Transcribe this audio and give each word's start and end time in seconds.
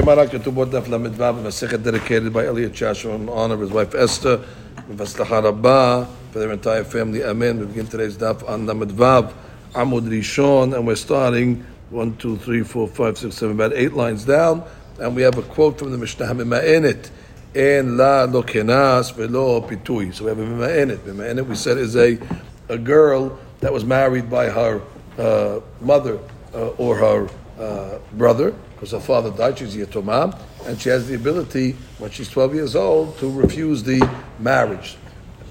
Gemara 0.00 0.28
Ketubot 0.28 0.70
Daf 0.70 0.86
Lamed 0.86 1.14
Vav, 1.16 1.42
Masechet 1.42 1.82
dedicated 1.82 2.32
by 2.32 2.46
Elliot 2.46 2.72
Joshua 2.72 3.16
in 3.16 3.28
honor 3.28 3.54
of 3.54 3.60
his 3.60 3.70
wife 3.70 3.96
Esther, 3.96 4.40
Vaslacha 4.88 5.42
Rabbah, 5.42 6.06
for 6.30 6.38
their 6.38 6.52
entire 6.52 6.84
family. 6.84 7.24
Amen. 7.24 7.58
We 7.58 7.66
begin 7.66 7.88
today's 7.88 8.16
Daf 8.16 8.48
on 8.48 8.64
Lamed 8.64 8.92
Vav, 8.92 9.32
Amud 9.72 10.08
Rishon, 10.08 10.76
and 10.76 10.86
we're 10.86 10.94
starting 10.94 11.66
one, 11.90 12.16
two, 12.16 12.36
three, 12.36 12.62
four, 12.62 12.86
five, 12.86 13.18
six, 13.18 13.34
seven, 13.34 13.56
about 13.56 13.72
eight 13.72 13.92
lines 13.92 14.24
down, 14.24 14.62
and 15.00 15.16
we 15.16 15.22
have 15.22 15.36
a 15.36 15.42
quote 15.42 15.80
from 15.80 15.90
the 15.90 15.98
Mishnah 15.98 16.26
Mima'enet. 16.26 17.10
En 17.56 17.96
la 17.96 18.22
lo 18.22 18.44
kenas 18.44 19.12
velo 19.12 19.60
pitui. 19.62 20.14
So 20.14 20.24
we 20.24 20.28
have 20.30 20.38
a 20.38 20.42
mima'enet. 20.42 20.98
Mima'enet, 20.98 21.44
we 21.44 21.56
said, 21.56 21.76
is 21.76 21.96
a, 21.96 22.20
a 22.68 22.78
girl 22.78 23.36
that 23.58 23.72
was 23.72 23.84
married 23.84 24.30
by 24.30 24.48
her 24.48 24.80
uh, 25.18 25.58
mother 25.80 26.20
uh, 26.54 26.68
or 26.78 26.94
her 26.96 27.28
uh, 27.58 27.98
brother, 28.12 28.54
because 28.78 28.92
her 28.92 29.00
father 29.00 29.32
died, 29.32 29.58
she's 29.58 29.74
Yatomah, 29.74 30.38
and 30.66 30.80
she 30.80 30.88
has 30.88 31.08
the 31.08 31.16
ability, 31.16 31.72
when 31.98 32.12
she's 32.12 32.28
12 32.28 32.54
years 32.54 32.76
old, 32.76 33.18
to 33.18 33.28
refuse 33.28 33.82
the 33.82 34.08
marriage. 34.38 34.96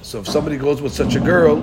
So 0.02 0.20
if 0.22 0.28
somebody 0.30 0.56
goes 0.56 0.82
with 0.82 0.94
such 0.94 1.16
a 1.16 1.20
girl, 1.20 1.62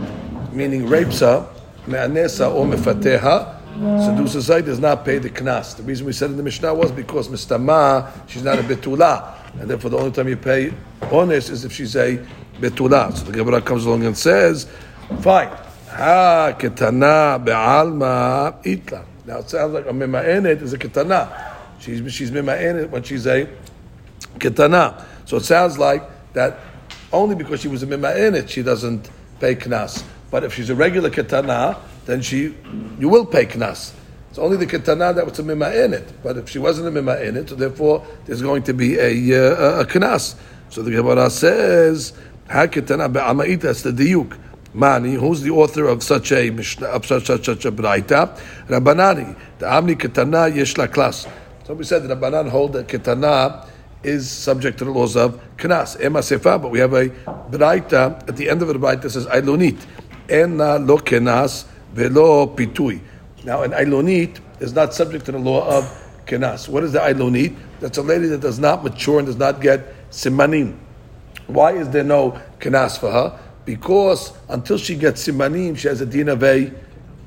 meaning 0.52 0.86
rapes 0.86 1.20
her, 1.20 1.48
me'anesa 1.86 2.55
or 2.55 2.66
mefateha, 2.66 3.58
seduces 4.05 4.48
her, 4.48 4.60
does 4.60 4.78
not 4.78 5.06
pay 5.06 5.16
the 5.16 5.30
knas. 5.30 5.74
The 5.74 5.84
reason 5.84 6.05
we 6.05 6.12
said 6.12 6.28
in 6.28 6.36
the 6.36 6.42
Mishnah 6.42 6.74
was 6.74 6.92
because 6.92 7.28
mistama, 7.28 8.12
she's 8.28 8.42
not 8.42 8.58
a 8.58 8.62
betula, 8.62 9.34
and 9.58 9.70
therefore 9.70 9.88
the 9.88 9.96
only 9.96 10.10
time 10.10 10.28
you 10.28 10.36
pay 10.36 10.74
honest 11.10 11.48
is 11.48 11.64
if 11.64 11.72
she's 11.72 11.96
a 11.96 12.19
betula. 12.60 13.16
So 13.16 13.24
the 13.24 13.33
Gemara 13.33 13.62
comes 13.62 13.86
along 13.86 14.05
and 14.05 14.14
says, 14.14 14.69
fine, 15.20 15.48
ha 15.88 16.55
ketana 16.58 17.42
be'alma 17.42 18.62
itla. 18.64 19.06
Now 19.24 19.38
it 19.38 19.48
sounds 19.48 19.72
like 19.72 19.86
a 19.86 19.92
mima'enet 19.92 20.60
is 20.60 20.74
a 20.74 20.78
ketana. 20.78 21.52
She's 21.84 22.14
she's 22.14 22.30
mima'enet 22.30 22.88
when 22.88 23.02
she's 23.02 23.26
a 23.26 23.46
ketana. 24.38 25.04
So 25.26 25.36
it 25.36 25.44
sounds 25.44 25.78
like 25.78 26.02
that 26.32 26.58
only 27.12 27.34
because 27.34 27.60
she 27.60 27.68
was 27.68 27.82
a 27.82 27.86
mima'enet 27.86 28.48
she 28.48 28.62
doesn't 28.62 29.10
pay 29.38 29.54
knas. 29.54 30.02
But 30.30 30.44
if 30.44 30.54
she's 30.54 30.70
a 30.70 30.74
regular 30.74 31.10
ketana, 31.10 31.78
then 32.06 32.22
she 32.22 32.54
you 32.98 33.08
will 33.10 33.26
pay 33.26 33.44
knas. 33.44 33.92
It's 34.30 34.38
only 34.38 34.56
the 34.56 34.66
ketana 34.66 35.14
that 35.14 35.26
was 35.26 35.38
a 35.38 35.42
mima'enet. 35.42 36.10
But 36.22 36.38
if 36.38 36.48
she 36.48 36.58
wasn't 36.58 36.88
a 36.88 37.02
mima'enet, 37.02 37.50
so 37.50 37.54
therefore 37.54 38.06
there's 38.24 38.41
going 38.41 38.62
to 38.62 38.72
be 38.72 38.96
a 38.98 39.52
uh, 39.52 39.82
a 39.82 39.84
knas. 39.84 40.36
So 40.70 40.82
the 40.82 40.91
Gemara 40.91 41.28
says, 41.28 42.14
"Ha 42.48 42.66
ketana 42.66 43.12
be'amait." 43.12 43.60
That's 43.60 43.82
the 43.82 43.92
diuk. 43.92 44.38
Mani, 44.72 45.14
who's 45.14 45.42
the 45.42 45.50
author 45.50 45.84
of 45.84 46.02
such 46.02 46.32
a 46.32 46.48
of 46.48 47.06
such 47.06 47.26
such 47.26 47.44
such 47.44 47.64
a 47.66 47.70
Braita? 47.70 48.36
Rabbanani, 48.69 49.36
the 49.58 49.66
Amni 49.66 49.94
Ketana 49.94 50.52
Yesh 50.52 50.78
La 50.78 50.86
Knas. 50.86 51.28
So 51.64 51.74
we 51.74 51.84
said 51.84 52.02
that 52.02 52.18
Rabbanan 52.18 52.48
hold 52.50 52.74
that 52.74 52.88
Ketana 52.88 53.66
is 54.02 54.30
subject 54.30 54.78
to 54.78 54.84
the 54.84 54.90
laws 54.90 55.16
of 55.16 55.40
Knas, 55.56 56.02
Ema 56.04 56.20
Sefa, 56.20 56.60
but 56.60 56.70
we 56.70 56.78
have 56.78 56.92
a 56.92 57.08
Braita 57.08 58.28
at 58.28 58.36
the 58.36 58.48
end 58.48 58.62
of 58.62 58.68
the 58.68 58.74
Braita 58.74 59.10
says 59.10 59.26
Ailonit, 59.26 59.84
Ena 60.28 60.78
Lo 60.78 60.98
Kenas 60.98 61.64
Velo 61.92 62.46
Pitui. 62.46 63.00
Now, 63.44 63.62
an 63.62 63.72
Ailonit 63.72 64.40
is 64.60 64.72
not 64.72 64.94
subject 64.94 65.24
to 65.26 65.32
the 65.32 65.38
law 65.38 65.66
of 65.66 65.84
Kenas. 66.26 66.68
What 66.68 66.84
is 66.84 66.92
the 66.92 67.00
Ailonit? 67.00 67.56
That's 67.80 67.98
a 67.98 68.02
lady 68.02 68.26
that 68.28 68.40
does 68.40 68.58
not 68.58 68.84
mature 68.84 69.18
and 69.18 69.26
does 69.26 69.36
not 69.36 69.60
get 69.60 70.10
Simanim. 70.10 70.76
Why 71.46 71.72
is 71.72 71.88
there 71.90 72.04
no 72.04 72.40
Kenas 72.60 72.98
for 72.98 73.10
her? 73.10 73.38
because 73.64 74.32
until 74.48 74.78
she 74.78 74.94
gets 74.94 75.26
simanim, 75.26 75.76
she 75.76 75.88
has 75.88 76.00
a 76.00 76.06
din 76.06 76.28
of 76.28 76.42
a 76.42 76.72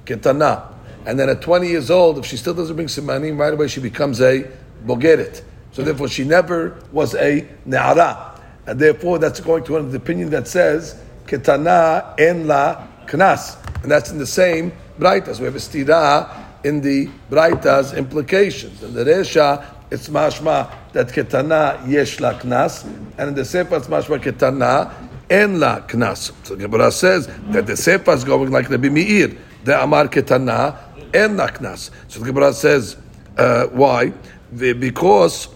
ketana. 0.05 0.73
And 1.07 1.17
then 1.17 1.29
at 1.29 1.41
20 1.41 1.69
years 1.69 1.89
old, 1.89 2.17
if 2.17 2.25
she 2.25 2.35
still 2.35 2.53
doesn't 2.53 2.75
bring 2.75 2.89
simanim, 2.89 3.39
right 3.39 3.53
away 3.53 3.69
she 3.69 3.79
becomes 3.79 4.19
a 4.19 4.43
bogeret. 4.85 5.41
So 5.71 5.81
therefore, 5.81 6.09
she 6.09 6.25
never 6.25 6.77
was 6.91 7.15
a 7.15 7.47
ne'ara. 7.65 8.37
And 8.65 8.77
therefore, 8.77 9.17
that's 9.17 9.39
going 9.39 9.63
to 9.63 9.71
one 9.71 9.81
of 9.81 9.91
the 9.93 9.97
opinion 9.99 10.31
that 10.31 10.49
says, 10.49 11.01
ketana 11.25 12.19
en 12.19 12.45
la 12.45 12.85
knas. 13.05 13.55
And 13.83 13.89
that's 13.89 14.11
in 14.11 14.17
the 14.17 14.27
same 14.27 14.73
braitas. 14.99 15.39
We 15.39 15.45
have 15.45 15.55
a 15.55 15.59
stira 15.59 16.29
in 16.65 16.81
the 16.81 17.09
braitas 17.31 17.95
implications. 17.95 18.83
And 18.83 18.93
the 18.93 19.05
resha, 19.05 19.65
it's 19.89 20.09
mashma 20.09 20.69
that 20.91 21.07
ketana 21.07 21.87
yesh 21.87 22.19
la 22.19 22.33
knas. 22.33 22.83
And 23.17 23.29
in 23.29 23.33
the 23.35 23.45
sefer, 23.45 23.77
it's 23.77 23.87
mashma 23.87 24.19
ketana 24.19 24.93
en 25.29 25.61
la 25.61 25.79
knas. 25.87 26.33
So 26.45 26.57
Gemara 26.57 26.91
says 26.91 27.27
that 27.51 27.65
the 27.65 27.77
sefer 27.77 28.11
is 28.11 28.25
going 28.25 28.51
like 28.51 28.67
the 28.67 28.77
Meir, 28.77 29.37
the 29.63 29.81
Amar 29.81 30.09
ketana 30.09 30.86
and 31.13 31.39
naknas. 31.39 31.89
So 32.07 32.19
the 32.19 32.25
Gemara 32.25 32.53
says, 32.53 32.97
uh, 33.37 33.67
why? 33.67 34.13
Because 34.55 35.49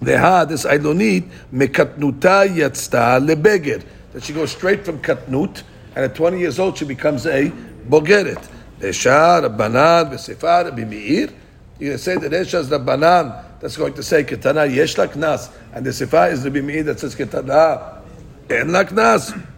they 0.00 0.16
had 0.16 0.48
this 0.48 0.64
eilonit 0.64 1.28
mekatnuta 1.52 2.48
yatzta 2.48 3.24
lebeged. 3.24 3.84
that 4.12 4.22
she 4.22 4.32
goes 4.32 4.52
straight 4.52 4.84
from 4.84 5.00
katnut, 5.00 5.62
and 5.94 6.04
at 6.04 6.14
20 6.14 6.38
years 6.38 6.58
old 6.58 6.78
she 6.78 6.84
becomes 6.84 7.26
a 7.26 7.50
bogeret. 7.88 8.48
Eshar, 8.80 9.56
banan, 9.56 10.10
besifar, 10.10 10.70
bimeir. 10.76 11.32
You 11.78 11.88
going 11.88 11.98
to 11.98 11.98
say 11.98 12.16
that 12.16 12.30
Eshar 12.30 12.60
is 12.60 12.68
the 12.68 12.78
banan 12.78 13.44
that's 13.60 13.76
going 13.76 13.94
to 13.94 14.02
say 14.02 14.24
ketana 14.24 14.72
yesh 14.72 14.94
laknas, 14.94 15.50
and 15.72 15.84
the 15.84 15.90
sifah 15.90 16.32
is 16.32 16.42
the 16.42 16.50
bimeir 16.50 16.84
that 16.84 17.00
says 17.00 17.14
ketana 17.14 18.02
en 18.50 18.68
laknas. 18.68 19.50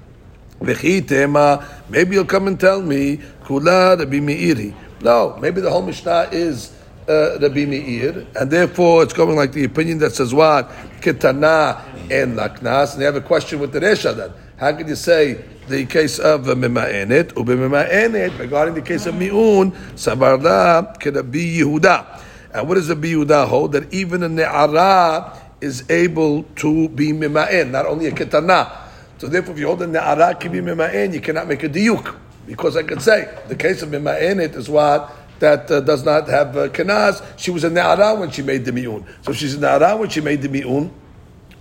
Maybe 0.59 2.15
you'll 2.15 2.25
come 2.25 2.49
and 2.49 2.59
tell 2.59 2.81
me, 2.81 3.19
Kula 3.45 3.99
Rabbi 3.99 4.21
Meiri. 4.21 4.75
No, 5.01 5.37
maybe 5.41 5.61
the 5.61 5.71
whole 5.71 5.83
Mishnah 5.83 6.31
is 6.33 6.73
uh, 7.09 7.39
Rabbi 7.41 7.65
Meir, 7.67 8.27
and 8.35 8.51
therefore 8.51 9.03
it's 9.03 9.13
going 9.13 9.37
like 9.37 9.53
the 9.53 9.65
opinion 9.65 9.99
that 9.99 10.13
says 10.13 10.35
what? 10.35 10.69
Ketana 11.01 11.83
en 12.11 12.35
laknas. 12.35 12.93
And 12.93 13.03
they 13.03 13.05
have 13.05 13.17
a 13.17 13.21
question 13.21 13.61
with 13.61 13.73
the 13.73 13.81
Resha 13.81 14.17
then. 14.17 14.33
How 14.59 14.73
can 14.73 14.89
you 14.89 14.97
say 14.97 15.45
the 15.69 15.85
case 15.87 16.19
of 16.19 16.43
Mima'enet, 16.43 17.33
Ubimima'enet, 17.33 18.39
regarding 18.39 18.75
the 18.75 18.83
case 18.83 19.07
of 19.07 19.17
Mi'un, 19.17 19.73
Sabarda, 19.95 20.97
Kedabi 20.99 21.59
Yehuda. 21.59 22.23
And 22.55 22.69
what 22.69 22.77
does 22.77 22.89
the 22.89 22.95
Yehuda 22.95 23.49
hold? 23.49 23.73
That 23.73 23.93
even 23.93 24.23
a 24.23 24.29
Ne'ara 24.29 25.37
is 25.61 25.89
able 25.91 26.45
to 26.57 26.89
be 26.89 27.13
Mima'en, 27.13 27.71
not 27.71 27.87
only 27.87 28.07
a 28.07 28.13
Ketana. 28.13 28.71
So 29.19 29.27
therefore, 29.27 29.55
if 29.55 29.61
you 29.61 29.67
hold 29.67 29.83
a 29.83 29.87
Ne'ara 29.87 30.39
can 30.39 30.53
be 30.53 30.61
Mima'en, 30.61 31.13
you 31.13 31.21
cannot 31.21 31.49
make 31.49 31.65
a 31.65 31.69
Diyuk. 31.69 32.15
Because 32.47 32.77
I 32.77 32.83
could 32.83 33.03
say, 33.03 33.29
the 33.49 33.57
case 33.57 33.83
of 33.83 33.91
Mima'enet 33.91 34.55
is 34.55 34.69
what? 34.69 35.13
That 35.41 35.71
uh, 35.71 35.81
does 35.81 36.05
not 36.05 36.29
have 36.29 36.57
uh. 36.57 37.37
She 37.37 37.51
was 37.51 37.65
a 37.65 37.71
Ne'ara 37.71 38.19
when 38.19 38.31
she 38.31 38.43
made 38.43 38.65
the 38.65 38.73
Mi'un. 38.73 39.05
So 39.23 39.33
she's 39.33 39.55
a 39.55 39.59
Ne'ara 39.59 39.99
when 39.99 40.09
she 40.09 40.21
made 40.21 40.41
the 40.41 40.49
Mi'un. 40.49 40.91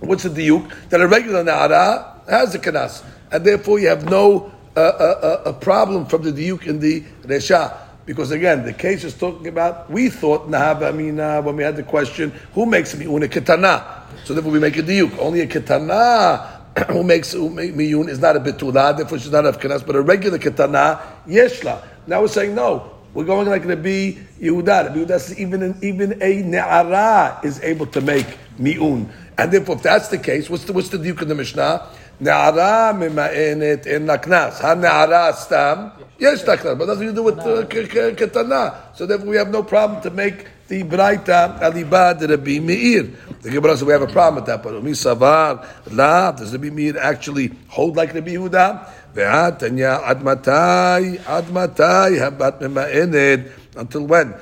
What's 0.00 0.22
the 0.22 0.30
diuk? 0.30 0.88
That 0.88 1.00
a 1.00 1.08
regular 1.08 1.44
Ne'ara 1.44 2.26
has 2.28 2.52
the 2.52 2.58
Kanaz. 2.58 3.04
And 3.30 3.44
therefore, 3.44 3.78
you 3.78 3.88
have 3.88 4.08
no 4.08 4.52
uh, 4.76 4.80
uh, 4.80 4.82
uh, 4.82 5.50
a 5.50 5.52
problem 5.52 6.06
from 6.06 6.22
the 6.22 6.32
diuk 6.32 6.66
in 6.66 6.80
the 6.80 7.02
Resha. 7.22 7.76
Because 8.06 8.30
again, 8.30 8.64
the 8.64 8.72
case 8.72 9.02
is 9.02 9.14
talking 9.14 9.48
about, 9.48 9.90
we 9.90 10.08
thought, 10.08 10.48
Nahab, 10.48 10.82
uh, 10.82 11.42
when 11.42 11.56
we 11.56 11.64
had 11.64 11.74
the 11.74 11.82
question, 11.82 12.30
who 12.54 12.64
makes 12.64 12.94
mi'un 12.94 13.24
a 13.24 13.28
ketana? 13.28 14.02
So 14.24 14.32
therefore 14.32 14.52
we 14.52 14.60
make 14.60 14.76
a 14.76 14.82
diuk. 14.82 15.18
Only 15.18 15.40
a 15.40 15.46
ketana 15.46 16.55
who 16.88 17.02
makes 17.02 17.34
mi'un 17.34 18.08
is 18.08 18.18
not 18.18 18.36
a 18.36 18.40
betula, 18.40 18.96
therefore 18.96 19.18
she's 19.18 19.30
not 19.30 19.46
a 19.46 19.52
kenas, 19.52 19.86
but 19.86 19.96
a 19.96 20.02
regular 20.02 20.38
ketana, 20.38 21.00
yeshla. 21.26 21.82
Now 22.06 22.20
we're 22.20 22.28
saying, 22.28 22.54
no, 22.54 22.92
we're 23.14 23.24
going 23.24 23.48
like 23.48 23.64
Rabbi 23.64 24.12
Yehuda. 24.40 24.66
Rabbi 24.66 24.98
Yehuda 24.98 25.18
says 25.20 25.40
even, 25.40 25.78
even 25.82 26.12
a 26.22 26.42
ne'ara 26.42 27.42
is 27.42 27.60
able 27.62 27.86
to 27.86 28.00
make 28.02 28.26
mi'un. 28.58 29.10
And 29.38 29.52
therefore, 29.52 29.76
if 29.76 29.82
that's 29.82 30.08
the 30.08 30.18
case, 30.18 30.50
what's 30.50 30.64
the, 30.64 30.74
what's 30.74 30.90
the 30.90 30.98
diuk 30.98 31.22
in 31.22 31.28
the 31.28 31.34
Mishnah? 31.34 31.88
Ne'ara 32.20 32.92
mema'enet 32.94 33.86
en 33.86 34.06
laknas. 34.06 34.60
Ha 34.60 34.74
ne'ara 34.74 35.34
stam. 35.34 35.92
Yes, 36.18 36.44
laknas. 36.44 36.78
But 36.78 36.88
nothing 36.88 37.08
to 37.08 37.14
do 37.14 37.22
with 37.22 37.38
uh, 37.38 37.64
ketana. 37.64 38.94
So 38.94 39.06
therefore, 39.06 39.28
we 39.28 39.36
have 39.36 39.50
no 39.50 39.62
problem 39.62 40.02
to 40.02 40.10
make 40.10 40.46
the 40.68 40.82
braita 40.82 41.60
alibad 41.60 42.28
Rabbi 42.28 42.58
Meir. 42.58 43.04
The 43.42 43.50
Gemara 43.50 43.76
says 43.76 43.84
we 43.84 43.92
have 43.92 44.02
a 44.02 44.06
problem 44.06 44.36
with 44.36 44.46
that. 44.46 44.62
But 44.62 44.74
Umi 44.74 44.92
Savar, 44.92 45.66
La, 45.92 46.32
does 46.32 46.52
Rabbi 46.52 46.70
Meir 46.70 46.98
actually 46.98 47.52
hold 47.68 47.96
like 47.96 48.14
Rabbi 48.14 48.32
Yehuda? 48.32 48.88
Ve'atanya 49.14 50.02
admatai, 50.02 51.18
admatai, 51.20 52.18
habat 52.18 52.60
mema'enet. 52.60 53.50
Until 53.76 54.06
when? 54.06 54.34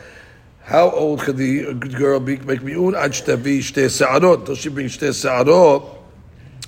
How 0.63 0.91
old 0.91 1.21
could 1.21 1.37
the 1.37 1.75
girl 1.75 2.21
be, 2.21 2.39
make 2.39 2.63
mi'un? 2.63 2.95
Ad 2.95 3.13
shtavi 3.13 3.59
shte 3.59 3.91
sa'arot. 3.91 4.41
Until 4.41 4.55
she 4.55 4.71
brings 4.71 4.97
shte 4.97 5.13
sa'arot. 5.13 5.83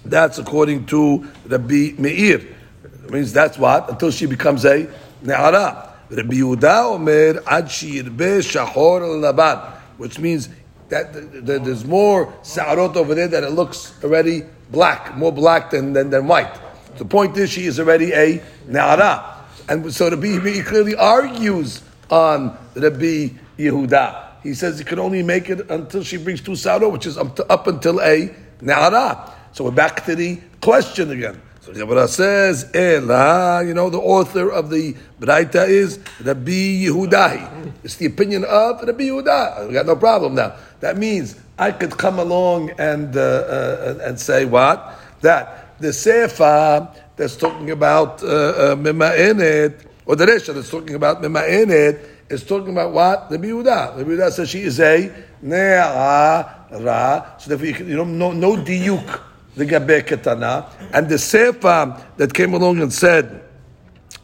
That's 0.04 0.38
according 0.38 0.86
to 0.86 1.26
Rabbi 1.46 1.94
Meir. 1.98 2.42
It 2.84 3.10
means 3.10 3.32
that's 3.32 3.56
what? 3.56 3.88
Until 3.88 4.10
she 4.10 4.26
becomes 4.26 4.64
a 4.66 4.86
ne'ara. 5.25 5.95
Rabbi 6.10 6.34
Yehuda 6.34 6.94
omer 6.94 7.42
ad 7.46 7.66
shirbe 7.66 8.48
shahor 8.48 9.00
laban. 9.06 9.58
Which 9.96 10.18
means 10.18 10.48
that 10.88 11.12
there's 11.44 11.84
more 11.84 12.32
sa'arot 12.42 12.96
over 12.96 13.14
there 13.14 13.28
that 13.28 13.42
it 13.42 13.50
looks 13.50 13.92
already 14.04 14.42
black, 14.70 15.16
more 15.16 15.32
black 15.32 15.70
than, 15.70 15.92
than, 15.92 16.10
than 16.10 16.26
white. 16.26 16.54
The 16.98 17.04
point 17.04 17.36
is 17.36 17.50
she 17.50 17.66
is 17.66 17.80
already 17.80 18.12
a 18.12 18.42
ne'ara. 18.68 19.34
And 19.68 19.92
so 19.92 20.08
Rabbi 20.08 20.38
Meir 20.38 20.62
clearly 20.62 20.94
argues 20.94 21.82
on 22.10 22.56
Rabbi 22.74 23.30
Yehuda. 23.58 24.42
he 24.42 24.54
says 24.54 24.78
he 24.78 24.84
can 24.84 24.98
only 24.98 25.22
make 25.22 25.50
it 25.50 25.68
until 25.70 26.04
she 26.04 26.18
brings 26.18 26.40
two 26.40 26.54
saro, 26.54 26.88
which 26.88 27.06
is 27.06 27.18
up, 27.18 27.34
to, 27.36 27.52
up 27.52 27.66
until 27.66 28.00
a 28.00 28.32
ne'ara. 28.60 29.32
So 29.52 29.64
we're 29.64 29.72
back 29.72 30.04
to 30.04 30.14
the 30.14 30.38
question 30.60 31.10
again. 31.10 31.40
So 31.66 31.72
Gemara 31.72 32.06
says, 32.06 32.70
Ela, 32.72 33.64
you 33.66 33.74
know, 33.74 33.90
the 33.90 33.98
author 33.98 34.52
of 34.52 34.70
the 34.70 34.94
Braita 35.18 35.66
is 35.66 35.98
Rabbi 36.22 36.86
Yehudahi. 36.86 37.72
It's 37.82 37.96
the 37.96 38.06
opinion 38.06 38.44
of 38.44 38.84
Rabbi 38.84 39.02
Yehuda. 39.02 39.66
We 39.66 39.74
got 39.74 39.84
no 39.84 39.96
problem 39.96 40.36
now. 40.36 40.54
That 40.78 40.96
means 40.96 41.34
I 41.58 41.72
could 41.72 41.98
come 41.98 42.20
along 42.20 42.70
and, 42.78 43.16
uh, 43.16 43.20
uh, 43.20 43.98
and 44.02 44.20
say 44.20 44.44
what? 44.44 44.96
That 45.22 45.80
the 45.80 45.92
Sefer 45.92 46.88
that's 47.16 47.34
talking 47.34 47.72
about 47.72 48.22
uh, 48.22 48.26
uh, 48.26 48.76
Mima'enet, 48.76 49.86
or 50.06 50.14
the 50.14 50.24
Resha 50.24 50.54
that's 50.54 50.70
talking 50.70 50.94
about 50.94 51.20
Mima'enet, 51.20 51.98
is 52.30 52.44
talking 52.44 52.70
about 52.70 52.92
what? 52.92 53.28
The 53.28 53.38
Yehuda. 53.38 53.96
The 53.96 54.04
Yehuda 54.04 54.30
says 54.30 54.50
she 54.50 54.60
is 54.60 54.78
a 54.78 55.12
Ne'ara. 55.42 56.52
Ra. 56.70 57.38
So 57.38 57.48
therefore, 57.48 57.66
you, 57.66 57.74
can, 57.74 57.88
you 57.88 57.96
know, 57.96 58.04
no, 58.04 58.30
no 58.30 58.56
diuk 58.56 59.20
the 59.56 59.64
Ketana, 59.64 60.70
and 60.92 61.08
the 61.08 61.18
Sefer 61.18 62.02
that 62.16 62.32
came 62.34 62.54
along 62.54 62.80
and 62.80 62.92
said 62.92 63.42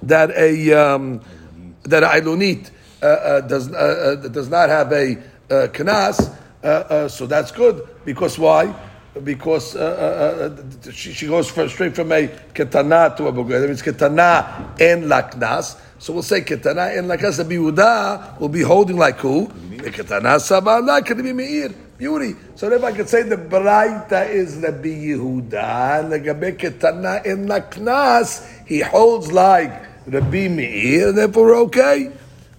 that 0.02 0.30
a 0.32 0.72
um, 0.72 1.20
that 1.84 2.02
Ailunit 2.02 2.70
uh, 3.02 3.06
uh, 3.06 3.40
does 3.40 3.72
uh, 3.72 4.18
uh, 4.24 4.28
does 4.28 4.48
not 4.48 4.68
have 4.68 4.92
a 4.92 5.12
uh, 5.50 5.68
Knas, 5.68 6.36
uh, 6.62 7.08
so 7.08 7.26
that's 7.26 7.50
good 7.50 7.88
because 8.04 8.38
why? 8.38 8.74
Because 9.24 9.72
she, 10.90 11.12
she, 11.12 11.26
goes 11.26 11.50
for, 11.50 11.68
straight 11.68 11.94
from 11.94 12.12
a 12.12 12.28
Ketana 12.54 13.14
to 13.18 13.26
a 13.26 13.32
Boger. 13.32 13.60
That 13.60 13.66
means 13.66 13.82
Ketana 13.82 14.80
and 14.80 15.04
Laknas. 15.04 15.78
So 15.98 16.14
we'll 16.14 16.22
say 16.22 16.40
Ketana 16.40 16.96
and 16.96 17.10
Laknas. 17.10 17.36
The 17.36 17.44
Biuda 17.44 18.40
will 18.40 18.48
be 18.48 18.62
holding 18.62 18.96
like 18.96 19.18
who? 19.18 19.48
The 19.48 19.90
Ketana 19.90 21.04
can 21.04 21.22
be 21.22 21.32
Meir 21.34 21.74
beauty. 22.02 22.34
So 22.56 22.66
if 22.72 22.82
I 22.82 22.90
could 22.90 23.08
say 23.08 23.22
the 23.22 23.36
Braita 23.36 24.28
is 24.28 24.60
the 24.60 24.72
Yehuda, 24.72 26.00
and 26.00 26.10
the 26.10 26.18
Gabe 26.18 26.58
Ketana 26.58 27.24
in 27.24 27.46
the 27.46 27.60
Knas, 27.60 28.42
he 28.66 28.80
holds 28.80 29.30
like 29.30 29.70
Rabbi 30.08 30.48
Meir, 30.48 31.10
and 31.10 31.18
therefore 31.18 31.54
okay. 31.66 32.10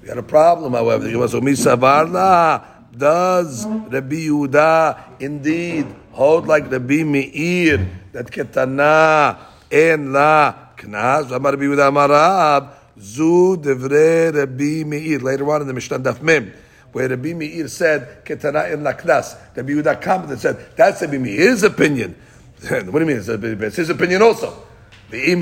We 0.01 0.07
got 0.07 0.17
a 0.17 0.23
problem, 0.23 0.71
however. 0.71 1.11
So 1.27 1.41
Misavarla 1.41 2.63
does 2.97 3.65
Rabbi 3.65 4.31
Yehuda 4.31 5.19
indeed 5.19 5.87
hold 6.13 6.47
like 6.47 6.71
Rabbi 6.71 7.03
Meir 7.03 7.85
that 8.13 8.31
Ketana 8.31 9.37
in 9.69 10.13
la 10.13 10.55
Knas? 10.77 11.35
Amar 11.35 11.51
Rabbi 11.51 11.65
Yehuda 11.65 11.91
Marab 11.91 12.71
Zu 12.97 13.57
Devre 13.57 14.33
Rabbi 14.33 14.87
Meir. 14.87 15.19
Later 15.19 15.51
on 15.51 15.61
in 15.63 15.67
the 15.67 15.73
Mishnah 15.73 15.99
Daf 15.99 16.21
Mem 16.21 16.53
where 16.93 17.09
Rabbi 17.09 17.33
Meir 17.33 17.67
said, 17.67 18.23
Ketana 18.23 18.71
in 18.71 18.81
Laknas. 18.81 19.35
Rabbi 19.55 19.71
Yehuda 19.71 20.01
commented 20.01 20.39
said, 20.39 20.75
that's 20.75 21.01
Rabbi 21.01 21.17
Meir's 21.17 21.63
opinion. 21.63 22.15
what 22.69 22.93
do 22.93 22.99
you 22.99 23.05
mean? 23.05 23.17
It's 23.17 23.75
his 23.75 23.89
opinion 23.89 24.21
also. 24.21 24.63
The 25.09 25.33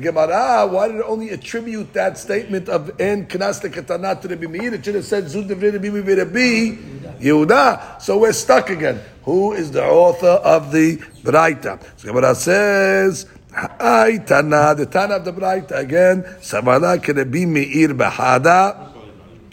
Gemara, 0.00 0.66
why 0.66 0.88
did 0.88 0.96
it 0.96 1.04
only 1.06 1.30
attribute 1.30 1.92
that 1.94 2.18
statement 2.18 2.68
of 2.68 3.00
en 3.00 3.26
knas 3.26 3.62
the 3.62 3.70
ketana 3.70 4.20
to 4.20 4.28
Rabbi 4.28 4.46
Meir? 4.46 4.74
It 4.74 4.84
should 4.84 4.96
have 4.96 5.04
said 5.04 5.24
zud 5.24 5.48
Rabbi 5.48 7.18
Yehuda. 7.20 8.02
So 8.02 8.18
we're 8.18 8.32
stuck 8.32 8.70
again. 8.70 9.00
Who 9.22 9.52
is 9.52 9.70
the 9.70 9.84
author 9.84 10.26
of 10.26 10.70
the 10.70 10.98
Braita? 11.22 11.82
So 11.96 12.08
Gemara 12.08 12.34
says. 12.34 13.26
Ay 13.54 14.18
Tana, 14.26 14.74
the 14.74 14.86
Tana 14.86 15.16
of 15.16 15.24
the 15.24 15.32
Bright 15.32 15.70
again, 15.70 16.22
Savala 16.40 16.98
Kerebi 16.98 17.46
Meir 17.46 17.94
Behada, 17.94 18.92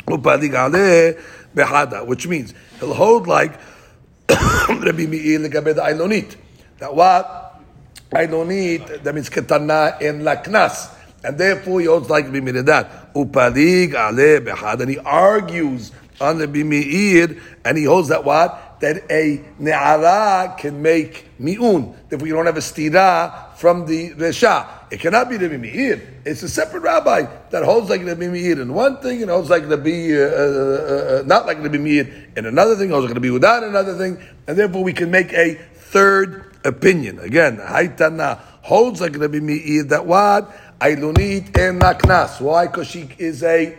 Upadig 0.07 1.19
Behada, 1.55 2.05
which 2.05 2.27
means 2.27 2.53
he'll 2.79 2.93
hold 2.93 3.27
like 3.27 3.53
Rabbi 4.29 5.05
Meir 5.05 5.39
Legabe 5.39 5.75
the 5.75 5.81
Ailonit. 5.81 6.35
That 6.79 6.95
what? 6.95 7.61
Ailonit, 8.11 9.03
that 9.03 9.13
means 9.13 9.29
Ketana 9.29 10.01
in 10.01 10.21
Laknas. 10.21 10.95
And 11.23 11.37
therefore 11.37 11.81
he 11.81 11.85
holds 11.85 12.09
like 12.09 12.25
Rabbi 12.25 12.39
Meir 12.39 12.63
that. 12.63 13.13
Upadig 13.13 13.91
Behada. 13.91 14.81
And 14.81 14.89
he 14.89 14.97
argues 14.97 15.91
on 16.19 16.39
Rabbi 16.39 16.63
Meir, 16.63 17.37
and 17.63 17.77
he 17.77 17.83
holds 17.83 18.09
that 18.09 18.23
what? 18.23 18.71
that 18.81 19.03
a 19.11 19.37
ne'ara 19.59 20.57
can 20.57 20.81
make 20.81 21.27
mi'un. 21.39 21.95
If 22.09 22.21
we 22.21 22.29
don't 22.31 22.47
have 22.47 22.57
a 22.57 22.61
stira 22.61 23.50
from 23.61 23.85
the 23.85 24.09
resha, 24.15 24.67
it 24.89 24.99
cannot 24.99 25.29
be 25.29 25.37
Rabbi 25.37 25.57
Meir. 25.57 26.01
It's 26.25 26.41
a 26.41 26.49
separate 26.49 26.81
rabbi 26.81 27.27
that 27.51 27.63
holds 27.63 27.91
like 27.91 28.03
Rabbi 28.03 28.27
Meir 28.27 28.59
in 28.59 28.73
one 28.73 28.97
thing 28.97 29.21
and 29.21 29.29
holds 29.29 29.51
like 29.51 29.69
Rabbi, 29.69 30.13
uh, 30.13 30.17
uh, 30.17 30.25
uh, 30.25 31.19
uh, 31.19 31.23
not 31.27 31.45
like 31.45 31.59
Rabbi 31.59 31.77
Meir 31.77 32.29
in 32.35 32.47
another 32.47 32.75
thing, 32.75 32.89
holds 32.89 33.05
like 33.05 33.13
Rabbi 33.13 33.27
Uda 33.27 33.59
in 33.59 33.69
another 33.69 33.95
thing, 33.95 34.17
and 34.47 34.57
therefore 34.57 34.83
we 34.83 34.93
can 34.93 35.11
make 35.11 35.31
a 35.33 35.53
third 35.75 36.55
opinion. 36.65 37.19
Again, 37.19 37.57
Haitana 37.57 38.39
holds 38.63 38.99
like 38.99 39.15
Rabbi 39.15 39.39
Meir 39.39 39.83
that 39.83 40.07
what? 40.07 40.51
Ailunit 40.79 41.55
and 41.55 41.79
naknas. 41.79 42.41
Why? 42.41 42.65
Because 42.65 42.87
she 42.87 43.07
is 43.19 43.43
a 43.43 43.77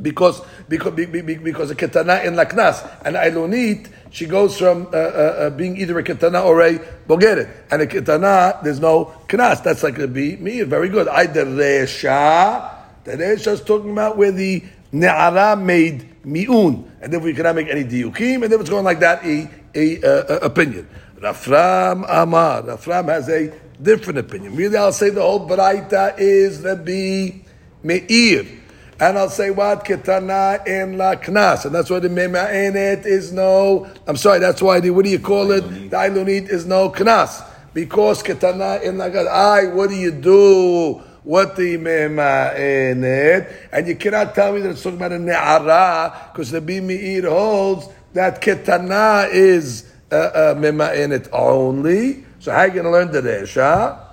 because 0.00 0.40
because 0.68 0.94
because 0.94 1.70
a 1.70 1.74
ketana 1.74 2.24
in 2.24 2.34
laknas 2.34 2.88
and 3.04 3.16
ailunit 3.16 3.88
she 4.16 4.24
goes 4.24 4.58
from 4.58 4.86
uh, 4.94 4.96
uh, 4.96 4.96
uh, 4.96 5.50
being 5.50 5.76
either 5.76 5.98
a 5.98 6.02
ketana 6.02 6.42
or 6.42 6.62
a 6.62 6.78
bogeret. 7.06 7.50
And 7.70 7.82
a 7.82 7.86
ketana, 7.86 8.62
there's 8.62 8.80
no 8.80 9.12
knas. 9.28 9.62
That's 9.62 9.82
like 9.82 9.98
a 9.98 10.08
be 10.08 10.36
me. 10.36 10.62
Very 10.62 10.88
good. 10.88 11.06
I 11.06 11.26
the 11.26 11.40
resha. 11.40 12.72
The 13.04 13.12
resha 13.12 13.52
is 13.52 13.60
talking 13.60 13.90
about 13.90 14.16
where 14.16 14.32
the 14.32 14.64
ne'ara 14.90 15.62
made 15.62 16.24
mi'un. 16.24 16.90
And 17.02 17.12
then 17.12 17.20
we 17.20 17.34
cannot 17.34 17.56
make 17.56 17.68
any 17.68 17.84
diukim. 17.84 18.42
And 18.42 18.50
then 18.50 18.58
it's 18.58 18.70
going 18.70 18.86
like 18.86 19.00
that, 19.00 19.22
a, 19.22 19.50
a, 19.74 20.00
uh, 20.00 20.38
opinion. 20.38 20.88
Rafram 21.16 22.06
Amar. 22.08 22.62
Rafram 22.62 23.08
has 23.08 23.28
a 23.28 23.52
different 23.82 24.18
opinion. 24.18 24.56
Really, 24.56 24.78
I'll 24.78 24.92
say 24.92 25.10
the 25.10 25.20
whole 25.20 25.46
Baraita 25.46 26.18
is 26.18 26.64
be 26.86 27.44
Meir 27.82 28.46
and 28.98 29.18
I'll 29.18 29.28
say 29.28 29.50
what 29.50 29.84
ketana 29.84 30.66
in 30.66 30.96
la 30.96 31.16
knas, 31.16 31.66
and 31.66 31.74
that's 31.74 31.90
why 31.90 31.98
the 31.98 32.08
mema'enet 32.08 33.04
is 33.04 33.32
no. 33.32 33.86
I'm 34.06 34.16
sorry, 34.16 34.38
that's 34.38 34.62
why 34.62 34.80
the 34.80 34.90
what 34.90 35.04
do 35.04 35.10
you 35.10 35.18
call 35.18 35.50
it? 35.50 35.60
The 35.60 35.96
ilunit 35.96 36.48
is 36.48 36.64
no 36.64 36.88
knas 36.90 37.44
because 37.74 38.22
ketana 38.22 38.82
in 38.82 38.96
la 38.96 39.08
knas. 39.08 39.28
I, 39.28 39.66
what 39.66 39.90
do 39.90 39.96
you 39.96 40.10
do? 40.10 41.02
What 41.24 41.56
the 41.56 41.76
mema'enet? 41.76 43.52
And 43.72 43.86
you 43.86 43.96
cannot 43.96 44.34
tell 44.34 44.54
me 44.54 44.60
that 44.60 44.70
it's 44.70 44.82
talking 44.82 44.96
about 44.96 45.12
a 45.12 45.18
ne'ara 45.18 46.30
because 46.32 46.50
the 46.50 46.60
bimi'ir 46.62 47.28
holds 47.28 47.88
that 48.14 48.40
ketana 48.40 49.28
is 49.30 49.90
uh, 50.10 50.14
uh, 50.14 50.54
mema'enet 50.54 51.28
only. 51.32 52.24
So 52.38 52.52
how 52.52 52.60
are 52.60 52.68
you 52.68 52.72
going 52.74 52.84
to 52.84 52.90
learn 52.90 53.10
the 53.12 53.20
resha? 53.20 54.04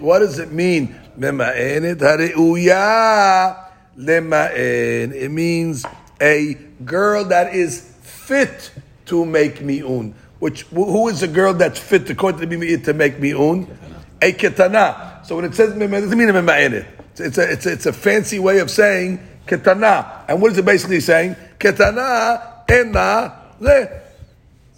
What 0.00 0.18
does 0.18 0.38
it 0.38 0.52
mean? 0.52 0.94
Mema'enet 1.18 1.98
hare'uya 1.98 3.56
lema'en. 3.98 5.12
It 5.12 5.30
means 5.30 5.84
a 6.20 6.54
girl 6.84 7.24
that 7.26 7.54
is 7.54 7.80
fit 8.02 8.70
to 9.06 9.24
make 9.24 9.60
mi'un. 9.60 10.14
Which, 10.38 10.62
who 10.64 11.08
is 11.08 11.22
a 11.22 11.28
girl 11.28 11.54
that's 11.54 11.78
fit 11.78 12.08
according 12.10 12.40
to 12.40 12.46
the 12.46 12.76
to 12.78 12.92
make 12.92 13.18
mi'un? 13.18 13.66
A 14.20 14.32
ketana. 14.32 15.24
So 15.24 15.36
when 15.36 15.46
it 15.46 15.54
says 15.54 15.72
mema'enet, 15.74 15.98
it 15.98 16.00
doesn't 16.02 16.18
mean 16.18 16.28
mema'enet. 16.28 16.86
It's 17.18 17.38
a, 17.38 17.52
it's, 17.52 17.66
a, 17.66 17.72
it's 17.72 17.86
a 17.86 17.92
fancy 17.92 18.38
way 18.38 18.58
of 18.58 18.70
saying 18.70 19.20
ketana. 19.46 20.24
And 20.28 20.42
what 20.42 20.52
is 20.52 20.58
it 20.58 20.64
basically 20.64 21.00
saying? 21.00 21.36
Ketana 21.58 22.68
ena 22.70 23.54
le. 23.58 23.88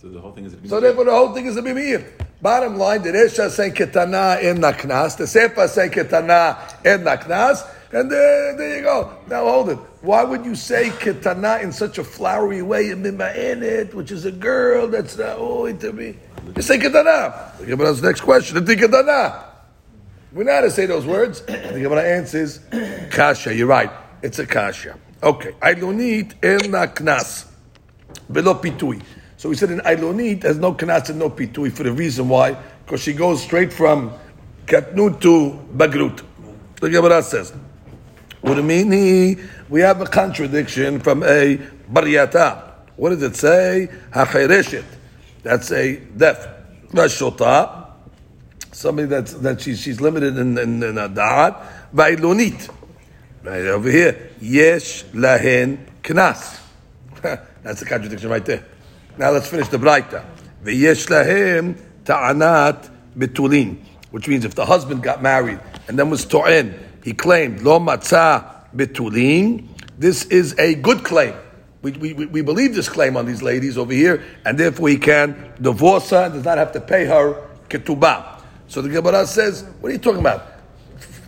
So 0.00 0.09
the 0.09 0.21
whole 0.21 0.33
thing 0.33 0.45
is 0.45 0.54
a 0.54 0.68
So 0.68 0.80
therefore 0.80 1.04
the 1.04 1.11
whole 1.11 1.35
thing 1.35 1.47
is 1.47 1.57
a 1.57 1.62
bimir. 1.62 2.18
Bottom 2.40 2.76
line, 2.76 3.02
the 3.02 3.11
Resha 3.11 3.50
say 3.50 3.71
ketana 3.71 4.40
in 4.40 4.59
naknas, 4.59 5.16
the 5.16 5.26
Sefer 5.26 5.66
say 5.66 5.88
ketana 5.88 6.57
in 6.87 7.00
naknas, 7.00 7.66
and 7.92 8.11
there, 8.11 8.57
there 8.57 8.76
you 8.76 8.83
go. 8.83 9.12
Now 9.28 9.45
hold 9.45 9.71
it. 9.71 9.78
Why 10.02 10.23
would 10.23 10.45
you 10.45 10.54
say 10.54 10.90
ketana 10.90 11.61
in 11.62 11.73
such 11.73 11.99
a 11.99 12.04
flowery 12.04 12.62
way 12.62 12.90
it, 12.90 13.92
which 13.92 14.12
is 14.12 14.25
a 14.25 14.30
girl 14.30 14.87
that's 14.87 15.18
not 15.18 15.37
oh 15.38 15.73
to 15.73 15.92
me? 15.92 16.16
You 16.54 16.62
say 16.62 16.78
ketana. 16.78 17.59
The 17.59 17.66
Gemara's 17.66 18.02
next 18.02 18.21
question. 18.21 18.64
The 18.64 18.76
ketana. 18.76 19.45
We're 20.33 20.45
not 20.45 20.61
to 20.61 20.71
say 20.71 20.87
those 20.87 21.07
words. 21.07 21.40
The 21.40 21.80
Gemara 21.80 22.04
answers, 22.04 22.61
kasha. 23.11 23.52
You're 23.52 23.66
right. 23.66 23.90
It's 24.23 24.38
a 24.38 24.47
kasha. 24.47 24.97
Okay. 25.23 25.57
I 25.61 25.75
don't 25.75 25.99
need 25.99 26.35
in 26.45 26.71
naknas. 26.71 27.47
Below 28.30 28.54
pitui. 28.54 29.02
So 29.38 29.49
we 29.49 29.54
said 29.54 29.71
in 29.71 29.78
Ailonit 29.78 30.42
has 30.42 30.59
no 30.59 30.75
kanas 30.75 31.11
and 31.11 31.21
no 31.21 31.30
pitui 31.30 31.71
for 31.71 31.85
the 31.85 31.92
reason 31.92 32.28
why, 32.28 32.57
because 32.85 33.00
she 33.00 33.12
goes 33.12 33.40
straight 33.40 33.73
from 33.73 34.12
katnut 34.66 35.21
to 35.21 35.64
bagrut. 35.76 36.25
The 36.80 36.90
Gemara 36.90 37.23
says? 37.23 37.52
We 38.42 39.80
have 39.80 40.00
a 40.00 40.07
contradiction 40.07 40.99
from 40.99 41.23
a 41.23 41.57
bariyata. 41.88 42.73
What 42.97 43.11
does 43.11 43.23
it 43.23 43.37
say? 43.37 43.88
Hachereshet. 44.11 44.85
That's 45.45 45.71
a 45.71 45.97
deaf. 45.97 46.45
Rashota. 46.88 47.92
Somebody 48.73 49.07
that's 49.07 49.35
that 49.35 49.61
she's 49.61 49.80
she's 49.80 50.00
limited 50.00 50.37
in 50.37 50.59
in, 50.59 50.83
in 50.83 50.99
a 50.99 51.09
da'at. 51.09 51.64
Vailonit. 51.95 52.71
Right 53.45 53.66
over 53.66 53.88
here. 53.88 54.30
Yesh 54.40 55.04
lahen 55.14 55.78
knas. 56.02 56.61
That's 57.62 57.80
the 57.80 57.87
contradiction 57.87 58.30
right 58.30 58.45
there. 58.45 58.64
Now 59.19 59.33
let's 59.33 59.49
finish 59.49 59.67
the 59.67 59.79
Braita. 59.79 60.25
V'yesh 60.65 61.09
lahem 61.09 61.77
ta'anat 62.05 62.89
betulin. 63.17 63.79
Which 64.13 64.29
means 64.29 64.45
if 64.45 64.55
the 64.55 64.65
husband 64.65 65.03
got 65.03 65.23
married 65.23 65.59
and 65.89 65.99
then 65.99 66.09
was 66.09 66.25
to'en, 66.25 66.79
he 67.03 67.13
claimed 67.13 67.63
lo 67.63 67.81
matzah 67.81 68.65
betulin, 68.75 69.67
this 69.99 70.25
is 70.27 70.57
a 70.59 70.77
good 70.77 71.03
claim. 71.03 71.35
We, 71.83 71.93
we, 71.93 72.13
we 72.13 72.43
believe 72.43 72.75
this 72.75 72.89
claim 72.89 73.17
on 73.17 73.27
these 73.27 73.43
ladies 73.43 73.77
over 73.77 73.93
here, 73.93 74.23
and 74.45 74.57
therefore 74.57 74.89
he 74.89 74.99
can 74.99 75.53
divorce 75.61 76.11
her 76.11 76.25
and 76.25 76.35
does 76.35 76.45
not 76.45 76.59
have 76.59 76.73
to 76.73 76.81
pay 76.81 77.05
her 77.05 77.45
ketubah. 77.69 78.41
So 78.69 78.83
the 78.83 78.89
Gemara 78.89 79.27
says, 79.27 79.65
what 79.81 79.91
are 79.91 79.93
you 79.93 79.99
talking 79.99 80.21
about? 80.21 80.58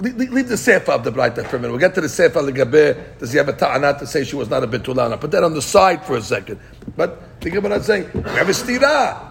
Leave, 0.00 0.49
the 0.49 0.57
sefer 0.57 0.92
of 0.92 1.04
the 1.04 1.12
Braita 1.12 1.47
for 1.47 1.57
a 1.57 1.59
minute. 1.59 1.73
We'll 1.73 1.80
get 1.80 1.95
to 1.95 2.00
the 2.00 2.09
sefer 2.09 2.50
Gabe. 2.50 3.19
Does 3.19 3.33
he 3.33 3.38
have 3.38 3.50
a 3.50 3.52
ta'anat 3.52 3.99
to 3.99 4.07
say 4.07 4.25
she 4.25 4.35
was 4.35 4.49
not 4.49 4.64
a 4.64 4.66
betulana? 4.66 5.21
Put 5.21 5.30
that 5.33 5.45
on 5.45 5.52
the 5.52 5.61
side 5.61 6.07
for 6.07 6.16
a 6.16 6.23
second. 6.23 6.59
But 6.97 7.40
the 7.42 7.50
Gemara 7.50 7.76
is 7.76 7.87
saying, 7.87 8.11
we 8.14 8.23
have 8.23 8.49
a 8.49 8.52
stira. 8.52 9.30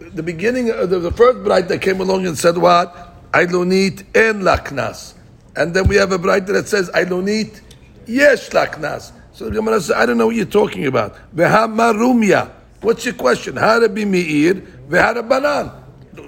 The 0.00 0.22
beginning, 0.22 0.70
of 0.70 0.88
the, 0.88 1.12
first 1.12 1.38
Braita 1.38 1.80
came 1.80 2.00
along 2.00 2.26
and 2.26 2.38
said 2.38 2.56
what? 2.56 3.30
Ailonit 3.32 4.04
en 4.16 4.40
laknas. 4.40 5.14
And 5.54 5.74
then 5.74 5.86
we 5.86 5.96
have 5.96 6.12
a 6.12 6.18
Braita 6.18 6.46
that 6.46 6.66
says, 6.66 6.88
Ailonit 6.90 7.60
yesh 8.06 8.48
laknas. 8.48 9.12
So 9.32 9.44
the 9.44 9.50
Gemara 9.50 9.82
says, 9.82 9.96
I 9.96 10.06
don't 10.06 10.16
know 10.16 10.28
what 10.28 10.36
you're 10.36 10.46
talking 10.46 10.86
about. 10.86 11.14
Vehamarumya. 11.36 12.50
What's 12.80 13.04
your 13.04 13.14
question? 13.14 13.56
Harabi 13.56 14.06
mi'ir, 14.06 14.54
veharabanan. 14.88 15.76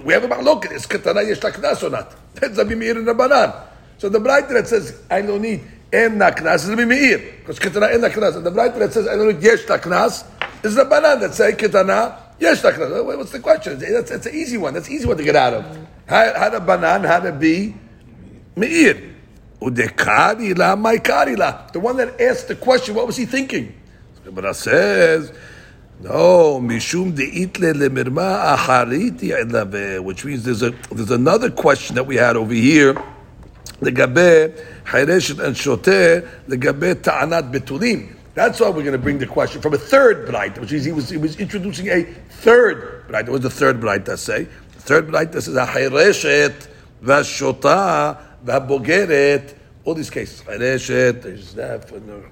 We 0.04 0.12
have 0.12 0.30
a 0.30 0.42
look. 0.42 0.70
Is 0.70 0.84
katana 0.84 1.22
yesh 1.22 1.40
laknas 1.40 1.82
or 1.82 1.88
not? 1.88 2.22
That's 2.35 2.57
Rabbi 2.59 2.75
Meir 2.75 2.99
and 2.99 3.07
Rabbanan. 3.07 3.55
So 3.99 4.09
the 4.09 4.21
bright 4.21 4.49
that 4.49 4.67
says, 4.67 5.01
I 5.11 5.23
don't 5.23 5.43
need 5.43 5.62
en 5.93 6.19
naknas 6.19 6.65
is 6.65 6.71
Rabbi 6.71 6.85
Meir. 6.85 7.19
Because 7.41 7.59
katana 7.59 7.87
en 7.87 8.01
naknas. 8.01 8.37
And 8.37 8.47
the 8.47 8.51
bright 8.51 8.75
that 8.77 8.93
says, 8.93 9.07
I 9.09 9.17
don't 9.17 9.29
need 9.35 9.43
yesh 9.43 9.65
naknas 9.65 10.25
is 10.65 10.77
Rabbanan 10.77 11.21
that 11.21 11.35
say 11.35 11.53
katana 11.55 12.19
yesh 12.39 12.62
naknas. 12.62 13.05
What's 13.05 13.33
the 13.33 13.41
question? 13.41 13.79
That's, 13.79 14.11
that's 14.11 14.27
an 14.27 14.35
easy 14.35 14.59
one. 14.59 14.75
That's 14.75 14.89
an 14.89 14.95
easy 14.95 15.07
one 15.07 15.17
to 15.17 15.25
get 15.25 15.37
out 15.37 15.55
of. 15.55 15.65
How, 16.07 16.33
how 16.37 16.49
to 16.51 16.61
banan, 16.61 17.05
how 17.05 17.21
to 17.21 17.33
be 17.33 17.75
Meir. 18.57 19.11
The 19.65 19.81
one 21.81 21.97
that 21.99 22.21
asked 22.21 22.49
the 22.49 22.57
question, 22.57 22.97
what 22.97 23.07
was 23.07 23.17
he 23.17 23.27
thinking? 23.27 23.81
But 24.29 24.45
it 24.45 24.57
says, 24.57 25.33
no, 26.02 26.61
mishum 26.61 27.12
deitle 27.12 27.75
lemirma 27.75 28.56
achariti 28.56 30.02
which 30.02 30.25
means 30.25 30.42
there's 30.42 30.62
a 30.62 30.71
there's 30.90 31.12
another 31.12 31.49
question 31.49 31.94
that 31.94 32.04
we 32.04 32.16
had 32.16 32.37
over 32.37 32.52
here. 32.52 32.94
The 33.78 33.92
Legabe 33.92 34.85
hayreshet 34.85 35.38
and 35.38 35.54
shoteh 35.54 36.28
the 36.49 36.56
legabe 36.56 37.00
ta'anat 37.02 37.52
betulim. 37.52 38.16
That's 38.35 38.59
why 38.59 38.71
we're 38.71 38.82
going 38.82 38.92
to 38.92 38.99
bring 38.99 39.18
the 39.18 39.26
question 39.26 39.61
from 39.61 39.75
a 39.75 39.78
third 39.78 40.26
bright, 40.26 40.59
which 40.59 40.73
is 40.73 40.85
he 40.85 40.90
was 40.90 41.09
he 41.09 41.18
was 41.18 41.38
introducing 41.38 41.87
a 41.88 42.02
third 42.02 43.06
bright. 43.06 43.26
What 43.26 43.35
was 43.35 43.42
the 43.42 43.50
third 43.50 43.80
bright 43.80 44.04
that 44.06 44.18
say? 44.18 44.44
The 44.75 44.80
third 44.80 45.11
bright 45.11 45.30
that 45.32 45.42
says 45.42 45.54
a 45.54 45.66
hayreshet 45.66 46.66
v'shotah 47.04 48.18
v'bogeret 48.44 49.54
all 49.85 49.95
these 49.95 50.11
cases. 50.11 50.43
Chareshet, 50.43 51.23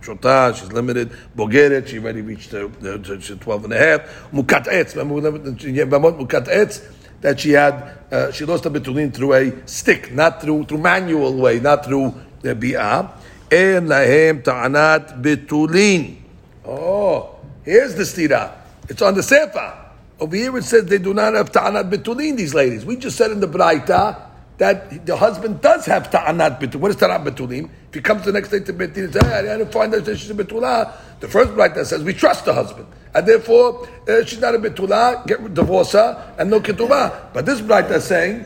Shota, 0.00 0.54
she's 0.54 0.72
limited. 0.72 1.10
Bogeret, 1.36 1.88
she 1.88 1.98
already 1.98 2.22
reached 2.22 2.50
the, 2.50 2.68
the 2.80 3.36
12 3.40 3.64
and 3.64 3.72
a 3.72 3.78
half. 3.78 4.30
Mukat 4.30 4.66
Etz, 4.66 4.94
Mukat 4.94 6.46
Etz, 6.46 6.92
that 7.20 7.40
she 7.40 7.50
had, 7.50 7.98
uh, 8.10 8.30
she 8.32 8.44
lost 8.44 8.66
a 8.66 8.70
betulin 8.70 9.12
through 9.12 9.34
a 9.34 9.66
stick, 9.66 10.12
not 10.12 10.40
through, 10.40 10.64
through 10.64 10.78
manual 10.78 11.34
way, 11.34 11.60
not 11.60 11.84
through 11.84 12.14
the 12.40 12.54
bi'ah. 12.54 13.12
En 13.50 13.86
lahem 13.88 14.42
ta'anat 14.42 15.20
betulin. 15.20 16.16
Oh, 16.64 17.36
here's 17.64 17.94
the 17.96 18.04
stira. 18.04 18.52
It's 18.88 19.02
on 19.02 19.14
the 19.14 19.22
sefer. 19.22 19.76
Over 20.20 20.36
here 20.36 20.56
it 20.56 20.64
says 20.64 20.84
they 20.84 20.98
do 20.98 21.12
not 21.12 21.34
have 21.34 21.50
ta'anat 21.50 21.90
betulin, 21.90 22.36
these 22.36 22.54
ladies. 22.54 22.84
We 22.84 22.96
just 22.96 23.16
said 23.16 23.32
in 23.32 23.40
the 23.40 23.48
Braita, 23.48 24.29
that 24.60 25.06
the 25.06 25.16
husband 25.16 25.62
does 25.62 25.86
have 25.86 26.10
ta'anat 26.10 26.60
betulim. 26.60 26.80
What 26.80 26.90
is 26.90 26.96
ta'anat 26.98 27.24
betulim? 27.24 27.70
If 27.88 27.94
he 27.94 28.00
comes 28.02 28.26
the 28.26 28.32
next 28.32 28.50
day 28.50 28.60
to 28.60 28.72
betin 28.74 29.04
and 29.04 29.12
says, 29.14 29.22
hey, 29.24 29.38
I 29.38 29.56
didn't 29.56 29.72
find 29.72 29.90
that 29.94 30.04
she's 30.18 30.28
a 30.28 30.34
betulah, 30.34 30.92
the 31.18 31.28
first 31.28 31.54
bright 31.54 31.74
that 31.76 31.86
says 31.86 32.04
we 32.04 32.12
trust 32.12 32.44
the 32.44 32.52
husband. 32.52 32.86
And 33.14 33.26
therefore, 33.26 33.88
uh, 34.06 34.22
she's 34.26 34.38
not 34.38 34.54
a 34.54 34.58
betulah, 34.58 35.26
get 35.26 35.54
divorce 35.54 35.92
her, 35.92 36.34
and 36.38 36.50
no 36.50 36.60
ketubah. 36.60 37.32
But 37.32 37.46
this 37.46 37.62
bright 37.62 37.88
that's 37.88 38.04
saying 38.04 38.44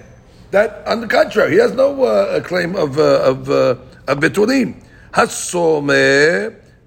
that, 0.52 0.86
on 0.86 1.00
the 1.00 1.08
contrary, 1.08 1.50
he 1.50 1.58
has 1.58 1.72
no 1.72 2.04
uh, 2.04 2.40
claim 2.42 2.76
of, 2.76 2.96
uh, 2.96 3.22
of, 3.24 3.50
uh, 3.50 3.76
of 4.06 4.18
betulim. 4.20 4.80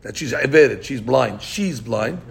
That 0.03 0.15
she's 0.15 0.31
avered, 0.31 0.85
she's 0.85 1.01
blind, 1.01 1.41
she's 1.41 1.81
blind. 1.81 2.21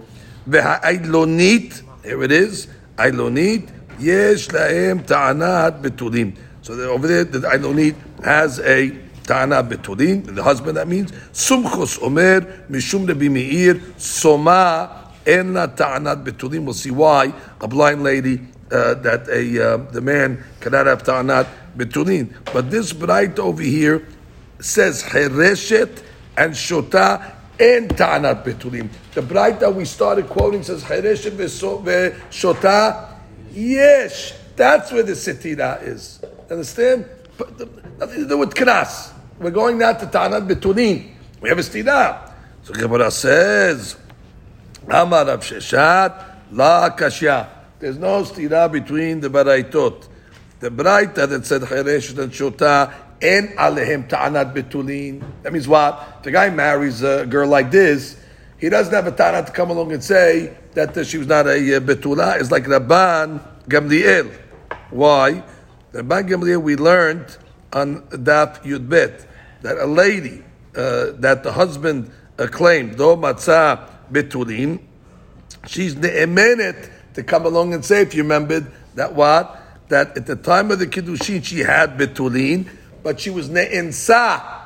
Ve'ha'ailonit, 0.48 1.82
here 2.06 2.22
it 2.22 2.32
is, 2.32 2.68
ailonit, 2.96 3.68
yesh 3.98 4.48
lahem 4.48 5.06
ta'anat 5.06 5.82
betulim. 5.82 6.38
So 6.66 6.72
over 6.90 7.06
there, 7.06 7.22
the 7.22 7.38
Ailonit 7.46 7.94
has 8.24 8.58
a 8.58 8.90
Ta'ana 9.22 9.62
betulin, 9.62 10.34
the 10.34 10.42
husband 10.42 10.76
that 10.76 10.88
means, 10.88 11.12
Sumchos 11.32 12.02
Omer, 12.02 12.40
Mishum 12.68 13.06
Rabbi 13.06 13.28
Meir, 13.28 13.80
Soma, 13.96 15.12
Enna 15.24 15.68
Ta'anat 15.68 16.24
betulin. 16.24 16.64
We'll 16.64 16.74
see 16.74 16.90
why 16.90 17.32
a 17.60 17.68
blind 17.68 18.02
lady, 18.02 18.40
uh, 18.72 18.94
that 18.94 19.28
a 19.28 19.74
uh, 19.74 19.76
the 19.92 20.00
man 20.00 20.42
cannot 20.58 20.86
have 20.86 21.04
Ta'anat 21.04 21.46
betulin. 21.76 22.34
But 22.52 22.68
this 22.68 22.92
bright 22.92 23.38
over 23.38 23.62
here 23.62 24.04
says 24.58 25.04
Hereshet 25.04 26.02
and 26.36 26.52
Shota 26.52 27.32
and 27.60 27.96
Ta'anat 27.96 28.44
betulin. 28.44 28.88
The 29.14 29.22
bright 29.22 29.60
that 29.60 29.72
we 29.72 29.84
started 29.84 30.26
quoting 30.26 30.64
says 30.64 30.82
Hereshet 30.82 31.36
Shota, 32.30 33.14
yes, 33.52 34.36
that's 34.56 34.90
where 34.90 35.04
the 35.04 35.12
Sitira 35.12 35.80
is. 35.84 36.20
Understand? 36.50 37.06
Nothing 37.98 38.22
to 38.22 38.28
do 38.28 38.38
with 38.38 38.54
Knas. 38.54 39.12
We're 39.38 39.50
going 39.50 39.78
now 39.78 39.92
to 39.92 40.06
Tanat 40.06 40.48
Betulin. 40.48 41.10
We 41.40 41.48
have 41.48 41.58
a 41.58 41.62
stida. 41.62 42.32
So 42.62 42.72
Gemara 42.72 43.10
says, 43.10 43.96
Amar 44.88 45.26
Rav 45.26 45.40
Sheshet, 45.40 46.24
La 46.52 46.90
Kashya. 46.90 47.48
There's 47.78 47.98
no 47.98 48.22
stida 48.22 48.70
between 48.70 49.20
the 49.20 49.28
Baraitot. 49.28 50.08
The 50.60 50.70
Baraita 50.70 51.28
that 51.28 51.44
said 51.44 51.62
Cheresh 51.62 52.18
and 52.18 52.32
Shota, 52.32 52.92
and 53.20 53.50
alehem 53.50 54.08
ta'anat 54.08 54.54
betulin. 54.54 55.22
That 55.42 55.52
means 55.52 55.68
what? 55.68 56.22
The 56.22 56.30
guy 56.30 56.50
marries 56.50 57.02
a 57.02 57.26
girl 57.26 57.48
like 57.48 57.70
this, 57.70 58.16
he 58.58 58.68
doesn't 58.70 58.92
have 58.92 59.06
a 59.06 59.12
ta'anat 59.12 59.48
to 59.48 59.52
come 59.52 59.70
along 59.70 59.92
and 59.92 60.02
say 60.02 60.56
that 60.72 61.06
she 61.06 61.18
was 61.18 61.26
not 61.26 61.46
a 61.46 61.76
uh, 61.76 61.80
betula. 61.80 62.40
It's 62.40 62.50
like 62.50 62.64
Rabban 62.64 63.40
Gamliel. 63.68 64.32
Why? 64.90 65.42
The 65.96 66.02
Gamliel 66.02 66.60
we 66.60 66.76
learned 66.76 67.38
on 67.72 68.02
Daf 68.08 68.62
Yud 68.64 68.86
Bet 68.86 69.26
that 69.62 69.78
a 69.78 69.86
lady 69.86 70.44
uh, 70.76 71.12
that 71.20 71.42
the 71.42 71.50
husband 71.50 72.10
uh, 72.38 72.48
claimed 72.48 72.98
do 72.98 73.16
matzah 73.16 73.88
betulin, 74.12 74.78
she's 75.66 75.94
ne'emenet 75.94 76.90
to 77.14 77.22
come 77.22 77.46
along 77.46 77.72
and 77.72 77.82
say, 77.82 78.02
if 78.02 78.14
you 78.14 78.24
remembered 78.24 78.70
that 78.94 79.14
what? 79.14 79.58
That 79.88 80.18
at 80.18 80.26
the 80.26 80.36
time 80.36 80.70
of 80.70 80.80
the 80.80 80.86
kiddushin 80.86 81.42
she 81.42 81.60
had 81.60 81.96
betulin, 81.96 82.68
but 83.02 83.18
she 83.18 83.30
was 83.30 83.48
ne'ensa 83.48 84.64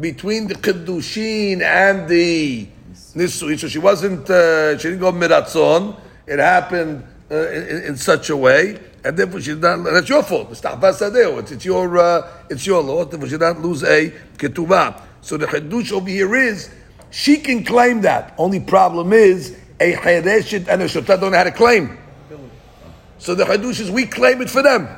between 0.00 0.48
the 0.48 0.54
kiddushin 0.54 1.60
and 1.60 2.08
the 2.08 2.66
nisuin, 3.14 3.58
so 3.58 3.68
she 3.68 3.78
wasn't 3.78 4.30
uh, 4.30 4.78
she 4.78 4.88
didn't 4.88 5.00
go 5.00 5.12
miratzon. 5.12 6.00
It 6.26 6.38
happened 6.38 7.04
uh, 7.30 7.50
in, 7.50 7.82
in 7.82 7.96
such 7.98 8.30
a 8.30 8.36
way 8.38 8.78
and 9.04 9.16
therefore 9.16 9.40
she 9.40 9.50
did 9.50 9.60
not. 9.60 9.84
That's 9.84 10.08
your 10.08 10.22
fault. 10.22 10.48
It's, 10.50 11.64
your 11.64 11.98
uh, 11.98 12.32
it's 12.50 12.66
your 12.66 12.82
law. 12.82 13.04
Therefore 13.04 13.28
she 13.28 13.32
did 13.32 13.40
not 13.40 13.60
lose 13.60 13.82
a 13.82 14.10
ketubah. 14.36 15.02
So 15.22 15.36
the 15.36 15.46
chedush 15.46 15.92
over 15.92 16.08
here 16.08 16.34
is 16.34 16.70
she 17.10 17.38
can 17.38 17.64
claim 17.64 18.02
that. 18.02 18.34
Only 18.38 18.60
problem 18.60 19.12
is 19.12 19.56
a 19.78 19.94
chereshet 19.94 20.68
and 20.68 20.82
a 20.82 20.86
shotah 20.86 21.20
don't 21.20 21.32
know 21.32 21.38
how 21.38 21.44
to 21.44 21.52
claim. 21.52 21.98
So 23.18 23.34
the 23.34 23.44
chedush 23.44 23.80
is 23.80 23.90
we 23.90 24.06
claim 24.06 24.40
it 24.42 24.50
for 24.50 24.62
them. 24.62 24.88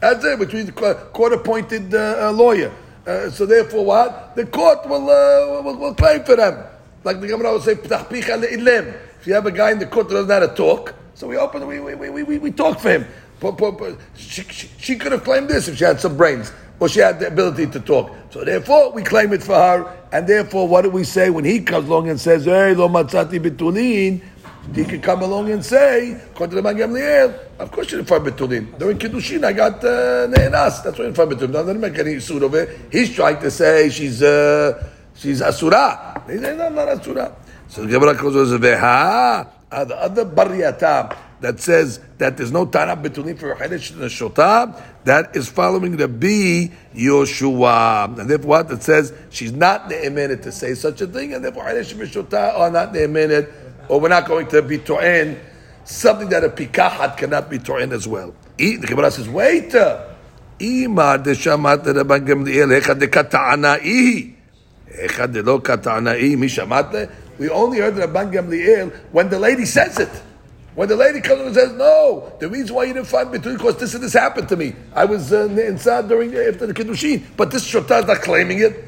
That's 0.00 0.24
it 0.24 0.38
between 0.38 0.66
the 0.66 0.72
court-appointed 0.72 1.94
uh, 1.94 2.28
uh, 2.28 2.32
lawyer. 2.32 2.72
Uh, 3.06 3.28
so 3.30 3.44
therefore, 3.44 3.84
what 3.84 4.34
the 4.34 4.46
court 4.46 4.88
will, 4.88 5.10
uh, 5.10 5.62
will, 5.62 5.76
will 5.76 5.94
claim 5.94 6.24
for 6.24 6.36
them. 6.36 6.64
Like 7.04 7.20
the 7.20 7.26
Gemara 7.26 7.52
will 7.52 7.60
say, 7.60 7.72
If 7.72 9.26
you 9.26 9.34
have 9.34 9.46
a 9.46 9.52
guy 9.52 9.72
in 9.72 9.78
the 9.78 9.86
court 9.86 10.08
that 10.08 10.14
doesn't 10.14 10.28
know 10.28 10.40
how 10.40 10.46
to 10.46 10.54
talk, 10.54 10.94
so 11.20 11.28
we 11.28 11.36
opened, 11.36 11.68
we, 11.68 11.80
we, 11.80 11.94
we, 11.94 12.22
we, 12.22 12.38
we 12.38 12.50
talked 12.50 12.80
for 12.80 12.92
him. 12.92 13.06
But, 13.40 13.58
but, 13.58 13.72
but 13.72 13.98
she, 14.16 14.40
she, 14.44 14.70
she, 14.78 14.96
could 14.96 15.12
have 15.12 15.22
claimed 15.22 15.50
this 15.50 15.68
if 15.68 15.76
she 15.76 15.84
had 15.84 16.00
some 16.00 16.16
brains, 16.16 16.50
or 16.78 16.88
she 16.88 17.00
had 17.00 17.20
the 17.20 17.26
ability 17.26 17.66
to 17.66 17.80
talk. 17.80 18.10
So 18.30 18.42
therefore, 18.42 18.90
we 18.92 19.02
claim 19.02 19.34
it 19.34 19.42
for 19.42 19.54
her, 19.54 19.98
and 20.12 20.26
therefore, 20.26 20.66
what 20.66 20.80
do 20.80 20.88
we 20.88 21.04
say 21.04 21.28
when 21.28 21.44
he 21.44 21.60
comes 21.60 21.88
along 21.88 22.08
and 22.08 22.18
says, 22.18 22.46
hey, 22.46 22.72
lo 22.74 22.88
matzati 22.88 23.38
betulin, 23.38 24.22
he 24.74 24.84
could 24.86 25.02
come 25.02 25.20
along 25.20 25.50
and 25.50 25.62
say, 25.62 26.18
of 26.38 27.70
course 27.70 27.90
you 27.90 27.98
didn't 27.98 28.08
find 28.08 28.24
Betulin. 28.24 28.78
During 28.78 28.98
Kiddushin, 28.98 29.44
I 29.44 29.52
got 29.52 29.84
uh. 29.84 30.26
That's 30.26 30.84
why 30.84 30.92
didn't 30.92 31.14
find 31.16 31.32
Betulin. 31.32 31.50
Now, 31.50 31.62
doesn't 31.64 31.80
make 31.80 31.98
any 31.98 32.18
suit 32.20 32.42
of 32.42 32.54
it. 32.54 32.78
He's 32.90 33.14
trying 33.14 33.40
to 33.40 33.50
say 33.50 33.90
she's, 33.90 34.22
uh, 34.22 34.90
she's 35.14 35.42
Asura. 35.42 36.22
He's 36.26 36.40
no, 36.40 36.68
not 36.70 36.88
Asura. 36.88 37.36
So 37.68 37.84
the 37.84 37.88
Gemara 37.88 38.14
goes, 38.14 38.58
Veha, 38.58 39.59
uh, 39.70 39.84
the 39.84 39.96
other 39.96 40.24
Bariyata 40.24 41.16
that 41.40 41.60
says 41.60 42.00
that 42.18 42.36
there's 42.36 42.52
no 42.52 42.66
Tana 42.66 42.96
Betulin 42.96 43.38
for 43.38 43.54
Hadesh 43.54 43.92
Shota, 44.08 44.82
that 45.04 45.34
is 45.34 45.48
following 45.48 45.96
the 45.96 46.08
B 46.08 46.70
Yoshua. 46.94 48.18
And 48.18 48.28
therefore 48.28 48.48
what? 48.48 48.70
It 48.70 48.82
says 48.82 49.12
she's 49.30 49.52
not 49.52 49.88
Ne'emenet 49.88 50.42
to 50.42 50.52
say 50.52 50.74
such 50.74 51.00
a 51.00 51.06
thing, 51.06 51.32
and 51.32 51.44
therefore 51.44 51.64
Hadesh 51.64 51.94
Shota 51.94 52.58
are 52.58 52.70
not 52.70 52.92
Ne'emenet 52.92 53.50
or 53.90 53.98
we're 54.00 54.08
not 54.08 54.26
going 54.26 54.46
to 54.46 54.62
be 54.62 54.78
to'en 54.78 55.38
something 55.84 56.28
that 56.28 56.44
a 56.44 56.48
pikahat 56.48 57.16
cannot 57.16 57.50
be 57.50 57.58
to'en 57.58 57.92
as 57.92 58.06
well. 58.06 58.32
The 58.56 58.76
Gemara 58.78 59.10
says, 59.10 59.28
wait. 59.28 59.74
Ima 60.60 61.18
deshamat 61.18 61.84
Rabban 61.84 62.26
Gamliel 62.26 62.80
echad 62.80 63.00
dekata'ana'i. 63.00 64.34
Echad 64.92 65.32
delo 65.32 65.58
kata'ana'i. 65.58 66.38
Mi 66.38 66.46
shamat 66.46 67.10
We 67.39 67.49
only 67.49 67.79
heard 67.79 67.95
Rabban 67.95 68.31
Gamliel 68.31 68.93
when 69.11 69.29
the 69.29 69.39
lady 69.39 69.65
says 69.65 69.99
it. 69.99 70.09
When 70.75 70.89
the 70.89 70.95
lady 70.95 71.21
comes 71.21 71.41
and 71.41 71.55
says, 71.55 71.71
no, 71.73 72.33
the 72.39 72.49
reason 72.49 72.75
why 72.75 72.83
you 72.83 72.93
didn't 72.93 73.07
find 73.07 73.31
between 73.31 73.55
because 73.55 73.77
this 73.77 73.93
and 73.93 74.03
this 74.03 74.13
happened 74.13 74.49
to 74.49 74.57
me. 74.57 74.75
I 74.93 75.05
was 75.05 75.31
uh, 75.31 75.47
inside 75.47 76.09
during 76.09 76.35
after 76.35 76.67
the 76.67 76.73
Kiddushin. 76.73 77.23
But 77.37 77.51
this 77.51 77.69
Shota 77.69 78.01
is 78.01 78.05
not 78.07 78.21
claiming 78.21 78.59
it. 78.59 78.83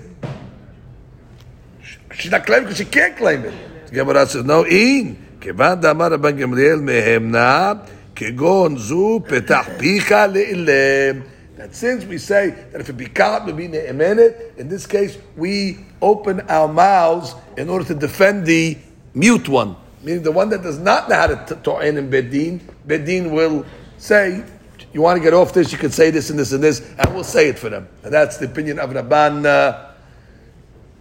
She's 2.13 2.31
not 2.31 2.45
claiming 2.45 2.65
because 2.65 2.77
she 2.77 2.85
can't 2.85 3.15
claim 3.15 3.45
it. 3.45 3.53
Gemara 3.91 4.25
says, 4.27 4.43
no, 4.43 4.65
in. 4.65 5.23
כיוון 5.41 5.79
דאמר 5.79 6.13
רבן 6.13 6.37
גמליאל 6.37 6.79
מהמנה, 6.79 7.73
כגון 8.15 8.77
זו 8.77 9.21
פתח 9.27 9.67
פיך 9.77 10.11
לאילם. 10.33 11.21
that 11.62 11.76
since 11.76 12.04
we 12.04 12.18
say 12.18 12.50
that 12.72 12.80
if 12.80 12.88
it 12.88 12.94
be 12.94 13.06
caught, 13.06 13.46
we 13.46 13.52
be 13.52 13.68
ne'emenet, 13.68 14.58
in 14.58 14.68
this 14.68 14.84
case, 14.84 15.16
we 15.36 15.78
open 16.00 16.40
our 16.50 16.66
mouths 16.66 17.36
in 17.56 17.68
order 17.68 17.84
to 17.84 17.94
defend 17.94 18.46
the 18.46 18.76
mute 19.14 19.48
one. 19.48 19.76
Meaning 20.02 20.24
the 20.24 20.32
one 20.32 20.48
that 20.48 20.64
does 20.64 20.80
not 20.80 21.08
know 21.08 21.14
how 21.14 21.28
to 21.28 21.54
ta'in 21.54 21.98
in 21.98 22.10
Bedin, 22.10 22.58
Bedin 22.84 23.30
will 23.30 23.64
say, 23.96 24.44
you 24.92 25.02
want 25.02 25.18
to 25.18 25.22
get 25.22 25.34
off 25.34 25.54
this, 25.54 25.70
you 25.70 25.78
can 25.78 25.92
say 25.92 26.10
this 26.10 26.30
and 26.30 26.38
this 26.40 26.50
and 26.50 26.64
this, 26.64 26.80
and 26.98 27.14
we'll 27.14 27.22
say 27.22 27.50
it 27.50 27.60
for 27.60 27.68
them. 27.68 27.86
And 28.02 28.12
that's 28.12 28.38
the 28.38 28.46
opinion 28.46 28.80
of 28.80 28.90
Rabban 28.90 29.46
uh, 29.46 29.92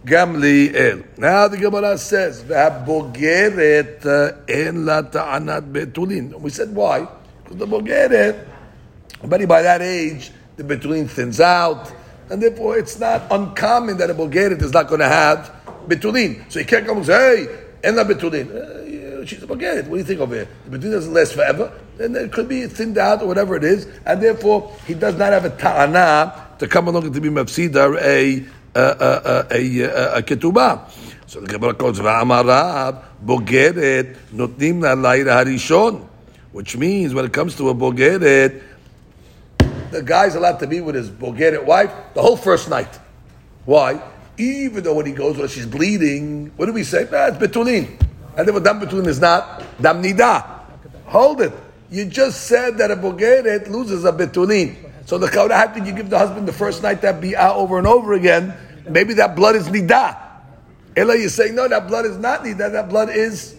Gamliel. 0.04 1.18
Now 1.18 1.48
the 1.48 1.56
Gemara 1.56 1.98
says, 1.98 2.40
"V'abogeret 2.44 4.48
en 4.48 4.86
la 4.86 5.02
ta'anat 5.02 5.72
betulin." 5.72 6.38
We 6.38 6.50
said 6.50 6.72
why? 6.72 7.08
Because 7.42 7.58
the 7.58 7.66
bogeret, 7.66 8.46
but 9.24 9.48
by 9.48 9.62
that 9.62 9.82
age, 9.82 10.30
the 10.56 10.64
betulin 10.64 11.08
thins 11.08 11.40
out, 11.40 11.92
and 12.30 12.42
therefore 12.42 12.78
it's 12.78 12.98
not 12.98 13.22
uncommon 13.30 13.96
that 13.98 14.10
a 14.10 14.14
bogeret 14.14 14.60
is 14.62 14.72
not 14.72 14.88
going 14.88 15.00
to 15.00 15.08
have 15.08 15.54
betulin. 15.88 16.50
So 16.50 16.58
he 16.60 16.64
can't 16.64 16.86
come 16.86 16.98
and 16.98 17.06
say, 17.06 17.46
"Hey, 17.46 17.64
en 17.84 17.96
la 17.96 18.04
betulin." 18.04 18.50
Uh, 18.50 19.24
she's 19.24 19.42
a 19.42 19.46
bogeret. 19.46 19.86
What 19.88 19.96
do 19.96 19.98
you 19.98 20.04
think 20.04 20.20
of 20.20 20.32
it? 20.32 20.48
The 20.64 20.78
betulin 20.78 20.92
doesn't 20.92 21.12
last 21.14 21.34
forever, 21.34 21.72
and 21.98 22.16
it 22.16 22.32
could 22.32 22.48
be 22.48 22.66
thinned 22.66 22.98
out 22.98 23.22
or 23.22 23.26
whatever 23.26 23.56
it 23.56 23.64
is, 23.64 23.86
and 24.06 24.22
therefore 24.22 24.74
he 24.86 24.94
does 24.94 25.16
not 25.16 25.32
have 25.32 25.44
a 25.44 25.50
ta'ana 25.50 26.56
to 26.58 26.66
come 26.68 26.88
along 26.88 27.04
and 27.04 27.14
to 27.14 27.20
be 27.20 27.28
mafsidar 27.28 28.00
a 28.00 28.44
a 28.74 28.78
uh 28.78 30.16
a 30.16 30.22
ketubah. 30.22 30.88
So 31.26 31.40
the 31.40 31.46
Gemara 31.46 31.74
calls 31.74 31.98
Va'amarav 31.98 33.02
bogeret 33.24 34.16
notnim 34.34 34.82
la 34.82 34.94
laira 34.94 35.44
harishon, 35.44 36.06
which 36.52 36.76
means 36.76 37.14
when 37.14 37.24
it 37.24 37.32
comes 37.32 37.56
to 37.56 37.70
a 37.70 37.74
bogeret, 37.74 38.62
the 39.92 40.02
guy's 40.02 40.34
allowed 40.34 40.58
to 40.58 40.66
be 40.66 40.80
with 40.80 40.94
his 40.94 41.10
bogeret 41.10 41.64
wife 41.64 41.92
the 42.14 42.22
whole 42.22 42.36
first 42.36 42.68
night. 42.68 42.98
Why? 43.64 44.02
Even 44.38 44.82
though 44.82 44.94
when 44.94 45.06
he 45.06 45.12
goes 45.12 45.36
when 45.36 45.48
she's 45.48 45.66
bleeding, 45.66 46.52
what 46.56 46.66
do 46.66 46.72
we 46.72 46.84
say? 46.84 47.06
Nah, 47.10 47.26
it's 47.26 47.36
betulin. 47.36 48.00
And 48.36 48.48
then 48.48 48.54
what 48.54 48.64
dam 48.64 48.80
betulin 48.80 49.06
is 49.06 49.20
not 49.20 49.62
dam 49.80 50.02
nida. 50.02 50.60
Hold 51.06 51.42
it. 51.42 51.52
You 51.90 52.06
just 52.06 52.46
said 52.46 52.78
that 52.78 52.90
a 52.90 52.96
bogeret 52.96 53.68
loses 53.68 54.04
a 54.04 54.12
betulin. 54.12 54.74
So 55.04 55.18
the 55.18 55.26
Kaudah, 55.26 55.52
how 55.52 55.66
did 55.66 55.86
you 55.86 55.92
give 55.92 56.08
the 56.08 56.18
husband 56.18 56.48
the 56.48 56.52
first 56.52 56.82
night 56.82 57.02
that 57.02 57.20
bi'ah 57.20 57.54
over 57.54 57.76
and 57.76 57.86
over 57.86 58.14
again? 58.14 58.54
Maybe 58.88 59.14
that 59.14 59.36
blood 59.36 59.56
is 59.56 59.68
nida. 59.68 60.16
Ella, 60.96 61.16
you're 61.16 61.28
saying, 61.28 61.54
no, 61.54 61.68
that 61.68 61.86
blood 61.86 62.06
is 62.06 62.16
not 62.16 62.44
nida, 62.44 62.72
that 62.72 62.88
blood 62.88 63.10
is 63.10 63.56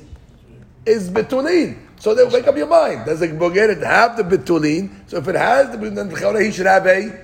is 0.85 1.09
betulin. 1.09 1.77
So 2.03 2.13
they 2.13 2.25
wake 2.25 2.47
up 2.47 2.57
your 2.57 2.67
mind. 2.67 3.05
Does 3.05 3.21
the 3.21 3.29
Bogeret 3.29 3.81
have 3.81 4.17
the 4.17 4.23
betulin? 4.23 4.89
So 5.07 5.19
if 5.19 5.27
it 5.29 5.35
has 5.35 5.71
the 5.71 5.77
betulin, 5.77 6.09
then 6.09 6.43
he 6.43 6.51
should 6.51 6.65
have 6.65 6.85
a 6.85 7.17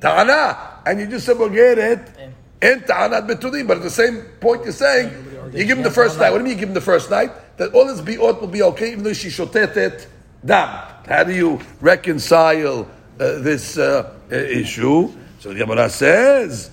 ta'ana. 0.00 0.82
And 0.86 1.00
you 1.00 1.08
just 1.08 1.26
said 1.26 1.36
Bogeret 1.36 2.32
and 2.62 2.86
ta'anat 2.86 3.26
betulin. 3.26 3.66
But 3.66 3.78
at 3.78 3.82
the 3.82 3.90
same 3.90 4.22
point 4.38 4.62
you're 4.62 4.72
saying, 4.72 5.10
you 5.52 5.64
give 5.64 5.78
him 5.78 5.82
the 5.82 5.90
first 5.90 6.16
night. 6.16 6.30
What 6.30 6.38
do 6.38 6.44
you 6.44 6.50
mean 6.50 6.54
you 6.54 6.60
give 6.60 6.68
him 6.68 6.76
the 6.76 6.80
first 6.80 7.10
night? 7.10 7.32
That 7.56 7.74
all 7.74 7.86
this 7.86 8.00
bi'ot 8.00 8.40
will 8.40 8.46
be 8.46 8.62
okay, 8.62 8.92
even 8.92 9.02
though 9.02 9.12
she 9.12 9.30
shotetet 9.30 10.06
dam. 10.46 10.68
How 11.08 11.24
do 11.24 11.34
you 11.34 11.60
reconcile 11.80 12.82
uh, 13.18 13.40
this 13.40 13.76
uh, 13.76 14.14
issue? 14.30 15.12
So 15.40 15.52
the 15.52 15.58
Gemara 15.58 15.90
says, 15.90 16.70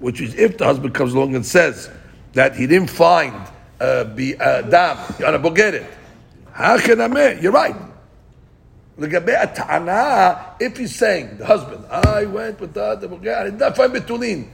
which 0.00 0.20
is 0.20 0.34
if 0.34 0.58
the 0.58 0.64
husband 0.64 0.94
comes 0.94 1.14
along 1.14 1.36
and 1.36 1.46
says 1.46 1.90
that 2.32 2.56
he 2.56 2.66
didn't 2.66 2.90
find 2.90 3.34
uh, 3.80 4.04
be, 4.04 4.36
uh, 4.36 4.62
dam 4.62 4.96
on 5.24 5.34
a 5.34 5.38
bogeret. 5.38 5.86
I 6.54 7.40
You're 7.40 7.52
right. 7.52 7.76
If 10.60 10.76
he's 10.76 10.94
saying, 10.94 11.38
the 11.38 11.46
husband, 11.46 11.86
I 11.90 12.24
went 12.26 12.60
with 12.60 12.74
the, 12.74 12.94
the 12.96 13.08
bogeret, 13.08 13.36
I 13.36 13.44
did 13.44 13.58
not 13.58 13.76
find 13.76 13.92
betulin, 13.92 14.46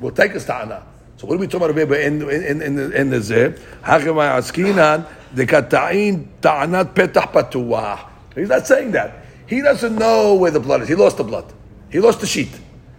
we'll 0.00 0.12
take 0.12 0.32
his 0.32 0.44
ta'ana. 0.44 0.82
So 1.16 1.26
what 1.26 1.36
are 1.36 1.38
we 1.38 1.46
talking 1.46 1.70
about 1.70 1.98
in 1.98 2.28
in 2.28 2.60
in 2.60 2.92
in, 2.92 3.10
the 3.10 3.16
zeh? 3.16 3.58
Hakemay 3.80 4.36
askinan 4.36 5.06
dekata'in 5.34 6.26
ta'anat 6.42 6.94
petah 6.94 7.32
patuah. 7.32 8.06
He's 8.34 8.50
not 8.50 8.66
saying 8.66 8.92
that. 8.92 9.24
He 9.46 9.62
doesn't 9.62 9.96
know 9.96 10.34
where 10.34 10.50
the 10.50 10.60
blood 10.60 10.82
is. 10.82 10.88
He 10.88 10.94
lost 10.94 11.16
the 11.16 11.24
blood. 11.24 11.50
He 11.90 12.00
lost 12.00 12.20
the 12.20 12.26
sheet. 12.26 12.50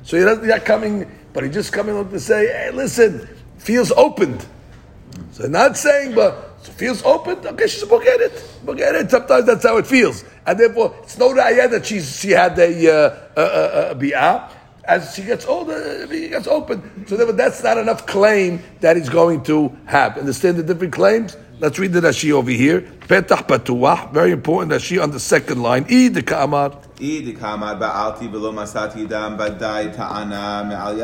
So 0.01 0.17
he's 0.17 0.25
not 0.47 0.65
coming, 0.65 1.05
but 1.31 1.43
he's 1.43 1.53
just 1.53 1.71
coming 1.71 1.95
up 1.95 2.09
to 2.09 2.19
say, 2.19 2.47
hey, 2.47 2.71
listen, 2.73 3.27
feels 3.67 3.91
opened. 3.91 4.45
So 5.33 5.45
not 5.47 5.75
saying, 5.75 6.15
but 6.15 6.31
feels 6.63 7.03
opened. 7.03 7.45
Okay, 7.45 7.67
she's 7.67 7.83
forget 7.83 8.21
it. 8.21 8.31
Forget 8.65 8.95
it. 8.95 9.11
Sometimes 9.11 9.45
that's 9.45 9.65
how 9.65 9.75
it 9.77 9.85
feels, 9.85 10.23
and 10.45 10.57
therefore 10.57 10.95
it's 11.03 11.17
no 11.17 11.33
raya 11.33 11.69
that 11.69 11.85
she's 11.85 12.19
she 12.19 12.31
had 12.31 12.57
a 12.57 12.71
uh, 12.87 13.17
a, 13.35 13.91
a, 13.91 13.95
bi'ah 13.95 14.49
as 14.85 15.13
she 15.13 15.23
gets 15.23 15.45
older, 15.45 16.07
he 16.07 16.29
gets 16.29 16.47
open. 16.47 17.05
So 17.07 17.17
therefore, 17.17 17.35
that's 17.35 17.61
not 17.61 17.77
enough 17.77 18.05
claim 18.07 18.63
that 18.79 18.95
he's 18.95 19.09
going 19.09 19.43
to 19.43 19.75
have. 19.85 20.17
Understand 20.17 20.55
the 20.55 20.63
different 20.63 20.93
claims? 20.93 21.35
Let's 21.59 21.77
read 21.77 21.91
the 21.91 21.99
Rashi 21.99 22.31
over 22.31 22.51
here. 22.51 22.81
Patuah, 23.09 24.13
very 24.13 24.31
important 24.31 24.71
Rashi 24.71 25.01
on 25.03 25.11
the 25.11 25.19
second 25.19 25.61
line. 25.61 25.83
I 25.89 26.07
de 26.07 26.21
kamar. 26.21 26.71
I 27.01 27.21
de 27.25 27.33
kamar 27.33 27.75
ba'alti 27.75 28.31
masati 28.31 29.09
dam 29.09 29.37
badai 29.37 29.93
ta'ana 29.93 30.63
me'al 30.69 30.95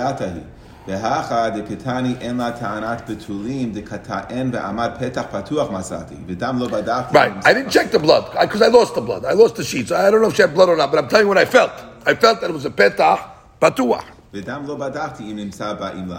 והכה 0.88 1.50
דקטני 1.50 2.14
אין 2.20 2.36
לה 2.36 2.50
טענת 2.52 3.10
בתולים 3.10 3.72
דקטען 3.72 4.50
ואמר 4.52 4.88
פתח 4.98 5.22
פתוח 5.30 5.70
מצאתי 5.70 6.14
ודם 6.26 6.56
לא 6.60 6.68
בדקתי. 6.68 7.18
Right, 7.18 7.46
I 7.46 7.52
didn't 7.52 7.70
check 7.70 7.92
the 7.92 7.98
blood 7.98 8.24
because 8.40 8.62
I 8.62 8.68
lost 8.68 8.94
the 8.94 9.00
blood. 9.00 9.24
I 9.24 9.34
lost 9.34 9.56
the 9.56 9.64
sheets. 9.64 9.92
I 9.92 10.10
don't 10.10 10.22
know 10.22 10.28
if 10.28 10.36
she 10.36 10.42
had 10.42 10.54
blood 10.54 10.68
or 10.68 10.76
not, 10.76 10.90
but 10.90 10.98
I'm 10.98 11.08
telling 11.08 11.26
you 11.26 11.32
what 11.34 11.38
I 11.38 11.44
felt. 11.44 11.72
I 12.06 12.14
felt 12.14 12.40
that 12.40 12.48
it 12.50 12.54
was 12.54 12.64
a 12.64 12.70
petach 12.70 13.20
פתוח. 13.58 14.04
ודם 14.34 14.62
לא 14.66 14.76
בדקתי 14.76 15.22
אם 15.22 15.36
נמצא 15.36 15.72
בה 15.72 15.92
אם 15.92 16.08
לאו. 16.08 16.16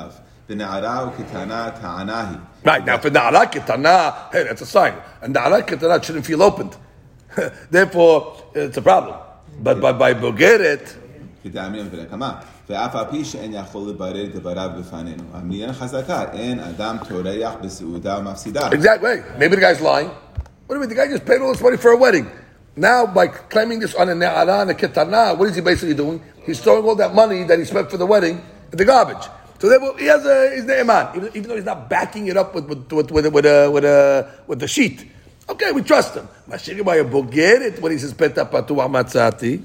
ונערה 0.50 1.06
וכתנה 1.08 1.70
טענה 1.82 2.30
היא. 2.30 2.38
Right, 2.66 2.86
now 2.86 2.98
for 3.06 3.10
נערה 3.10 3.46
כתנה, 3.46 4.10
hey, 4.32 4.36
that's 4.36 4.62
a 4.62 4.66
sign. 4.66 4.94
And 5.24 5.28
נערה 5.28 5.62
כתנה 5.62 5.96
shouldn't 5.96 6.26
feel 6.26 6.42
opened. 6.42 6.76
Therefore, 7.72 8.34
it's 8.56 8.78
a 8.78 8.82
problem. 8.82 9.16
But 9.64 9.82
by, 9.82 9.94
by 9.94 10.14
בוגרת... 10.22 10.94
כדאמין 11.44 11.88
ולקמה. 11.92 12.34
ואף 12.70 12.96
על 12.96 13.06
פי 13.12 13.26
שאין 13.26 13.54
יכול 13.54 13.90
לברר 13.90 14.26
דבריו 14.34 14.70
בפנינו. 14.80 15.24
המניין 15.34 15.74
חזקה, 15.74 16.24
אין 16.34 16.60
אדם 16.60 16.98
טורח 17.10 17.54
בסעודה 17.62 18.18
ומפסידה. 18.20 18.70
Exactly. 18.70 19.24
Maybe 19.40 19.56
the 19.56 19.62
guy's 19.62 19.82
lying. 19.82 20.10
What 20.68 20.76
do 20.76 20.76
you 20.76 20.80
mean? 20.82 20.90
The 20.90 20.96
guy 20.96 21.08
just 21.08 21.26
paid 21.26 21.42
all 21.42 21.52
this 21.52 21.62
money 21.62 21.78
for 21.78 21.92
a 21.92 21.98
wedding. 21.98 22.28
Now, 22.76 23.06
by 23.06 23.28
claiming 23.28 23.80
this 23.80 23.96
on 23.96 24.08
a 24.08 24.14
ne'ara 24.14 24.62
and 24.62 24.72
a 24.72 24.74
ketana, 24.74 25.38
what 25.38 25.50
is 25.50 25.56
he 25.56 25.62
basically 25.62 25.96
doing? 25.96 26.22
He's 26.46 26.60
throwing 26.62 26.86
all 26.86 26.96
that 26.96 27.14
money 27.14 27.44
that 27.44 27.58
he 27.60 27.66
spent 27.66 27.90
for 27.90 27.98
the 27.98 28.06
wedding 28.06 28.42
in 28.72 28.78
the 28.78 28.86
garbage. 28.86 29.26
So 29.60 29.68
therefore, 29.68 29.98
he 29.98 30.06
has 30.06 30.26
a 30.26 30.56
he's 30.56 30.66
ne'eman, 30.66 31.16
even, 31.18 31.30
even 31.36 31.50
though 31.50 31.56
he's 31.56 31.66
not 31.66 31.90
backing 31.90 32.28
it 32.28 32.38
up 32.38 32.56
with 32.56 32.66
with 32.70 32.92
with 32.92 33.12
with, 33.12 33.34
with, 33.34 33.46
uh, 33.46 33.70
with, 33.74 33.84
uh, 33.84 34.24
with 34.48 34.60
the 34.60 34.68
sheet. 34.68 34.98
Okay, 35.47 35.73
we 35.73 35.83
trust 35.83 36.15
him. 36.15 36.27
Mashiach 36.49 36.83
by 36.85 36.97
a 36.97 37.05
bogeret 37.05 37.79
when 37.81 37.93
he 37.93 37.99
says 37.99 38.15
peta 38.15 38.47
patuach 38.47 38.89
matzati. 38.89 39.61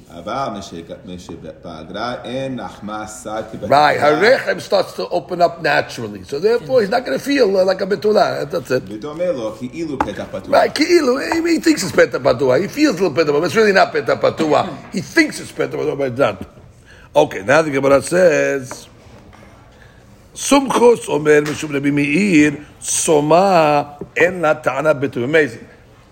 Right, 3.69 3.97
harechem 3.97 4.59
starts 4.59 4.93
to 4.93 5.07
open 5.07 5.41
up 5.41 5.61
naturally, 5.61 6.23
so 6.25 6.37
therefore 6.37 6.81
he's 6.81 6.89
not 6.89 7.05
going 7.05 7.17
to 7.17 7.23
feel 7.23 7.55
uh, 7.55 7.63
like 7.63 7.79
a 7.79 7.87
betulah. 7.87 8.51
That's 8.51 8.71
it. 8.71 8.83
Right, 10.49 10.75
ki'ilu. 10.75 11.47
He, 11.47 11.53
he 11.53 11.59
thinks 11.61 11.83
it's 11.83 11.93
peta 11.93 12.19
patuach. 12.19 12.61
He 12.61 12.67
feels 12.67 12.99
a 12.99 13.03
little 13.03 13.15
peta, 13.15 13.31
but 13.31 13.41
it's 13.45 13.55
really 13.55 13.71
not 13.71 13.93
peta 13.93 14.17
patuach. 14.17 14.91
He 14.91 14.99
thinks 14.99 15.39
it's 15.39 15.51
peta 15.53 15.77
patuach, 15.77 15.97
but 15.97 16.09
it's 16.09 16.19
not. 16.19 16.45
Okay, 17.15 17.41
now 17.43 17.61
the 17.61 17.71
Gemara 17.71 18.01
says. 18.01 18.88
Sumchos 20.34 21.08
omer 21.08 21.42
mishum 21.42 21.72
Rabbi 21.72 21.90
Meir, 21.90 22.66
soma 22.80 23.98
en 24.16 24.42
la 24.42 24.54
ta'ana 24.54 24.94
betu. 24.94 25.22
Amazing. 25.22 25.66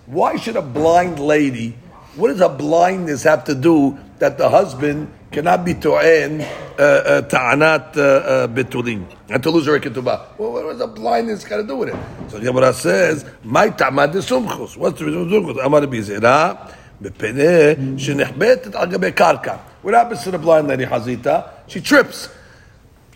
Why 0.07 0.37
should 0.37 0.57
a 0.57 0.63
blind 0.63 1.19
lady, 1.19 1.75
what 2.17 2.29
does 2.29 2.41
a 2.41 2.49
blindness 2.49 3.25
have 3.25 3.45
to 3.45 3.55
do 3.55 3.99
that 4.19 4.39
the 4.39 4.49
husband 4.49 5.13
cannot 5.33 5.65
be 5.65 5.75
to'en 5.75 6.41
uh, 6.43 6.83
uh, 6.83 7.23
ta'anat 7.23 7.97
uh, 7.97 8.01
uh, 8.01 8.47
betulim 8.47 9.07
and 9.29 9.43
to 9.43 9.51
lose 9.51 9.67
her 9.67 9.81
ketubah? 9.81 10.39
Well, 10.39 10.53
what 10.53 10.63
does 10.71 10.81
a 10.81 10.87
blindness 10.87 11.45
got 11.45 11.57
to 11.57 11.65
do 11.65 11.77
with 11.77 11.89
it? 11.89 11.97
So 12.31 12.39
the 12.39 12.45
Gemara 12.45 12.75
says, 12.75 13.25
my 13.43 13.71
ta'amad 13.71 14.13
de 14.13 14.19
sumchos. 14.19 14.77
What's 14.77 14.99
the 14.99 15.07
reason 15.07 15.23
of 15.23 15.29
sumchos? 15.29 15.65
Amar 15.65 15.83
bizera, 15.83 16.59
בפני 17.03 17.99
שנחבטת 17.99 18.75
על 18.75 18.89
גבי 18.91 19.13
קרקע. 19.13 19.57
What 19.83 19.95
happens 19.95 20.23
to 20.23 20.31
the 20.31 20.39
blind 20.39 20.69
lady, 20.69 20.85
Hazita? 20.85 21.49
She 21.67 21.81
trips. 21.81 22.29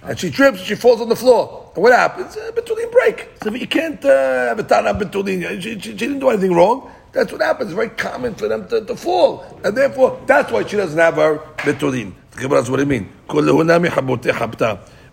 And 0.04 0.18
she 0.18 0.32
trips, 0.32 0.62
she 0.62 0.76
falls 0.76 1.00
on 1.00 1.10
the 1.10 1.16
floor. 1.16 1.72
And 1.76 1.84
what 1.84 1.94
happens? 1.94 2.36
Uh, 2.36 2.52
betulin 2.54 2.92
break. 2.92 3.30
So 3.44 3.52
you 3.54 3.68
can't 3.68 4.04
uh, 4.04 4.48
have 4.48 4.60
a 4.60 4.64
tana 4.64 4.94
betulin. 4.94 5.62
She, 5.62 5.74
she, 5.74 5.80
she 5.80 5.94
didn't 5.94 6.20
do 6.20 6.30
anything 6.30 6.54
wrong. 6.54 6.90
That's 7.12 7.32
what 7.32 7.42
happens. 7.42 7.70
It's 7.70 7.76
very 7.76 7.90
common 7.90 8.36
for 8.36 8.48
them 8.48 8.68
to, 8.70 8.84
to 8.86 8.96
fall. 8.96 9.46
And 9.64 9.78
therefore, 9.78 10.20
that's 10.26 10.52
why 10.52 10.66
she 10.66 10.78
doesn't 10.78 10.98
have 10.98 11.16
her 11.16 11.38
betulin. 11.58 12.14
Says, 12.40 12.70
what 12.70 12.80
you 12.80 12.86
mean? 12.86 13.10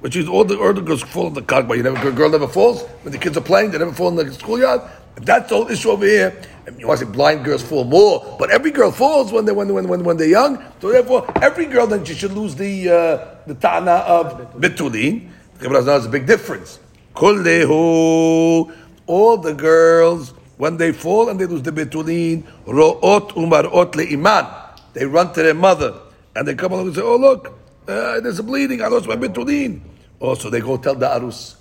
Which 0.01 0.15
is 0.15 0.29
all 0.29 0.45
the, 0.45 0.83
girls 0.85 1.03
fall 1.03 1.27
in 1.27 1.35
the 1.35 1.43
karma. 1.43 1.75
You 1.75 1.83
never, 1.83 2.09
a 2.09 2.13
girl 2.13 2.31
never 2.31 2.47
falls. 2.47 2.83
When 3.03 3.13
the 3.13 3.19
kids 3.19 3.37
are 3.37 3.43
playing, 3.43 3.73
they 3.73 3.79
never 3.79 3.93
fall 3.93 4.09
in 4.09 4.15
the 4.27 4.33
schoolyard. 4.33 4.81
If 5.19 5.25
that's 5.25 5.49
the 5.49 5.57
whole 5.57 5.69
issue 5.69 5.91
over 5.91 6.07
here, 6.07 6.41
you 6.79 6.87
want 6.87 7.01
to 7.01 7.07
say 7.07 7.11
blind 7.11 7.45
girls 7.45 7.61
fall 7.61 7.83
more, 7.83 8.37
but 8.39 8.53
every 8.53 8.71
girl 8.71 8.93
falls 8.93 9.33
when 9.33 9.47
they 9.47 9.51
when 9.51 9.75
when 9.75 9.89
when, 9.89 10.05
when 10.05 10.17
they're 10.17 10.29
young. 10.29 10.63
So 10.81 10.93
therefore, 10.93 11.27
every 11.43 11.67
girl 11.67 11.89
then 11.89 12.05
she 12.05 12.15
should 12.15 12.31
lose 12.31 12.55
the 12.55 12.89
uh, 12.89 13.35
the 13.45 13.57
tana 13.57 14.07
of 14.07 14.55
betulin. 14.55 15.29
There's 15.59 16.07
a 16.07 16.09
big 16.09 16.25
difference. 16.25 16.79
All 17.17 18.71
the 19.39 19.55
girls 19.55 20.31
when 20.57 20.77
they 20.77 20.93
fall 20.93 21.29
and 21.31 21.41
they 21.41 21.47
lose 21.47 21.63
the 21.63 21.73
betulin, 21.73 22.45
ro'ot 22.65 23.31
umarot 23.35 23.91
leiman. 23.95 24.47
They 24.93 25.05
run 25.05 25.33
to 25.33 25.43
their 25.43 25.55
mother 25.55 25.99
and 26.37 26.47
they 26.47 26.55
come 26.55 26.71
along 26.71 26.87
and 26.87 26.95
say, 26.95 27.03
"Oh 27.03 27.17
look, 27.17 27.59
uh, 27.89 28.21
there's 28.21 28.39
a 28.39 28.45
bleeding. 28.45 28.83
I 28.83 28.87
lost 28.87 29.09
my 29.09 29.17
betulin." 29.17 29.81
Also, 30.21 30.49
they 30.49 30.61
go 30.61 30.77
tell 30.77 30.95
the 30.95 31.09
arus. 31.09 31.58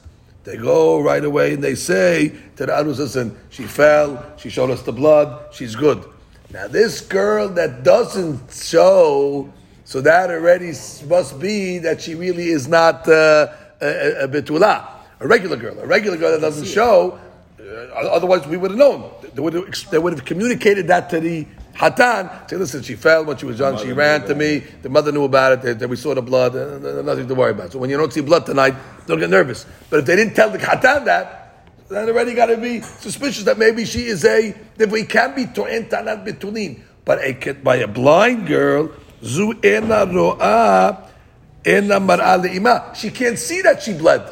They 0.47 0.55
go 0.55 1.01
right 1.01 1.25
away 1.25 1.55
and 1.55 1.61
they 1.61 1.75
say 1.75 2.29
to 2.55 2.65
the 2.65 2.71
arus, 2.71 2.99
"Listen, 2.99 3.35
she 3.49 3.63
fell. 3.63 4.23
She 4.37 4.49
showed 4.49 4.71
us 4.71 4.81
the 4.81 4.93
blood. 4.93 5.53
She's 5.53 5.75
good." 5.75 6.05
Now, 6.53 6.69
this 6.69 7.01
girl 7.01 7.49
that 7.49 7.83
doesn't 7.83 8.53
show, 8.53 9.51
so 9.83 9.99
that 9.99 10.31
already 10.31 10.71
must 11.09 11.37
be 11.41 11.79
that 11.79 11.99
she 11.99 12.15
really 12.15 12.47
is 12.47 12.65
not 12.65 13.09
uh, 13.09 13.47
a, 13.81 14.23
a 14.23 14.27
betula, 14.29 14.87
a 15.19 15.27
regular 15.27 15.57
girl, 15.57 15.77
a 15.81 15.85
regular 15.85 16.15
girl 16.15 16.31
that 16.31 16.39
doesn't 16.39 16.67
show. 16.67 17.19
Uh, 17.67 18.07
otherwise, 18.11 18.47
we 18.47 18.57
would 18.57 18.71
have 18.71 18.77
known. 18.77 19.11
They 19.33 19.41
would 19.41 19.53
have, 19.53 19.89
they 19.91 19.97
would 19.99 20.13
have 20.13 20.25
communicated 20.25 20.87
that 20.87 21.09
to 21.09 21.19
the 21.19 21.45
hatan. 21.75 22.49
Say, 22.49 22.55
listen, 22.55 22.81
she 22.81 22.95
fell 22.95 23.25
when 23.25 23.37
she 23.37 23.45
was 23.45 23.59
young. 23.59 23.77
She 23.77 23.91
ran 23.91 24.25
to 24.27 24.35
me. 24.35 24.59
The 24.81 24.89
mother 24.89 25.11
knew 25.11 25.25
about 25.25 25.65
it. 25.65 25.79
They- 25.79 25.85
we 25.85 25.95
saw 25.97 26.13
the 26.15 26.21
blood. 26.21 26.55
Uh, 26.55 26.99
uh, 26.99 27.01
nothing 27.01 27.27
to 27.27 27.35
worry 27.35 27.51
about. 27.51 27.71
So 27.73 27.79
when 27.79 27.89
you 27.89 27.97
don't 27.97 28.11
see 28.13 28.21
blood 28.21 28.45
tonight, 28.45 28.75
don't 29.05 29.19
get 29.19 29.29
nervous. 29.29 29.65
But 29.89 29.99
if 29.99 30.05
they 30.05 30.15
didn't 30.15 30.33
tell 30.35 30.49
the 30.49 30.59
hatan 30.59 31.05
that, 31.05 31.47
then 31.89 32.09
already 32.09 32.33
got 32.33 32.47
to 32.47 32.57
be 32.57 32.81
suspicious 32.81 33.43
that 33.45 33.57
maybe 33.57 33.85
she 33.85 34.05
is 34.07 34.25
a 34.25 34.53
that 34.77 34.89
we 34.89 35.03
can 35.03 35.35
be 35.35 35.45
to'en 35.45 35.85
tanat 35.87 36.25
betulin, 36.25 36.79
but 37.05 37.19
a 37.23 37.33
kid 37.33 37.63
by 37.63 37.77
a 37.77 37.87
blind 37.87 38.45
girl 38.47 38.91
zu 39.23 39.53
ena 39.63 40.05
ro'a 40.05 40.07
ena 40.07 40.35
mar'a 40.35 40.97
le'ima. 40.97 41.06
She 42.95 43.09
can't 43.09 43.37
see 43.37 43.61
that 43.61 43.83
she 43.83 43.93
bled. 43.93 44.23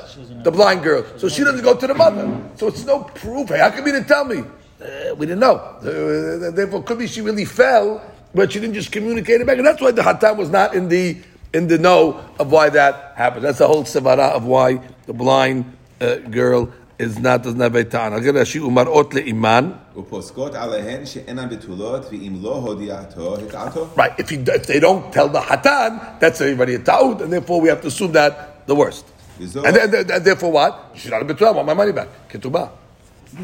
The 0.44 0.52
blind 0.52 0.84
girl, 0.84 1.06
so 1.18 1.28
she 1.28 1.44
doesn't 1.44 1.64
go 1.64 1.76
to 1.76 1.88
the 1.88 1.94
mother. 1.94 2.42
So 2.56 2.68
it's 2.68 2.86
no 2.86 3.04
proof. 3.04 3.50
Hey, 3.50 3.60
how 3.60 3.72
come 3.72 3.86
you 3.86 3.92
didn't 3.92 4.08
tell 4.08 4.24
me? 4.24 4.44
Uh, 4.82 5.16
we 5.16 5.26
didn't 5.26 5.40
know. 5.40 5.56
Uh, 5.56 6.52
therefore, 6.52 6.84
could 6.84 7.00
be 7.00 7.08
she 7.08 7.22
really 7.22 7.46
fell, 7.46 8.02
but 8.34 8.52
she 8.52 8.60
didn't 8.60 8.76
just 8.76 8.92
communicate 8.92 9.42
it 9.42 9.48
back, 9.48 9.58
and 9.58 9.66
that's 9.66 9.82
why 9.82 9.92
the 9.92 10.02
hatam 10.02 10.38
was 10.38 10.50
not 10.50 10.76
in 10.76 10.88
the 10.88 11.18
in 11.54 11.68
the 11.68 11.78
know 11.78 12.24
of 12.40 12.52
why 12.52 12.70
that 12.70 13.14
happened. 13.16 13.44
That's 13.44 13.60
the 13.60 13.68
whole 13.68 13.84
sevara 13.84 14.32
of 14.32 14.46
why 14.46 14.82
the 15.06 15.14
blind 15.14 15.66
uh, 16.00 16.16
girl 16.16 16.72
is 16.99 17.19
not 17.19 17.43
doesn't 17.43 17.61
have 17.61 17.75
a 17.75 17.85
ta'an. 17.85 18.13
Again, 18.13 18.45
she 18.45 18.59
umar 18.59 18.87
ot 18.89 19.11
le'iman. 19.15 19.65
ופוסקות 19.97 20.55
עליהן 20.55 21.07
שאינן 21.07 21.49
בתולות, 21.49 22.07
ואם 22.11 22.37
לא 22.43 22.55
הודיעתו, 22.57 23.37
הטעתו. 23.37 23.87
Right. 23.97 24.13
If, 24.19 24.29
he, 24.31 24.37
if 24.37 24.67
they 24.67 24.81
don't 24.81 25.13
tell 25.13 25.29
the 25.29 25.41
hatan, 25.41 26.19
that's 26.21 26.41
already 26.41 26.75
a 26.75 26.79
ta'ud, 26.79 27.23
and 27.23 27.33
therefore 27.33 27.61
we 27.61 27.69
have 27.69 27.81
to 27.83 27.89
assume 27.89 28.13
that 28.13 28.67
the 28.67 28.75
worst. 28.75 29.05
וזו- 29.41 29.65
And, 29.65 29.75
then- 29.77 30.11
and 30.11 30.25
therefore 30.25 30.53
what? 30.53 30.73
She's 30.95 31.11
not 31.11 31.23
a 31.23 31.25
betul. 31.25 31.49
I 31.49 31.53
want 31.53 31.67
my 31.67 31.75
money 31.75 31.93
back. 31.93 32.09
Ketubah. 32.29 32.69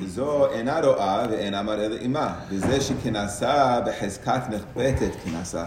וזו 0.00 0.46
אינה 0.52 0.80
רואה 0.80 1.26
ואינה 1.30 1.62
מראה 1.62 1.88
לאמה, 1.88 2.34
וזה 2.50 2.80
שכנסה 2.80 3.80
בחזקת 3.86 4.40
נחבטת 4.50 5.10
כנסה. 5.24 5.64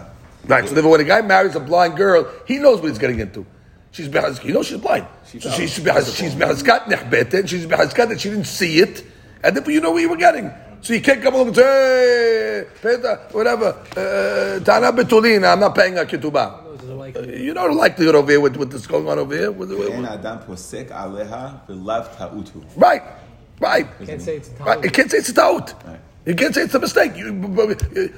Right. 0.47 0.67
So 0.67 0.73
therefore, 0.73 0.91
when 0.91 1.01
a 1.01 1.03
guy 1.03 1.21
marries 1.21 1.55
a 1.55 1.59
blind 1.59 1.95
girl, 1.97 2.25
he 2.45 2.57
knows 2.59 2.79
what 2.81 2.89
he's 2.89 2.97
getting 2.97 3.19
into. 3.19 3.45
She's 3.94 4.08
behazkat. 4.08 4.44
You 4.44 4.54
know 4.54 4.62
she's 4.64 4.78
blind. 4.78 5.06
She 5.30 5.38
so 5.38 5.50
she's 5.52 5.78
behaz, 5.78 6.16
she's 6.16 6.34
behazkat 6.34 6.86
nehbeten. 6.86 7.48
She's 7.48 7.64
behazkat 7.64 8.08
that 8.08 8.20
she 8.20 8.28
didn't 8.28 8.46
see 8.46 8.80
it, 8.80 9.04
and 9.40 9.54
then 9.54 9.62
but 9.62 9.72
you 9.72 9.80
know 9.80 9.92
what 9.92 10.02
you 10.02 10.08
were 10.08 10.16
getting. 10.16 10.50
So 10.80 10.94
you 10.94 11.00
can't 11.00 11.22
come 11.22 11.34
along 11.34 11.46
and 11.46 11.56
say, 11.56 11.62
hey, 11.62 12.64
Peta, 12.82 13.20
whatever, 13.30 13.68
uh, 13.96 14.64
Tana 14.64 14.92
Betulina, 14.92 15.52
I'm 15.52 15.60
not 15.60 15.76
paying 15.76 15.96
a 15.96 16.02
ketubah. 16.02 16.64
Uh, 17.16 17.20
you 17.22 17.54
know 17.54 17.68
the 17.68 17.74
likelihood 17.74 18.16
over 18.16 18.32
here 18.32 18.40
with, 18.40 18.56
what's 18.56 18.84
going 18.86 19.08
on 19.08 19.20
over 19.20 19.32
here. 19.32 19.52
With. 19.52 19.70
Right, 22.76 23.02
right. 23.60 23.86
Can't 24.04 24.20
say 24.20 24.38
it's 24.38 24.48
a 24.48 24.54
taut. 24.56 24.66
Right. 24.66 24.84
It 24.84 24.92
can't 24.92 25.08
say 25.08 25.18
it's 25.18 25.28
a 25.28 25.34
taut. 25.34 25.72
Right. 25.86 26.00
You 26.26 26.34
can't 26.34 26.54
say 26.54 26.62
it's 26.62 26.74
a 26.74 26.78
mistake. 26.78 27.16
You, 27.16 27.32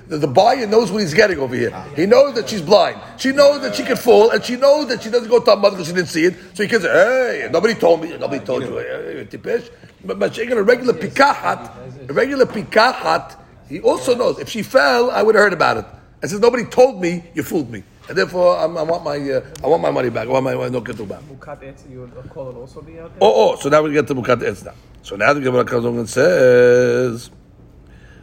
the, 0.06 0.28
buyer 0.28 0.66
knows 0.68 0.92
what 0.92 1.00
he's 1.00 1.12
getting 1.12 1.40
over 1.40 1.56
here. 1.56 1.72
He 1.96 2.06
knows 2.06 2.34
that 2.36 2.48
she's 2.48 2.62
blind. 2.62 3.00
She 3.16 3.32
knows 3.32 3.62
that 3.62 3.74
she 3.74 3.82
can 3.82 3.96
fall, 3.96 4.30
and 4.30 4.44
she 4.44 4.54
knows 4.54 4.86
that 4.88 5.02
she 5.02 5.10
doesn't 5.10 5.28
go 5.28 5.40
to 5.40 5.50
her 5.50 5.56
mother 5.56 5.76
because 5.76 5.88
she 5.88 5.92
didn't 5.92 6.08
see 6.08 6.24
it. 6.24 6.36
So 6.54 6.62
he 6.62 6.68
can 6.68 6.80
say, 6.80 6.88
"Hey, 6.88 7.48
nobody 7.50 7.74
told 7.74 8.02
me. 8.02 8.16
Nobody 8.16 8.44
told 8.44 8.62
you." 8.62 8.78
Hey, 8.78 9.26
tipesh. 9.28 9.70
But 10.04 10.20
but 10.20 10.38
a 10.38 10.62
regular 10.62 10.92
pikahat, 10.92 12.08
a 12.08 12.12
regular 12.12 12.46
pikahat, 12.46 13.36
he 13.68 13.80
also 13.80 14.14
knows 14.14 14.38
if 14.38 14.48
she 14.48 14.62
fell, 14.62 15.10
I 15.10 15.22
would 15.22 15.34
have 15.34 15.42
heard 15.42 15.52
about 15.52 15.78
it. 15.78 15.86
And 16.22 16.30
since 16.30 16.40
nobody 16.40 16.64
told 16.64 17.00
me, 17.00 17.24
you 17.34 17.42
fooled 17.42 17.70
me, 17.70 17.82
and 18.08 18.16
therefore 18.16 18.56
I'm, 18.56 18.78
I 18.78 18.82
want 18.82 19.02
my 19.02 19.18
uh, 19.18 19.44
I 19.64 19.66
want 19.66 19.82
my 19.82 19.90
money 19.90 20.10
back. 20.10 20.28
I 20.28 20.30
want 20.30 20.44
my 20.44 20.52
no 20.68 20.80
ketubah. 20.80 21.20
Mukat 21.26 21.62
etz, 21.62 21.90
you 21.90 22.00
would 22.00 22.30
call 22.30 22.56
also 22.56 22.80
be 22.80 23.00
out 23.00 23.10
there? 23.10 23.18
Oh, 23.20 23.52
oh, 23.52 23.56
so 23.56 23.68
now 23.68 23.82
we 23.82 23.92
get 23.92 24.06
to 24.06 24.14
Mukat 24.14 24.42
Etz 24.42 24.64
now. 24.64 24.74
So 25.02 25.16
now 25.16 25.32
the 25.32 25.40
Gemara 25.40 25.64
comes 25.64 25.84
along 25.84 25.98
and 25.98 26.08
says, 26.08 27.30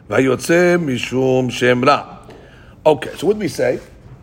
Vayotze 0.09 0.77
Mishum 0.83 1.49
Shemra. 1.49 2.29
Okay, 2.85 3.15
so 3.15 3.27
what 3.27 3.33
do 3.33 3.39
we 3.39 3.47
say? 3.47 3.79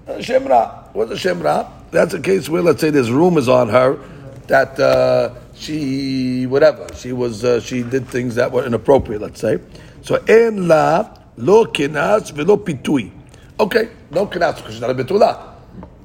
Uh, 0.07 0.13
Shemra. 0.13 0.93
What's 0.93 1.13
a 1.13 1.15
Shemra? 1.15 1.71
That's 1.91 2.13
a 2.15 2.21
case 2.21 2.49
where, 2.49 2.63
let's 2.63 2.81
say, 2.81 2.91
there's 2.91 3.11
rumors 3.11 3.49
on 3.49 3.69
her 3.71 3.99
that 4.47 4.79
uh, 4.79 5.35
she, 5.55 6.47
whatever, 6.47 6.87
she 6.95 7.13
was, 7.13 7.45
uh, 7.45 7.61
she 7.61 7.83
did 7.83 8.09
things 8.09 8.35
that 8.35 8.53
were 8.53 8.67
inappropriate, 8.67 9.23
let's 9.23 9.41
say. 9.41 9.59
So, 10.03 10.17
En 10.29 10.69
la 10.69 11.17
lo 11.37 11.65
kinas 11.67 12.31
velo 12.31 12.59
pitui. 12.59 13.11
Okay, 13.59 13.89
no 14.11 14.27
kinas, 14.27 14.57
because 14.57 14.73
she's 14.73 14.81
not 14.81 14.91
a 14.91 14.95
betula. 14.95 15.51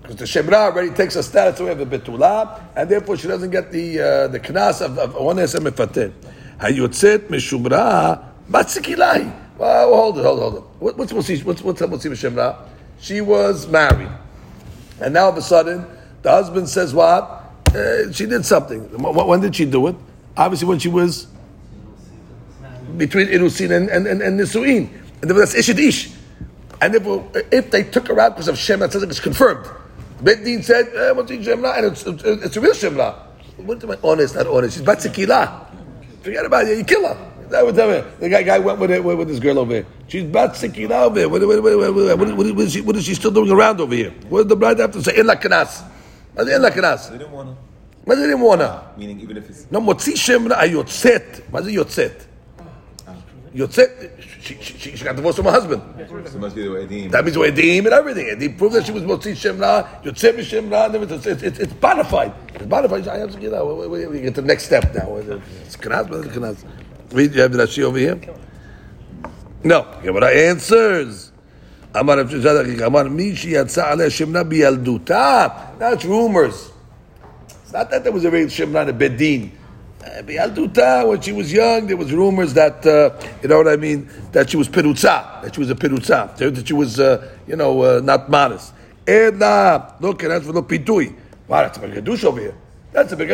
Because 0.02 0.16
the 0.18 0.26
Shemra 0.26 0.72
already 0.72 0.92
takes 0.92 1.16
a 1.16 1.24
status 1.24 1.60
away 1.60 1.72
of 1.72 1.80
the 1.80 1.86
Betula, 1.98 2.62
and 2.76 2.88
therefore 2.88 3.18
she 3.18 3.28
doesn't 3.28 3.50
get 3.50 3.72
the 3.72 4.00
uh, 4.00 4.28
the 4.28 4.40
knas 4.40 4.82
of, 4.82 5.16
one 5.16 5.38
esem 5.38 5.68
mefater. 5.68 6.14
Hayotzet 6.60 7.28
meshumra 7.30 8.24
batzikilahi. 8.48 9.45
Well, 9.58 9.96
hold 9.96 10.18
it, 10.18 10.24
hold 10.24 10.40
it, 10.40 10.42
hold 10.42 10.56
it. 10.56 10.64
What, 10.80 10.98
what's 10.98 11.14
what's 11.14 11.44
what's 11.44 11.62
what's 11.64 12.04
the 12.04 12.10
Shemra? 12.10 12.68
She 13.00 13.22
was 13.22 13.68
married, 13.68 14.12
and 15.02 15.14
now 15.14 15.26
all 15.26 15.32
of 15.32 15.38
a 15.38 15.42
sudden 15.42 15.86
the 16.22 16.32
husband 16.32 16.68
says 16.68 16.94
what? 16.94 17.44
Uh, 17.74 18.12
she 18.12 18.26
did 18.26 18.46
something. 18.46 18.82
When, 19.02 19.42
did 19.42 19.56
she 19.56 19.66
do 19.66 19.88
it? 19.88 19.96
Obviously, 20.38 20.68
when 20.68 20.80
she 20.80 20.90
was 20.90 21.28
between 22.98 23.28
Irusin 23.28 23.76
and, 23.76 23.90
and, 23.90 24.08
and, 24.08 24.22
and 24.22 24.40
Nisuin. 24.40 24.90
And 25.22 25.32
that's 25.32 25.56
Ishid 25.56 25.80
Ish. 25.80 26.12
And 26.82 26.96
if, 26.96 27.06
if 27.52 27.72
they 27.72 27.84
took 27.84 28.08
her 28.08 28.20
out 28.20 28.36
because 28.36 28.48
of 28.48 28.58
Shem, 28.58 28.80
that 28.80 28.92
says 28.92 29.04
it's 29.04 29.20
confirmed. 29.20 29.68
Bet 30.22 30.44
Din 30.44 30.64
said, 30.64 30.88
eh, 30.96 31.12
what's 31.12 31.30
the 31.30 31.38
Shemla? 31.38 31.78
And 31.78 31.86
it's, 31.88 32.06
it's, 32.06 32.58
a 32.58 32.62
real 32.62 32.74
Shemla. 32.74 33.16
What 33.58 33.84
am 33.84 33.92
I 33.92 33.98
honest, 34.04 34.36
not 34.36 34.48
honest? 34.48 34.78
She's 34.78 34.86
Batzikila. 34.86 35.68
Forget 36.22 36.46
about 36.46 36.66
it, 36.66 36.78
you 36.78 36.84
kill 36.84 37.08
her. 37.08 37.32
That 37.51 37.67
was 37.67 37.75
that. 37.75 38.21
The 38.21 38.29
guy, 38.29 38.43
guy 38.45 38.59
went 38.59 38.79
with, 38.79 38.91
it, 38.93 39.03
with 39.03 39.19
with 39.19 39.29
this 39.29 39.41
girl 39.41 39.59
over 39.59 39.73
here. 39.75 39.87
She's 40.07 40.25
bat 40.25 40.53
sikina 40.53 41.03
over 41.03 41.19
here. 41.19 41.29
What, 41.29 41.43
what, 41.43 41.63
what, 41.63 41.77
what, 41.77 41.95
what, 41.95 42.19
what, 42.19 42.37
what, 42.37 42.57
what, 42.57 42.65
is 42.67 42.73
she, 42.73 42.81
what 42.81 42.97
is 42.97 43.05
she 43.05 43.15
still 43.15 43.33
doing 43.33 43.51
around 43.51 43.81
over 43.81 43.95
here? 43.95 44.11
What 44.29 44.43
did 44.43 44.49
the 44.51 44.57
bride 44.57 44.79
have 44.79 44.93
to 44.93 45.03
say? 45.03 45.19
In 45.19 45.27
la 45.27 45.35
kanas. 45.35 45.83
What 46.35 46.49
in 46.49 46.63
la 46.63 46.71
kanas? 46.71 47.11
They 47.11 47.19
didn't 47.19 47.33
want 47.33 47.49
to. 47.51 47.57
What 48.05 48.15
did 48.17 48.29
he 48.29 48.35
want 48.35 48.61
to? 48.61 48.87
Meaning, 48.97 49.21
even 49.21 49.37
if 49.37 49.51
it's 49.51 49.67
No, 49.71 49.81
מוציא 49.81 50.17
שם 50.17 50.53
רע, 50.53 50.67
יוצאת. 50.67 51.41
מה 51.53 51.63
זה 51.63 51.71
יוצאת? 51.71 52.25
יוצאת, 53.55 53.91
she, 54.41 54.55
she, 54.61 54.79
she, 54.79 54.97
she 54.97 55.05
got 55.05 55.17
divorced 55.17 55.37
from 55.37 55.47
her 55.47 55.51
husband. 55.53 55.83
so 56.09 56.39
must 56.39 56.55
be 56.55 56.63
the 56.63 56.69
edim. 56.69 57.11
That 57.11 57.25
means 57.25 57.37
we're 57.37 57.51
Edim 57.51 57.79
and 57.79 57.89
everything. 57.89 58.27
Edim 58.27 58.57
proved 58.57 58.75
that 58.75 58.87
she 58.87 58.93
was 58.93 59.03
motzi 59.03 59.37
shem 59.37 59.59
ra, 59.59 59.83
yotzeh 60.05 60.33
mishem 60.35 60.71
ra, 60.71 60.87
and 60.87 60.95
everything. 60.95 61.19
It's, 61.33 61.43
it's, 61.43 61.59
it's 61.59 61.73
bona 61.73 62.05
fide. 62.05 62.33
It's 62.55 62.65
bona 62.65 62.89
fide. 62.89 63.09
I 63.09 63.19
have 63.19 63.33
to 63.33 63.41
get 63.41 63.53
out. 63.53 63.67
We, 63.77 63.87
we, 63.89 64.07
we 64.07 64.21
get 64.21 64.37
to 64.37 64.41
the 64.41 64.47
next 64.47 64.65
step 64.65 64.95
now. 64.95 65.17
It's 65.17 65.77
kanaz, 65.77 66.09
but 66.09 66.25
it's 66.27 66.37
kanaz. 66.37 66.65
Wait, 67.12 67.32
you 67.34 67.42
have 67.42 67.52
Rashi 67.52 67.84
over 67.84 67.98
here? 67.98 68.20
No. 69.64 70.00
Gemara 70.04 70.30
answers. 70.32 71.32
Amar 71.94 72.20
Amar 72.20 73.06
Mishi 73.06 73.52
Yatsa 73.52 73.92
Ale 73.92 74.10
Shemna 74.10 74.44
Biyalduta. 74.44 75.78
That's 75.80 76.04
rumors. 76.04 76.72
It's 77.64 77.72
not 77.72 77.90
that 77.90 78.04
there 78.04 78.12
was 78.12 78.26
a 78.26 78.32
real 78.32 78.48
Shemna 78.48 78.88
in 78.90 78.98
Bedin. 78.98 79.52
Eh, 80.04 80.22
Biyalduta, 80.22 81.08
when 81.08 81.22
she 81.22 81.32
was 81.32 81.52
young, 81.52 81.88
there 81.88 81.98
was 81.98 82.12
rumors 82.12 82.54
that, 82.54 82.86
uh, 82.86 83.18
you 83.42 83.48
know 83.48 83.58
what 83.58 83.68
I 83.68 83.76
mean, 83.76 84.10
that 84.34 84.50
she 84.50 84.58
was 84.58 84.68
pirutza, 84.68 85.42
that 85.42 85.56
she 85.56 85.62
was 85.62 85.70
a 85.72 85.76
pirutza, 85.76 86.36
that 86.38 86.68
she 86.68 86.74
was, 86.74 87.00
uh, 87.00 87.32
you 87.48 87.56
know, 87.56 87.82
uh, 87.82 88.02
not 88.04 88.30
modest. 88.30 88.74
Edna, 89.08 89.96
look, 90.00 90.22
and 90.24 90.32
that's 90.32 90.46
for 90.46 90.52
the 90.52 90.62
pitui. 90.64 91.16
Wow, 91.48 91.62
that's 91.62 91.78
a 91.78 91.82
big 91.82 92.26
over 92.26 92.40
here. 92.40 92.56
That's 92.92 93.12
a 93.14 93.18
big 93.18 93.30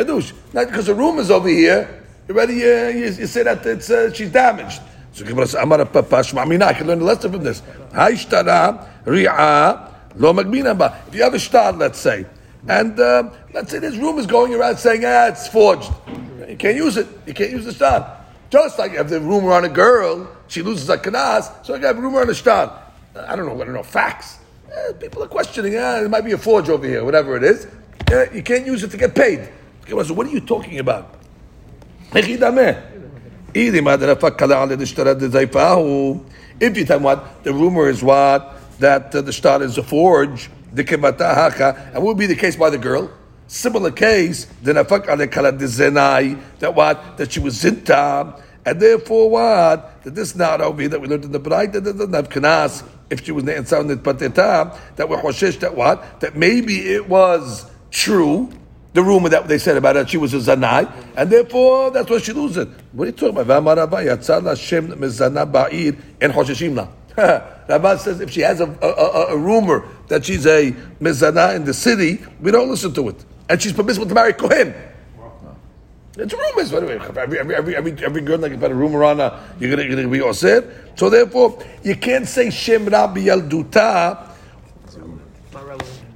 Not 0.54 0.68
because 0.68 0.86
the 0.86 0.96
rumors 0.96 1.30
over 1.30 1.50
here, 1.50 2.01
you 2.28 2.36
already, 2.36 2.54
you, 2.56 3.06
you 3.06 3.28
say 3.28 3.44
that 3.44 3.66
it's, 3.66 3.90
uh, 3.90 4.12
she's 4.14 4.32
damaged. 4.32 4.82
So 5.14 5.26
Gemara 5.26 5.48
says, 5.48 5.62
Amar 5.62 5.86
Papa 5.86 6.18
Shmamina, 6.18 6.64
I 6.64 6.74
can 6.74 6.88
learn 6.88 7.02
a 7.02 7.04
lesson 7.04 7.32
from 7.32 7.44
this. 7.44 7.62
Haishtara, 7.92 9.04
ri'a, 9.04 9.92
lo 10.16 10.34
ba. 10.34 11.04
If 11.08 11.16
you 11.16 11.24
have 11.24 11.34
a 11.34 11.40
shtar, 11.40 11.74
let's 11.74 12.00
say, 12.00 12.26
and 12.68 12.98
uh, 13.00 13.30
let's 13.54 13.72
say 13.72 13.80
this 13.80 13.92
there's 13.92 14.02
rumors 14.02 14.26
going 14.26 14.54
around 14.54 14.78
saying, 14.78 15.04
ah, 15.04 15.28
it's 15.28 15.48
forged. 15.48 15.92
You 16.48 16.56
can't 16.56 16.78
use 16.78 16.98
it. 16.98 17.08
You 17.26 17.34
can't 17.34 17.52
use 17.52 17.66
the 17.66 17.74
shtar. 17.74 18.18
Just 18.50 18.78
like 18.78 18.94
if 18.94 19.08
the 19.08 19.20
rumor 19.20 19.54
on 19.54 19.66
a 19.66 19.70
girl, 19.70 20.30
she 20.48 20.62
loses 20.62 20.90
a 20.90 20.98
kanas, 20.98 21.66
so 21.66 21.80
have 21.80 21.98
a 21.98 22.02
rumor 22.02 22.22
on 22.22 22.30
a 22.30 22.34
shtar. 22.34 22.82
I 23.16 23.36
don't 23.36 23.46
know, 23.46 23.62
I 23.62 23.66
don't 23.66 23.74
know, 23.74 23.84
facts. 23.84 24.40
Eh, 24.72 24.94
people 25.00 25.24
are 25.24 25.28
questioning, 25.28 25.76
ah, 25.76 26.00
there 26.00 26.10
might 26.10 26.26
be 26.26 26.32
a 26.32 26.38
forge 26.38 26.70
over 26.70 26.86
here, 26.86 27.04
whatever 27.04 27.36
it 27.36 27.44
is. 27.44 27.68
Eh, 28.10 28.28
you 28.34 28.44
can't 28.44 28.66
use 28.66 28.84
it 28.84 28.92
to 28.92 28.98
get 28.98 29.16
paid. 29.16 29.50
Says, 29.88 30.12
what 30.12 30.28
are 30.28 30.30
you 30.30 30.40
talking 30.40 30.80
about? 30.80 31.21
If 32.14 32.28
you 32.28 32.38
tell 36.86 37.00
what 37.00 37.44
the 37.44 37.54
rumor 37.54 37.90
is 37.90 38.04
what? 38.04 38.58
That 38.80 39.16
uh, 39.16 39.22
the 39.22 39.32
shtar 39.32 39.64
is 39.64 39.78
a 39.78 39.84
forge, 39.84 40.50
the 40.74 40.84
kemata 40.84 41.94
and 41.94 42.04
would 42.04 42.18
be 42.18 42.26
the 42.26 42.36
case 42.36 42.58
by 42.58 42.70
the 42.70 42.78
girl. 42.78 43.10
Similar 43.48 43.92
case, 43.92 44.46
the 44.62 44.74
nafak 44.74 45.06
the 45.18 45.28
dezenai 45.28 46.38
that 46.60 46.76
what? 46.76 47.16
That 47.16 47.32
she 47.32 47.40
was 47.40 47.64
zinta, 47.64 48.42
and 48.66 48.80
therefore 48.82 49.30
what? 49.30 50.04
That 50.04 50.14
this 50.14 50.36
not 50.36 50.60
over 50.60 50.90
that 50.90 51.00
we 51.00 51.08
learned 51.08 51.24
in 51.24 51.32
the 51.32 51.40
bride 51.40 51.72
that 51.74 51.86
doesn't 51.86 52.14
have 52.14 52.28
kanas 52.28 52.84
if 53.10 53.24
she 53.24 53.32
was 53.32 53.46
the 53.46 53.56
inside 53.56 53.88
that 53.88 54.04
that 54.04 55.08
we 55.08 55.16
choshesh 55.16 55.60
that 55.62 55.76
what? 55.76 56.20
That 56.20 56.36
maybe 56.36 56.92
it 56.92 57.08
was 57.08 57.72
true 57.90 58.52
the 58.94 59.02
rumor 59.02 59.30
that 59.30 59.48
they 59.48 59.58
said 59.58 59.78
about 59.78 59.96
her, 59.96 60.06
she 60.06 60.18
was 60.18 60.34
a 60.34 60.38
zanai, 60.38 60.92
and 61.16 61.30
therefore 61.30 61.92
that's 61.92 62.10
why 62.10 62.18
she 62.18 62.34
loses 62.34 62.58
it. 62.58 62.70
What 62.92 63.06
are 63.06 63.12
you 63.12 63.12
talking 63.14 63.38
about? 63.38 63.68
En 65.72 66.32
chosheshimna. 66.32 66.90
Rabbi 67.68 67.96
says 67.98 68.22
if 68.22 68.32
she 68.32 68.42
has 68.42 68.60
a, 68.62 68.66
a, 68.82 68.88
a, 68.88 69.26
a 69.34 69.38
rumor 69.38 69.88
that 70.08 70.26
she's 70.26 70.46
a 70.46 70.72
mezana 71.00 71.56
in 71.56 71.66
the 71.66 71.74
city, 71.74 72.22
we 72.42 72.52
don't 72.52 72.70
listen 72.70 72.94
to 72.94 73.10
it, 73.10 73.24
and 73.50 73.62
she's 73.62 73.74
permissible 73.74 74.08
to 74.08 74.14
marry 74.14 74.34
kohen. 74.34 74.74
It's 76.18 76.34
rumors. 76.34 76.72
By 76.72 76.80
the 76.82 76.88
way, 76.88 77.00
every 77.18 77.40
every 77.40 77.56
every 77.56 77.76
every, 77.76 78.06
every 78.06 78.22
girl 78.22 78.38
like 78.38 78.52
about 78.52 78.72
a 78.72 78.76
rumor 78.76 79.04
on 79.06 79.20
her, 79.20 79.40
you're 79.60 79.70
gonna 79.70 79.88
you're 79.88 79.96
gonna 79.96 80.10
be 80.10 80.34
set. 80.34 80.66
So 81.00 81.10
therefore, 81.10 81.64
you 81.84 81.96
can't 81.96 82.28
say 82.28 82.50
shem 82.50 82.86
rabbi 82.86 83.22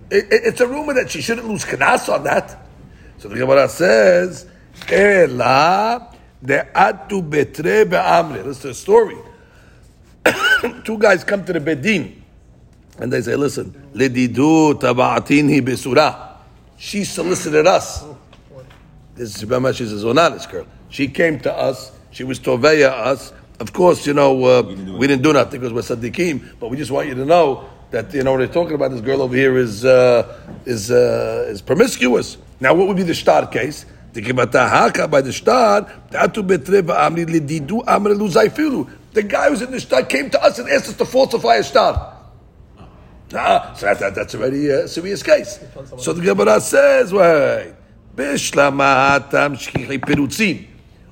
it- 0.10 0.28
it's 0.46 0.62
a 0.62 0.68
rumor 0.68 0.94
that 0.94 1.12
she 1.12 1.22
shouldn't 1.22 1.48
lose 1.48 1.66
kanas 1.66 2.14
on 2.14 2.24
that. 2.26 2.65
So 3.18 3.30
the 3.30 3.36
Gemara 3.36 3.70
says, 3.70 4.48
Ela 4.90 6.14
de'atu 6.44 7.22
betre 7.28 7.90
be'amre. 7.90 8.44
This 8.44 8.60
is 8.60 8.66
a 8.66 8.74
story. 8.74 9.18
Two 10.84 10.98
guys 10.98 11.24
come 11.24 11.46
to 11.46 11.54
the 11.54 11.60
Bedin 11.60 12.22
and 12.98 13.12
they 13.12 13.22
say, 13.22 13.36
listen, 13.36 13.72
ledidu 13.94 14.80
taba'atinhi 14.80 15.62
besura. 15.62 16.38
She 16.78 17.04
solicited 17.04 17.68
us. 17.68 18.04
This 19.16 19.36
is 19.36 19.44
remember 19.44 19.74
she's 19.74 19.92
a 19.92 20.06
Zonalis 20.06 20.50
girl. 20.50 20.68
She 20.90 21.08
came 21.08 21.40
to 21.42 21.54
us. 21.54 21.92
She 22.12 22.24
was 22.24 22.40
Toveya 22.40 22.90
us. 22.90 23.34
Of 23.60 23.72
course, 23.72 24.06
you 24.06 24.14
know, 24.14 24.44
uh, 24.44 24.62
we, 24.98 25.08
didn't 25.08 25.24
do 25.24 25.32
nothing 25.32 25.62
because 25.62 25.74
we're 25.74 25.96
Sadiqim, 25.96 26.60
but 26.60 26.70
we 26.70 26.76
just 26.76 26.92
want 26.92 27.08
you 27.08 27.16
to 27.16 27.24
know 27.24 27.70
that, 27.92 28.14
you 28.14 28.24
know, 28.24 28.32
what 28.32 28.40
they're 28.40 28.48
talking 28.48 28.76
about, 28.76 28.92
this 28.92 29.00
girl 29.00 29.22
over 29.22 29.36
here 29.36 29.58
is, 29.58 29.86
uh, 29.86 30.42
is, 30.66 30.92
uh, 30.92 31.48
is 31.48 31.62
promiscuous. 31.62 32.38
Now, 32.66 32.74
what 32.74 32.88
would 32.88 32.98
be 32.98 33.04
the 33.04 33.14
shtar 33.14 33.46
case? 33.46 33.86
The 34.14 34.22
Haka 34.24 35.08
by 35.08 35.22
the 35.22 35.30
amre. 37.86 38.90
The 39.14 39.22
guy 39.22 39.50
who's 39.50 39.62
in 39.62 39.70
the 39.70 39.80
shtar 39.80 40.02
came 40.02 40.32
to 40.32 40.44
us 40.44 40.58
and 40.58 40.68
asked 40.68 40.88
us 40.90 40.96
to 40.96 41.06
falsify 41.06 41.58
a 41.58 41.64
shtar. 41.64 42.18
Ah, 43.36 43.74
so 43.78 43.86
that, 43.86 44.00
that, 44.00 44.16
that's 44.16 44.34
a 44.34 44.88
serious 44.88 45.22
case. 45.22 45.60
So 46.00 46.14
the 46.14 46.24
Gemara 46.24 46.60
says, 46.60 47.14
wait. 47.14 47.76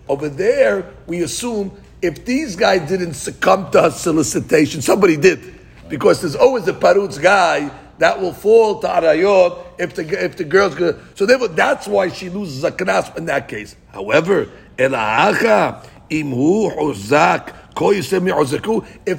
Over 0.09 0.29
there, 0.29 0.91
we 1.05 1.21
assume 1.21 1.71
if 2.01 2.25
these 2.25 2.55
guys 2.55 2.89
didn't 2.89 3.13
succumb 3.13 3.69
to 3.69 3.83
her 3.83 3.91
solicitation, 3.91 4.81
somebody 4.81 5.17
did. 5.17 5.53
Because 5.87 6.19
there's 6.21 6.35
always 6.35 6.67
a 6.67 6.73
parutz 6.73 7.21
guy 7.21 7.69
that 7.99 8.19
will 8.19 8.34
fall 8.34 8.79
to 8.79 8.88
arayot 8.88 9.63
if 9.79 9.95
the 9.95 10.23
if 10.23 10.38
the 10.38 10.43
girl's 10.43 10.75
good. 10.75 10.99
So 11.15 11.25
therefore, 11.25 11.49
that's 11.49 11.88
why 11.88 12.10
she 12.10 12.29
loses 12.29 12.63
a 12.63 12.71
knas 12.71 13.15
in 13.17 13.25
that 13.25 13.47
case. 13.47 13.75
However. 13.91 14.49
If 14.75 14.89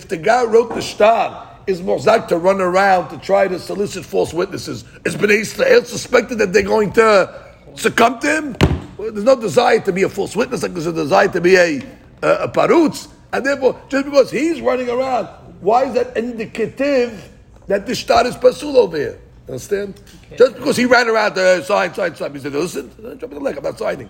the 0.09 0.17
guy 0.23 0.45
wrote 0.45 0.75
the 0.75 0.81
shtar 0.81 1.61
is 1.67 1.81
mozak 1.81 2.29
to 2.29 2.39
run 2.39 2.61
around 2.61 3.11
to 3.11 3.19
try 3.19 3.47
to 3.47 3.59
solicit 3.61 4.05
false 4.05 4.35
witnesses, 4.35 4.85
is 5.05 5.15
Bnei 5.15 5.41
Israel 5.41 5.85
suspected 5.85 6.39
that 6.39 6.53
they're 6.53 6.63
going 6.63 6.93
to 6.95 7.33
succumb 7.77 8.19
to 8.19 8.27
him? 8.27 8.57
There's 8.99 9.23
no 9.23 9.41
desire 9.41 9.79
to 9.81 9.93
be 9.93 10.03
a 10.03 10.09
false 10.09 10.35
witness, 10.35 10.63
like 10.65 10.73
there's 10.73 10.87
a 10.87 10.93
desire 10.93 11.29
to 11.29 11.41
be 11.41 11.55
a, 11.57 11.81
a, 12.23 12.29
a 12.45 12.49
parutz. 12.49 13.09
And 13.33 13.47
therefore, 13.47 13.81
just 13.89 14.07
because 14.07 14.31
he's 14.31 14.61
running 14.61 14.89
around, 14.89 15.27
why 15.61 15.85
is 15.85 15.95
that 15.95 16.17
indicative 16.17 17.31
that 17.67 17.87
the 17.87 17.95
shtar 17.95 18.27
is 18.27 18.37
pasul 18.37 18.77
over 18.77 18.97
here? 18.97 19.21
Understand? 19.49 20.01
Just 20.37 20.55
because 20.55 20.77
he 20.77 20.87
ran 20.87 21.09
around 21.09 21.35
to 21.35 21.63
sign, 21.65 21.93
sign, 21.95 22.15
sign, 22.15 22.33
he 22.35 22.41
said, 22.41 22.53
listen, 22.53 22.91
don't 23.01 23.21
jump 23.21 23.33
in 23.33 23.39
the 23.39 23.45
leg, 23.45 23.57
I'm 23.57 23.63
not 23.63 23.79
signing. 23.79 24.09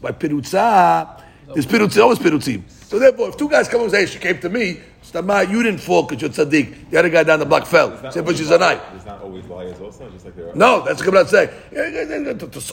By 0.00 0.12
pirutza, 0.12 1.22
there's 1.52 1.66
pirutza, 1.66 2.02
always 2.02 2.18
pirutzim. 2.18 2.62
So 2.70 2.98
therefore, 2.98 3.30
if 3.30 3.36
two 3.36 3.48
guys 3.48 3.68
come 3.68 3.82
and 3.82 3.90
say, 3.90 4.06
she 4.06 4.18
came 4.18 4.38
to 4.40 4.48
me, 4.48 4.80
Stama, 5.02 5.48
you 5.50 5.62
didn't 5.62 5.80
fall 5.80 6.02
because 6.02 6.22
you're 6.22 6.30
tzaddik. 6.30 6.90
The 6.90 6.98
other 6.98 7.10
guy 7.10 7.24
down 7.24 7.38
the 7.38 7.44
block 7.44 7.66
fell. 7.66 8.10
Say, 8.10 8.22
but 8.22 8.36
she's 8.36 8.50
a 8.50 8.58
night. 8.58 8.80
There's 8.90 9.04
not 9.04 9.20
always 9.20 9.44
liars 9.46 9.78
also, 9.78 10.08
just 10.10 10.24
like 10.24 10.34
there 10.34 10.50
are. 10.50 10.54
No, 10.54 10.82
that's 10.82 11.04
what 11.04 11.16
I'm 11.16 11.26
saying. 11.26 11.50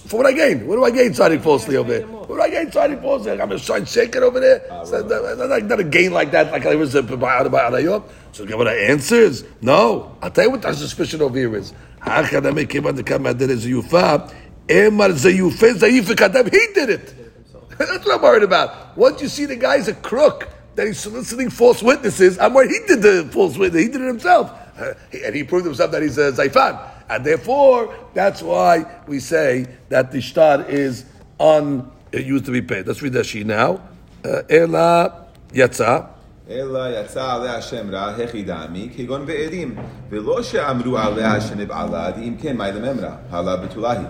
For 0.07 0.17
what 0.17 0.25
I 0.25 0.31
gain? 0.31 0.65
What 0.65 0.77
do 0.77 0.83
I 0.85 0.91
gain 0.91 1.13
signing 1.13 1.41
falsely 1.41 1.75
over 1.75 1.91
there? 1.91 2.07
What 2.07 2.27
do 2.27 2.41
I 2.41 2.49
gain 2.49 2.71
signing 2.71 3.01
falsely? 3.01 3.31
I'm 3.31 3.37
going 3.37 3.49
to 3.49 3.59
sign 3.59 3.85
shaking 3.85 4.23
over 4.23 4.39
there. 4.39 4.63
So, 4.85 5.01
not, 5.01 5.49
not, 5.49 5.63
not 5.63 5.79
a 5.79 5.83
gain 5.83 6.13
like 6.13 6.31
that, 6.31 6.51
like 6.51 6.65
I 6.65 6.75
was 6.75 6.95
uh, 6.95 7.01
by 7.01 7.47
by 7.47 7.69
Arayot. 7.69 8.03
So 8.31 8.45
the 8.45 8.51
Gemara 8.51 8.73
answers, 8.73 9.43
no. 9.61 10.15
I'll 10.21 10.31
tell 10.31 10.45
you 10.45 10.51
what 10.51 10.65
our 10.65 10.73
suspicion 10.73 11.21
over 11.21 11.37
here 11.37 11.55
is. 11.55 11.73
How 11.99 12.25
can 12.25 12.45
I 12.45 12.51
make 12.51 12.73
him 12.73 12.87
understand 12.87 13.25
that 13.25 13.37
there 13.39 13.49
is 13.51 13.65
a 13.65 13.69
yufa? 13.69 14.33
Emar 14.67 15.09
zayufe 15.11 15.73
zayif 15.73 16.03
kadam. 16.15 16.51
He 16.51 16.73
did 16.73 16.89
it. 16.89 17.15
That's 17.77 18.05
what 18.05 18.15
I'm 18.15 18.21
worried 18.21 18.43
about. 18.43 18.97
Once 18.97 19.21
you 19.21 19.27
see 19.27 19.45
the 19.45 19.55
guy's 19.55 19.87
a 19.87 19.93
crook, 19.93 20.47
that 20.75 20.87
he's 20.87 20.99
soliciting 20.99 21.49
false 21.49 21.83
witnesses, 21.83 22.39
I'm 22.39 22.53
worried 22.53 22.71
he 22.71 22.79
did 22.87 23.01
the 23.01 23.29
false 23.31 23.57
witness. 23.57 23.81
He 23.83 23.87
did 23.89 24.01
it 24.01 24.07
himself. 24.07 24.51
And 25.13 25.35
he 25.35 25.43
proved 25.43 25.65
himself 25.65 25.91
that 25.91 26.01
he's 26.01 26.17
a 26.17 26.31
Zaifan. 26.31 26.89
And 27.09 27.25
therefore, 27.25 27.93
that's 28.13 28.41
why 28.41 28.85
we 29.05 29.19
say 29.19 29.67
that 29.89 30.11
the 30.11 30.21
shtar 30.21 30.63
is 30.63 31.05
on, 31.39 31.91
it 32.11 32.25
used 32.25 32.45
to 32.45 32.51
be 32.51 32.61
paid. 32.61 32.87
Let's 32.87 33.01
read 33.01 33.13
that 33.13 33.25
sheet 33.25 33.45
now. 33.45 33.81
Uh, 34.23 34.43
Ela 34.49 35.27
yatsa. 35.51 36.07
אלא 36.49 36.80
יצא 36.99 37.34
עליה 37.34 37.56
השם 37.56 37.91
רע, 37.91 38.10
הכי 38.10 38.43
דמי, 38.43 38.89
כגון 38.97 39.25
בעדים, 39.25 39.75
ולא 40.10 40.43
שאמרו 40.43 40.97
עליה 40.97 41.41
שנבעלה, 41.41 42.15
אם 42.17 42.36
כן, 42.41 42.58
מה 42.58 42.71
לממרא, 42.71 43.10
הלה 43.30 43.56
בתולה 43.56 43.91
היא. 43.91 44.08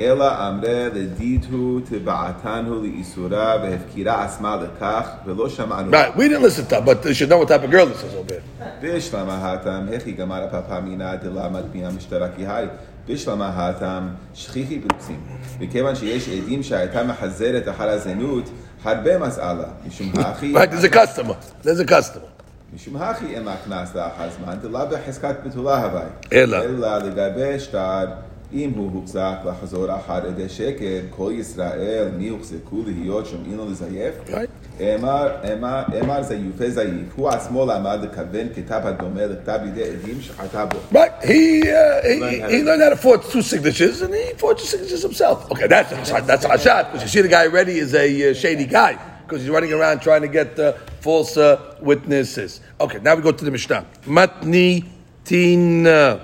אלא 0.00 0.48
אמרה 0.48 0.88
לדידו 0.94 1.80
טבעתנו 1.80 2.82
לאיסורה 2.82 3.56
והפקירה 3.62 4.24
עצמה 4.24 4.56
לכך 4.56 5.08
ולא 5.26 5.48
שמענו. 5.48 5.90
Right, 5.92 6.16
we 6.16 6.28
didn't 6.28 6.42
listen 6.42 6.66
to 6.66 6.74
her, 6.74 6.80
but 6.80 7.04
you 7.04 7.14
should 7.14 7.28
know 7.28 7.38
what 7.38 7.48
type 7.48 7.64
of 7.64 7.70
girl 7.70 7.86
this 7.86 8.02
is 8.02 8.14
over. 8.14 8.40
בשלמה 8.82 9.52
התם, 9.52 9.86
הכי 9.96 10.12
גמר 10.12 10.44
הפאפה 10.44 10.80
מינה 10.80 11.16
דלה 11.16 11.48
מטמיעה 11.48 11.90
משטרה 11.90 12.28
כי 12.36 12.46
היי. 12.46 12.66
בשלמה 13.08 13.68
התם, 13.68 14.08
שכיחי 14.34 14.78
ברוסים. 14.78 15.20
וכיוון 15.60 15.94
שיש 15.94 16.28
עדים 16.28 16.62
שהייתה 16.62 17.04
מחזרת 17.04 17.68
אחר 17.68 17.88
הזנות, 17.88 18.50
הרבה 18.83 19.17
מסעלה. 19.17 19.67
משום 19.87 20.11
הכי... 20.19 20.53
Right, 20.53 20.71
there's 20.71 20.93
a 20.93 20.95
customer. 20.95 21.35
There's 21.63 21.87
a 21.87 21.89
customer. 21.89 22.29
משום 22.73 22.95
הכי 22.95 23.35
אין 23.35 23.43
לה 23.43 23.55
קנס 23.65 23.95
לאחר 23.95 24.29
זמן, 24.39 24.57
דלה 24.61 24.85
בחזקת 24.85 25.35
בתולה 25.45 25.83
הווי. 25.83 26.01
אלא. 26.33 26.57
אלא 26.63 26.97
לגבי 26.97 27.59
שטר, 27.59 28.05
אם 28.53 28.71
הוא 28.75 28.91
הוחזק 28.93 29.35
לחזור 29.45 29.95
אחר 29.95 30.27
עדי 30.27 30.49
שקר, 30.49 30.99
כל 31.09 31.31
ישראל, 31.35 32.07
מי 32.17 32.27
הוחזקו 32.29 32.83
להיות 32.85 33.25
שומעים 33.25 33.57
לו 33.57 33.65
לזייף? 33.71 34.13
Right. 34.27 34.81
אמר, 34.81 35.29
אמר, 35.53 35.83
אמר 36.01 36.23
זיופי 36.23 36.71
זייף, 36.71 37.07
הוא 37.15 37.29
עצמו 37.29 37.65
למד 37.65 37.99
לכוון 38.03 38.47
כתב 38.55 38.81
הדומה 38.83 39.25
לכתב 39.25 39.59
ידי 39.65 39.83
עדים 39.83 40.21
שחטא 40.21 40.65
בו. 40.65 40.77
Right, 40.91 41.11
he, 41.21 41.63
uh, 41.63 42.03
he, 42.03 42.41
he 42.51 42.63
learned 42.63 42.81
how 42.81 42.89
to 42.89 42.95
forge 42.95 43.23
two 43.31 43.41
signatures, 43.41 44.01
and 44.01 44.13
he 44.13 44.33
forged 44.37 44.63
the 44.63 44.67
signatures 44.67 45.03
himself. 45.03 45.51
Okay, 45.51 45.67
that's 45.67 45.89
that's 46.29 46.45
Hashad, 46.45 46.85
because 46.85 47.03
you 47.03 47.09
see 47.09 47.21
the 47.21 47.27
guy 47.27 47.45
already 47.45 47.77
is 47.77 47.93
a 47.93 48.31
uh, 48.31 48.33
shady 48.33 48.65
guy, 48.65 48.97
because 49.23 49.41
he's 49.41 49.49
running 49.49 49.73
around 49.73 50.01
trying 50.01 50.21
to 50.21 50.27
get 50.27 50.57
uh, 50.57 50.73
false 51.01 51.37
uh, 51.37 51.75
witnesses. 51.81 52.61
Okay, 52.81 52.99
now 53.05 53.13
we 53.15 53.21
go 53.21 53.31
to 53.31 53.45
the 53.45 53.51
Mishnah. 53.51 53.85
Matni 54.05 54.85
tina 55.25 56.19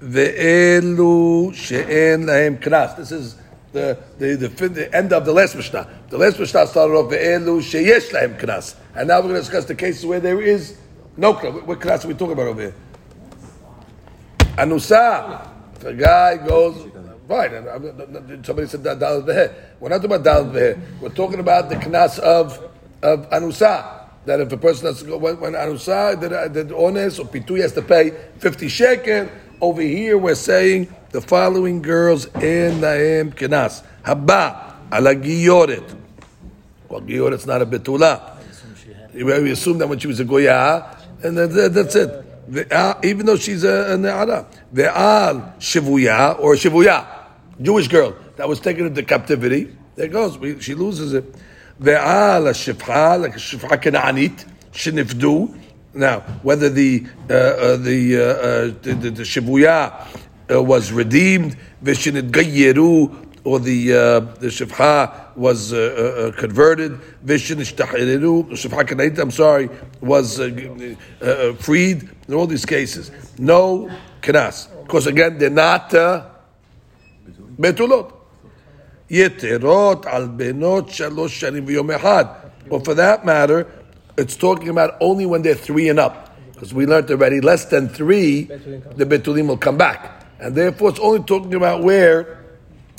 ve'elu 0.00 1.54
she'en 1.54 2.24
lahem 2.24 2.58
knas. 2.60 2.96
This 2.96 3.12
is 3.12 3.36
the, 3.72 3.98
the, 4.18 4.36
the, 4.36 4.68
the 4.68 4.94
end 4.94 5.12
of 5.12 5.24
the 5.24 5.32
last 5.32 5.54
Mishnah. 5.54 5.88
The 6.08 6.18
last 6.18 6.38
Mishnah 6.38 6.66
started 6.66 6.94
off 6.94 7.10
ve'elu 7.10 7.62
she'yesh 7.62 8.10
lahem 8.10 8.38
knas. 8.38 8.76
And 8.94 9.08
now 9.08 9.16
we're 9.16 9.28
going 9.28 9.34
to 9.34 9.40
discuss 9.40 9.66
the 9.66 9.74
cases 9.74 10.04
where 10.06 10.20
there 10.20 10.40
is 10.40 10.76
no 11.16 11.34
knas. 11.34 11.64
What- 11.64 11.80
knas 11.80 12.04
are 12.04 12.08
we 12.08 12.14
talking 12.14 12.32
about 12.32 12.48
over 12.48 12.60
here? 12.62 12.74
Anusa. 14.56 15.48
A 15.82 15.94
guy 15.94 16.36
goes, 16.36 16.86
right, 17.26 17.50
and 17.50 18.44
somebody 18.44 18.68
said 18.68 18.84
that. 18.84 19.54
We're 19.80 19.88
not 19.88 20.02
talking 20.02 20.16
about. 20.16 20.52
We're 20.52 21.08
talking 21.14 21.40
about 21.40 21.70
the 21.70 21.76
knas 21.76 22.18
of, 22.18 22.58
of 23.02 23.30
Anusa. 23.30 23.98
That 24.26 24.40
if 24.40 24.52
a 24.52 24.58
person 24.58 24.86
has 24.88 25.00
to 25.00 25.06
go, 25.06 25.16
when, 25.16 25.40
when 25.40 25.54
Anusa 25.54 26.20
did, 26.20 26.52
did 26.52 26.72
ones 26.72 27.18
or 27.18 27.24
pitu, 27.24 27.58
has 27.62 27.72
to 27.72 27.80
pay 27.80 28.10
50 28.38 28.68
shekel. 28.68 29.30
Over 29.60 29.82
here, 29.82 30.16
we're 30.16 30.34
saying 30.34 30.88
the 31.10 31.20
following 31.20 31.82
girls 31.82 32.26
in 32.36 32.80
Naim 32.80 33.32
Knas. 33.32 33.82
Haba, 34.04 34.74
ala 34.92 35.14
giyoret. 35.14 35.96
Well, 36.88 37.02
giyoret's 37.02 37.46
not 37.46 37.60
a 37.60 37.66
betula. 37.66 38.38
We 39.12 39.50
assume 39.50 39.78
that 39.78 39.88
when 39.88 39.98
she 39.98 40.06
was 40.06 40.18
a 40.20 40.24
goya, 40.24 40.96
and 41.22 41.36
that, 41.36 41.48
that- 41.48 41.74
that's 41.74 41.94
it. 41.96 42.26
Even 43.04 43.26
though 43.26 43.36
she's 43.36 43.62
a, 43.64 43.92
a 43.92 43.96
ne'ara. 43.96 44.46
Ve'al 44.74 45.56
shivuya, 45.58 46.38
or 46.40 46.54
shivuya, 46.54 47.06
Jewish 47.60 47.86
girl 47.88 48.16
that 48.36 48.48
was 48.48 48.60
taken 48.60 48.86
into 48.86 49.02
captivity. 49.02 49.76
There 49.96 50.08
goes, 50.08 50.38
we, 50.38 50.58
she 50.60 50.74
loses 50.74 51.12
it. 51.12 51.24
Ve'al 51.80 52.48
shifha, 52.54 53.20
like 53.20 53.34
a 53.36 53.38
shifha 53.38 53.80
kananit, 53.80 54.46
shinifdu. 54.72 55.54
Now, 55.92 56.20
whether 56.42 56.68
the 56.68 57.04
uh, 57.28 57.34
uh, 57.34 57.76
the, 57.76 58.16
uh, 58.16 58.22
uh, 58.22 58.64
the 58.82 58.94
the 58.94 59.10
the 59.10 59.22
shivuya 59.22 60.06
uh, 60.48 60.62
was 60.62 60.92
redeemed, 60.92 61.56
vishinit 61.82 62.30
gayeru, 62.30 63.26
or 63.42 63.58
the 63.58 63.92
uh, 63.92 64.20
the 64.38 64.48
shifha 64.48 65.34
was 65.36 65.72
uh, 65.72 65.76
uh, 65.76 66.28
uh, 66.28 66.32
converted, 66.38 66.92
vishin 67.24 67.56
ishtahiriru, 67.56 68.50
shifha 68.50 68.84
kanait, 68.84 69.18
I'm 69.18 69.30
sorry, 69.32 69.68
was 70.00 70.36
freed. 71.64 72.08
In 72.28 72.34
all 72.34 72.46
these 72.46 72.66
cases, 72.66 73.10
no 73.38 73.90
knas, 74.22 74.68
because 74.82 75.08
again 75.08 75.38
they're 75.38 75.50
not 75.50 75.90
betulot. 77.58 78.12
Yeterot 79.08 80.06
al 80.06 80.28
benot 80.28 80.88
shalosh 80.88 81.40
shanim 81.40 81.66
v'yom. 81.66 82.36
Or 82.68 82.80
for 82.80 82.94
that 82.94 83.24
matter, 83.24 83.66
it's 84.16 84.36
talking 84.36 84.68
about 84.68 84.96
only 85.00 85.26
when 85.26 85.42
they're 85.42 85.54
three 85.54 85.88
and 85.88 85.98
up. 85.98 86.36
Because 86.52 86.74
we 86.74 86.86
learned 86.86 87.10
already, 87.10 87.40
less 87.40 87.64
than 87.66 87.88
three, 87.88 88.42
the 88.42 89.06
betulim 89.06 89.48
will 89.48 89.56
come 89.56 89.78
back. 89.78 90.26
And 90.38 90.54
therefore, 90.54 90.90
it's 90.90 91.00
only 91.00 91.22
talking 91.22 91.54
about 91.54 91.82
where 91.82 92.44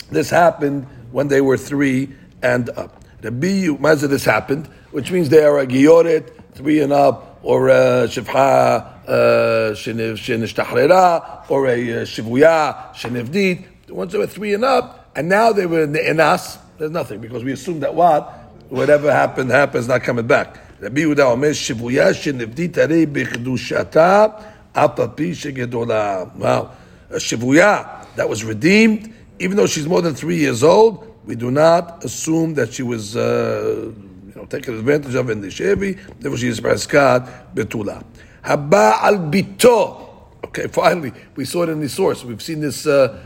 this 0.10 0.30
happened 0.30 0.88
when 1.12 1.28
they 1.28 1.42
were 1.42 1.58
three 1.58 2.10
and 2.42 2.70
up. 2.72 3.04
The 3.22 3.30
biyu, 3.30 3.78
mazah 3.78 4.10
this 4.10 4.26
happened, 4.26 4.68
which 4.92 5.12
means 5.12 5.30
they 5.30 5.44
are 5.44 5.60
a 5.60 5.68
giyoret, 5.68 6.32
three 6.54 6.82
and 6.82 6.92
up, 6.92 7.40
or 7.44 7.70
a 7.70 8.08
shivha, 8.08 9.08
uh, 9.08 9.74
shenishtahrera, 9.74 11.50
or 11.50 11.68
a 11.68 11.74
uh, 11.74 12.06
shivuya, 12.06 12.94
shenivdit. 12.94 13.66
Once 13.90 14.12
they 14.12 14.18
were 14.18 14.28
three 14.28 14.54
and 14.54 14.64
up, 14.64 15.12
and 15.16 15.30
now 15.30 15.52
they 15.52 15.66
were 15.66 15.84
in 15.84 15.92
the 15.92 16.10
enas, 16.10 16.58
there's 16.78 16.92
nothing, 16.92 17.20
because 17.20 17.44
we 17.44 17.52
assume 17.52 17.80
that 17.82 17.94
what? 17.94 18.24
Whatever 18.70 19.12
happened, 19.12 19.52
happens, 19.52 19.88
not 19.88 20.02
coming 20.02 20.26
back. 20.26 20.58
Rabbi 20.82 21.02
Yehuda 21.02 21.32
Omer, 21.32 21.52
shivuya, 21.52 22.10
shenivdit, 22.12 22.74
arei 22.74 23.06
b'chedushata, 23.06 24.74
apapi 24.74 25.30
shegedola. 25.30 26.36
Wow. 26.36 26.72
A 27.12 27.18
shivuya 27.18 28.08
that 28.16 28.28
was 28.28 28.44
redeemed, 28.44 29.14
even 29.38 29.58
though 29.58 29.68
she's 29.68 29.86
more 29.86 30.02
than 30.02 30.16
three 30.16 30.38
years 30.38 30.64
old, 30.64 31.08
we 31.28 31.36
do 31.36 31.52
not 31.52 32.04
assume 32.04 32.56
that 32.56 32.74
she 32.74 32.82
was, 32.82 33.16
uh, 33.16 33.92
you 34.28 34.34
know, 34.36 34.46
taken 34.46 34.76
advantage 34.80 35.14
of 35.14 35.30
in 35.30 35.42
the 35.42 35.50
shevi. 35.50 36.00
Therefore, 36.20 36.40
she 36.40 36.48
is 36.48 36.60
preskat 36.60 37.54
betula. 37.54 38.04
Haba 38.44 39.04
al 39.04 39.20
bito. 39.20 40.08
Okay, 40.46 40.66
finally, 40.72 41.14
we 41.36 41.46
saw 41.46 41.62
it 41.62 41.70
in 41.70 41.80
the 41.80 41.90
source. 41.90 42.26
We've 42.26 42.42
seen 42.42 42.60
this 42.60 42.88
uh, 42.88 43.20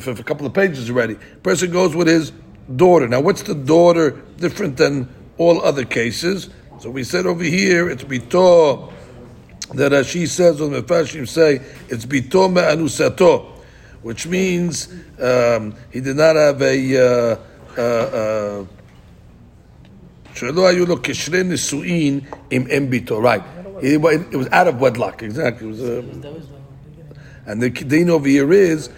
for 0.00 0.10
a 0.10 0.24
couple 0.24 0.44
of 0.44 0.52
pages 0.54 0.90
already. 0.90 1.14
Person 1.44 1.70
goes 1.70 1.94
with 1.94 2.08
his 2.08 2.32
daughter. 2.74 3.06
Now, 3.06 3.20
what's 3.20 3.42
the 3.42 3.54
daughter 3.54 4.10
different 4.38 4.76
than 4.76 5.08
all 5.38 5.62
other 5.62 5.84
cases? 5.84 6.50
So 6.78 6.90
we 6.90 7.04
said 7.04 7.26
over 7.26 7.42
here, 7.42 7.88
it's 7.88 8.04
bitor 8.04 8.92
that 9.74 9.92
as 9.92 10.06
she 10.06 10.26
says, 10.26 10.60
or 10.60 10.68
the 10.68 10.82
Mefarshim 10.82 11.26
say, 11.26 11.60
it's 11.88 12.06
bito 12.06 12.52
me'anusato, 12.52 13.46
which 14.02 14.26
means 14.26 14.92
um, 15.20 15.74
he 15.90 16.00
did 16.00 16.16
not 16.16 16.36
have 16.36 16.62
a. 16.62 16.96
Uh, 16.96 17.36
uh, 17.76 17.80
uh, 17.80 18.64
right. 23.20 23.42
It, 23.82 24.04
it 24.32 24.36
was 24.36 24.48
out 24.52 24.68
of 24.68 24.80
wedlock, 24.80 25.22
exactly. 25.22 25.66
It 25.66 25.70
was, 25.70 25.82
uh, 25.82 26.02
and 27.46 27.62
the 27.62 27.70
din 27.70 28.10
over 28.10 28.28
here 28.28 28.52
is 28.52 28.90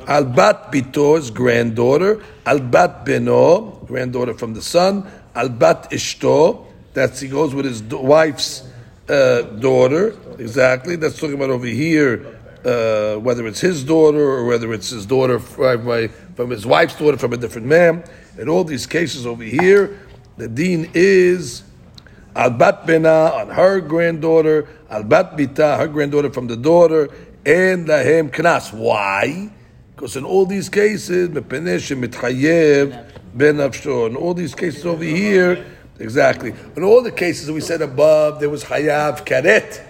Albat 0.00 0.72
Bito's 0.72 1.30
granddaughter, 1.30 2.22
Albat 2.44 3.06
Beno, 3.06 3.86
granddaughter 3.86 4.34
from 4.34 4.54
the 4.54 4.62
son, 4.62 5.10
Albat 5.34 5.90
Ishto, 5.90 6.66
that's 6.94 7.20
he 7.20 7.28
goes 7.28 7.54
with 7.54 7.64
his 7.64 7.82
wife's 7.82 8.68
uh, 9.08 9.42
daughter, 9.42 10.16
exactly. 10.38 10.96
That's 10.96 11.18
talking 11.18 11.34
about 11.34 11.50
over 11.50 11.66
here, 11.66 12.38
uh, 12.64 13.16
whether 13.16 13.46
it's 13.46 13.60
his 13.60 13.84
daughter 13.84 14.20
or 14.20 14.44
whether 14.44 14.72
it's 14.72 14.90
his 14.90 15.06
daughter 15.06 15.38
from, 15.38 16.08
from 16.34 16.50
his 16.50 16.66
wife's 16.66 16.96
daughter 16.96 17.16
from 17.16 17.32
a 17.32 17.36
different 17.36 17.66
man. 17.66 18.04
In 18.38 18.48
all 18.48 18.64
these 18.64 18.86
cases 18.86 19.26
over 19.26 19.44
here, 19.44 19.98
the 20.36 20.48
dean 20.48 20.90
is 20.94 21.64
Al 22.34 22.50
bat 22.50 22.86
bena 22.86 23.30
on 23.34 23.50
her 23.50 23.80
granddaughter, 23.80 24.66
al 24.88 25.02
bat 25.02 25.36
bita, 25.36 25.76
her 25.76 25.86
granddaughter 25.86 26.30
from 26.30 26.46
the 26.46 26.56
daughter, 26.56 27.10
and 27.44 27.86
lahem 27.86 28.30
knas. 28.30 28.72
Why? 28.72 29.50
Because 29.94 30.16
in 30.16 30.24
all 30.24 30.46
these 30.46 30.70
cases. 30.70 31.28
In 31.28 31.36
all 34.16 34.34
these 34.34 34.54
cases 34.54 34.86
over 34.86 35.04
here, 35.04 35.64
exactly. 36.02 36.52
In 36.76 36.82
all 36.82 37.02
the 37.02 37.12
cases 37.12 37.46
that 37.46 37.52
we 37.52 37.60
said 37.60 37.80
above, 37.80 38.40
there 38.40 38.50
was 38.50 38.64
hayav 38.64 39.24
karet. 39.24 39.82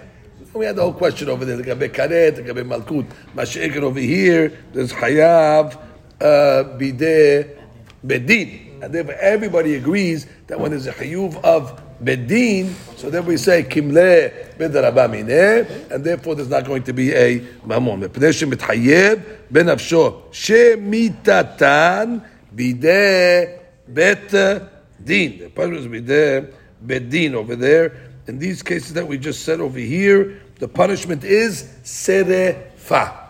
We 0.53 0.65
had 0.65 0.75
the 0.75 0.83
whole 0.83 0.93
question 0.93 1.29
over 1.29 1.45
there, 1.45 1.57
the 1.57 1.63
gabe 1.63 1.91
karet, 1.91 2.35
the 2.35 2.43
gabe 2.43 2.63
malkut. 2.65 3.07
Masha'ikar 3.35 3.81
over 3.81 3.99
here, 3.99 4.57
there's 4.71 4.93
hayav 4.93 5.75
uh, 6.21 6.63
bideh 6.77 7.57
bedin. 8.05 8.83
And 8.83 8.93
therefore 8.93 9.15
everybody 9.15 9.75
agrees 9.75 10.27
that 10.47 10.59
when 10.59 10.71
there's 10.71 10.87
a 10.87 10.91
hayuv 10.91 11.41
of 11.43 11.81
bedin, 12.03 12.73
so 12.97 13.09
then 13.09 13.25
we 13.25 13.37
say 13.37 13.63
kimle 13.63 14.31
bedarabamine, 14.57 15.89
and 15.89 16.03
therefore 16.03 16.35
there's 16.35 16.49
not 16.49 16.65
going 16.65 16.83
to 16.83 16.93
be 16.93 17.13
a 17.13 17.39
mamon. 17.65 18.03
Mepnei 18.05 18.33
shemithayev 18.33 19.23
ben 19.49 19.67
afsho 19.67 20.23
shemitatan 20.31 22.23
bideh 22.53 23.59
bet 23.87 24.72
din. 25.04 25.38
The 25.38 25.48
punishment 25.48 25.94
is 25.94 26.02
bideh 26.02 26.52
bedin 26.84 27.34
over 27.34 27.56
there. 27.56 27.92
In 28.26 28.38
these 28.38 28.62
cases 28.62 28.92
that 28.94 29.06
we 29.06 29.18
just 29.18 29.44
said 29.44 29.60
over 29.60 29.78
here, 29.78 30.40
the 30.58 30.68
punishment 30.68 31.24
is 31.24 31.64
serefa. 31.82 33.26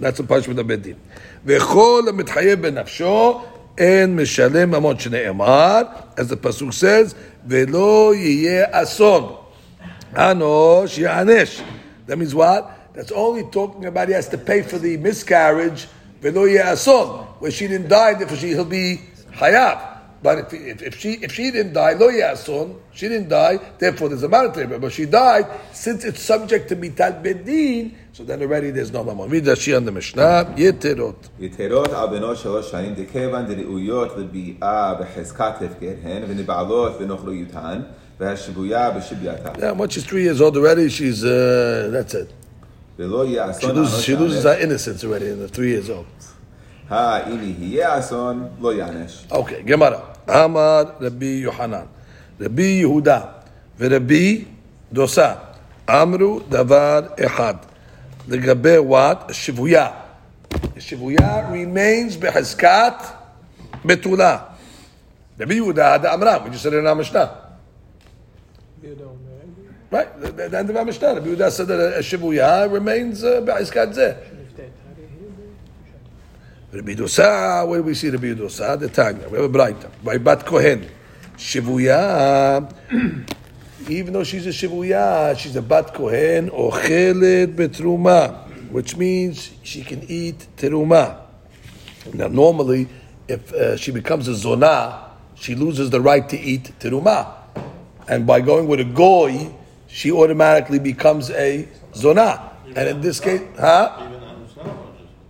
That's 0.00 0.18
the 0.18 0.24
punishment 0.24 0.58
of 0.60 0.66
bedin. 0.66 0.96
וכל 1.44 2.02
המתחייב 2.08 2.62
בנפשו, 2.62 3.40
אין 3.78 4.16
משלם 4.16 4.70
ממון 4.70 4.98
שנאמר, 4.98 5.82
as 6.16 6.28
the 6.28 6.36
pasuk 6.36 6.72
says, 6.72 7.14
ולא 7.48 8.14
יהיה 8.14 8.66
אסון. 8.70 9.36
אנוש 10.16 10.98
יענש. 10.98 11.62
That 12.06 12.18
means 12.18 12.34
what? 12.34 12.70
That's 12.94 13.12
only 13.12 13.44
talking 13.44 13.86
about 13.86 14.08
he 14.08 14.14
has 14.14 14.28
to 14.28 14.38
pay 14.38 14.62
for 14.62 14.78
the 14.78 14.96
miscarriage, 14.96 15.86
ולא 16.22 16.48
יהיה 16.48 16.72
אסון, 16.72 17.26
where 17.38 17.50
she 17.50 17.68
didn't 17.68 17.88
die, 17.88 18.14
therefore 18.14 18.36
she, 18.36 18.48
he'll 18.48 18.64
be 18.64 19.00
חייב. 19.38 19.78
But 20.23 20.39
if, 20.39 20.53
if, 20.53 20.81
if, 20.81 20.99
she 20.99 21.13
if 21.13 21.31
she 21.33 21.51
didn't 21.51 21.73
die, 21.73 21.93
lo 21.93 22.09
yason, 22.09 22.79
she 22.93 23.07
didn't 23.07 23.29
die. 23.29 23.59
Therefore, 23.77 24.09
there's 24.09 24.23
a 24.23 24.29
monetary 24.29 24.79
But 24.79 24.91
she 24.91 25.05
died 25.05 25.45
since 25.71 26.03
it's 26.03 26.21
subject 26.21 26.69
to 26.69 26.75
mital 26.75 27.21
bedin. 27.23 27.93
So 28.11 28.23
then 28.23 28.41
already 28.41 28.71
there's 28.71 28.91
no 28.91 29.03
mamon. 29.03 29.29
Read 29.29 29.43
Rashi 29.43 29.75
on 29.75 29.85
the 29.85 29.91
Mishnah. 29.91 30.53
Yeterot. 30.55 31.29
Yeterot 31.39 31.93
al 31.93 32.09
benot 32.09 32.37
shalosh 32.37 32.71
shanim 32.71 32.95
dekevan 32.95 33.47
deriuyot 33.47 34.15
lebi'ah 34.15 34.99
behezkat 34.99 35.59
hefkerhen 35.59 36.25
v'nibalot 36.25 36.97
v'nochlo 36.97 37.47
yutan 37.47 37.85
v'hashibuya 38.19 38.95
b'shibyata. 38.95 39.59
Yeah, 39.59 39.71
when 39.71 39.89
she's 39.89 40.05
three 40.05 40.23
years 40.23 40.41
old 40.41 40.55
already, 40.57 40.89
she's 40.89 41.23
uh, 41.23 41.89
that's 41.91 42.13
it. 42.13 42.31
She 42.97 43.03
loses, 43.03 44.03
she 44.05 44.15
loses 44.15 44.43
her 44.45 44.57
innocence 44.57 45.03
already 45.03 45.27
in 45.27 45.39
the 45.39 45.49
three 45.49 45.71
years 45.71 45.89
old. 45.89 46.05
האם 46.89 47.55
יהיה 47.59 47.99
אסון 47.99 48.47
לא 48.61 48.73
יענש. 48.73 49.25
אוקיי, 49.31 49.63
גמרא. 49.63 49.97
אמר 50.29 50.83
רבי 51.01 51.25
יוחנן, 51.25 51.85
רבי 52.41 52.63
יהודה 52.63 53.21
ורבי 53.79 54.45
דוסה 54.93 55.33
אמרו 55.89 56.39
דבר 56.49 57.01
אחד 57.25 57.53
לגבי 58.27 58.77
what? 58.77 59.33
שבויה. 59.33 59.87
שבויה 60.79 61.49
remains 61.51 62.19
בחזקת 62.19 62.93
בתולה. 63.85 64.37
רבי 65.39 65.55
יהודה 65.55 65.97
דאמרם, 65.97 66.41
we 66.45 66.49
just 66.53 66.63
said 66.63 66.73
it 66.73 66.85
in 66.85 66.97
Mishnah. 66.97 67.29
Right, 69.91 70.07
the, 70.19 70.57
end 70.57 70.69
of. 70.69 71.03
רבי 71.03 71.29
יהודה 71.29 71.47
said 71.47 71.67
that 71.67 71.99
a 71.99 72.03
שבויה 72.03 72.65
remains 72.65 73.23
uh, 73.23 73.41
בחזקת 73.45 73.87
זה. 73.93 74.13
Rabbi 76.75 76.93
Dosa, 76.93 77.65
where 77.65 77.79
do 77.79 77.85
we 77.85 77.93
see 77.93 78.09
Rabbi 78.09 78.33
Dosa? 78.33 78.77
The 78.77 78.89
Tanya. 78.89 79.29
We 79.29 79.37
have 79.39 79.55
a 79.55 79.57
Braita. 79.57 79.89
By 80.03 80.17
Bat 80.17 80.45
Kohen. 80.45 80.85
Shivuya, 81.37 82.69
even 83.89 84.13
though 84.13 84.23
she's 84.25 84.45
a 84.45 84.49
Shivuya, 84.49 85.37
she's 85.37 85.55
a 85.55 85.61
Bat 85.61 85.93
Kohen, 85.93 86.49
Ochelet 86.49 87.55
Betruma, 87.55 88.71
which 88.71 88.97
means 88.97 89.51
she 89.63 89.83
can 89.83 90.03
eat 90.09 90.47
Teruma. 90.57 91.21
Now, 92.13 92.27
normally, 92.27 92.87
if 93.27 93.53
uh, 93.53 93.77
she 93.77 93.91
becomes 93.91 94.27
a 94.27 94.31
Zonah, 94.31 95.09
she 95.35 95.55
loses 95.55 95.89
the 95.89 96.01
right 96.01 96.27
to 96.27 96.37
eat 96.37 96.71
Teruma. 96.79 97.35
And 98.07 98.27
by 98.27 98.41
going 98.41 98.67
with 98.67 98.81
a 98.81 98.85
Goy, 98.85 99.53
she 99.87 100.11
automatically 100.11 100.79
becomes 100.79 101.31
a 101.31 101.67
Zonah. 101.93 102.51
And 102.75 102.89
in 102.89 103.01
this 103.01 103.19
case, 103.19 103.41
huh? 103.57 104.14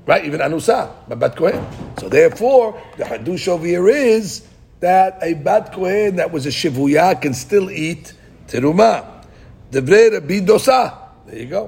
Right, 0.05 0.23
even 0.23 0.39
Anusa, 0.39 0.91
Bat 1.07 1.35
Kohen. 1.35 1.65
So 1.97 2.09
therefore, 2.09 2.79
the 2.97 3.05
Hadush 3.05 3.47
over 3.47 3.65
here 3.65 3.87
is 3.89 4.47
that 4.79 5.17
a 5.23 5.33
Bat 5.33 5.73
Kohen 5.73 6.17
that 6.17 6.31
was 6.31 6.45
a 6.45 6.49
Shivuya 6.49 7.19
can 7.19 7.33
still 7.33 7.71
eat 7.71 8.13
Teruma. 8.47 9.25
Devrei 9.71 10.13
Rabbi 10.13 10.41
Dosa. 10.41 10.95
There 11.25 11.39
you 11.39 11.47
go. 11.47 11.65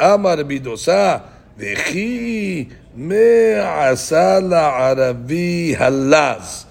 Amar 0.00 0.38
Rabbi 0.38 0.58
Dosa. 0.58 1.22
Vechi 1.58 2.70
me'asa 2.94 4.40
la'aravi 4.40 5.76
halaz. 5.76 6.64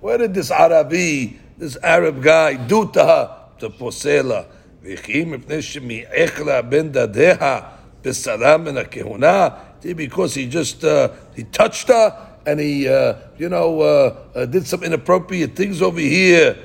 What 0.00 0.18
did 0.18 0.34
this 0.34 0.50
Arabi, 0.50 1.38
this 1.56 1.76
Arab 1.82 2.22
guy, 2.22 2.54
do 2.54 2.90
to 2.92 3.04
her? 3.04 3.38
To 3.60 3.70
posela. 3.70 4.46
Vechi 4.84 5.24
shemi'ech 5.24 6.44
la 6.44 6.62
ben 6.62 6.92
dadeha 6.92 7.64
b'salam 8.02 8.64
min 8.64 8.76
ha'kehuna 8.76 9.65
Because 9.81 10.35
he 10.35 10.47
just, 10.47 10.83
uh, 10.83 11.09
he 11.35 11.43
touched 11.43 11.87
her 11.87 12.15
and 12.45 12.59
he, 12.59 12.87
uh, 12.87 13.15
you 13.37 13.49
know, 13.49 13.81
uh, 13.81 14.15
uh, 14.35 14.45
did 14.45 14.67
some 14.67 14.83
inappropriate 14.83 15.55
things 15.55 15.81
over 15.81 15.99
here. 15.99 16.55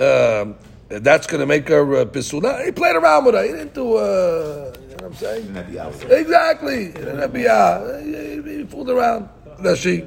Um, 0.00 0.56
that's 0.88 1.26
going 1.26 1.40
to 1.40 1.46
make 1.46 1.68
her 1.68 1.96
uh, 1.96 2.04
pisula. 2.04 2.64
He 2.64 2.72
played 2.72 2.96
around 2.96 3.24
with 3.24 3.34
her. 3.34 3.42
He 3.42 3.52
didn't 3.52 3.74
do, 3.74 3.96
uh, 3.96 4.72
you 4.80 4.88
know 4.88 4.94
what 4.94 5.04
I'm 5.04 5.14
saying? 5.14 5.46
And 5.48 5.58
at 5.58 5.70
the 5.70 5.78
hour. 5.80 5.92
Exactly. 6.10 6.86
He 6.86 6.92
didn't 6.92 7.18
have 7.18 7.32
to 7.32 7.38
be, 7.38 7.46
uh, 7.46 7.98
he, 7.98 8.58
he 8.58 8.64
fooled 8.64 8.90
around. 8.90 9.28
That's 9.58 9.80
she. 9.80 10.04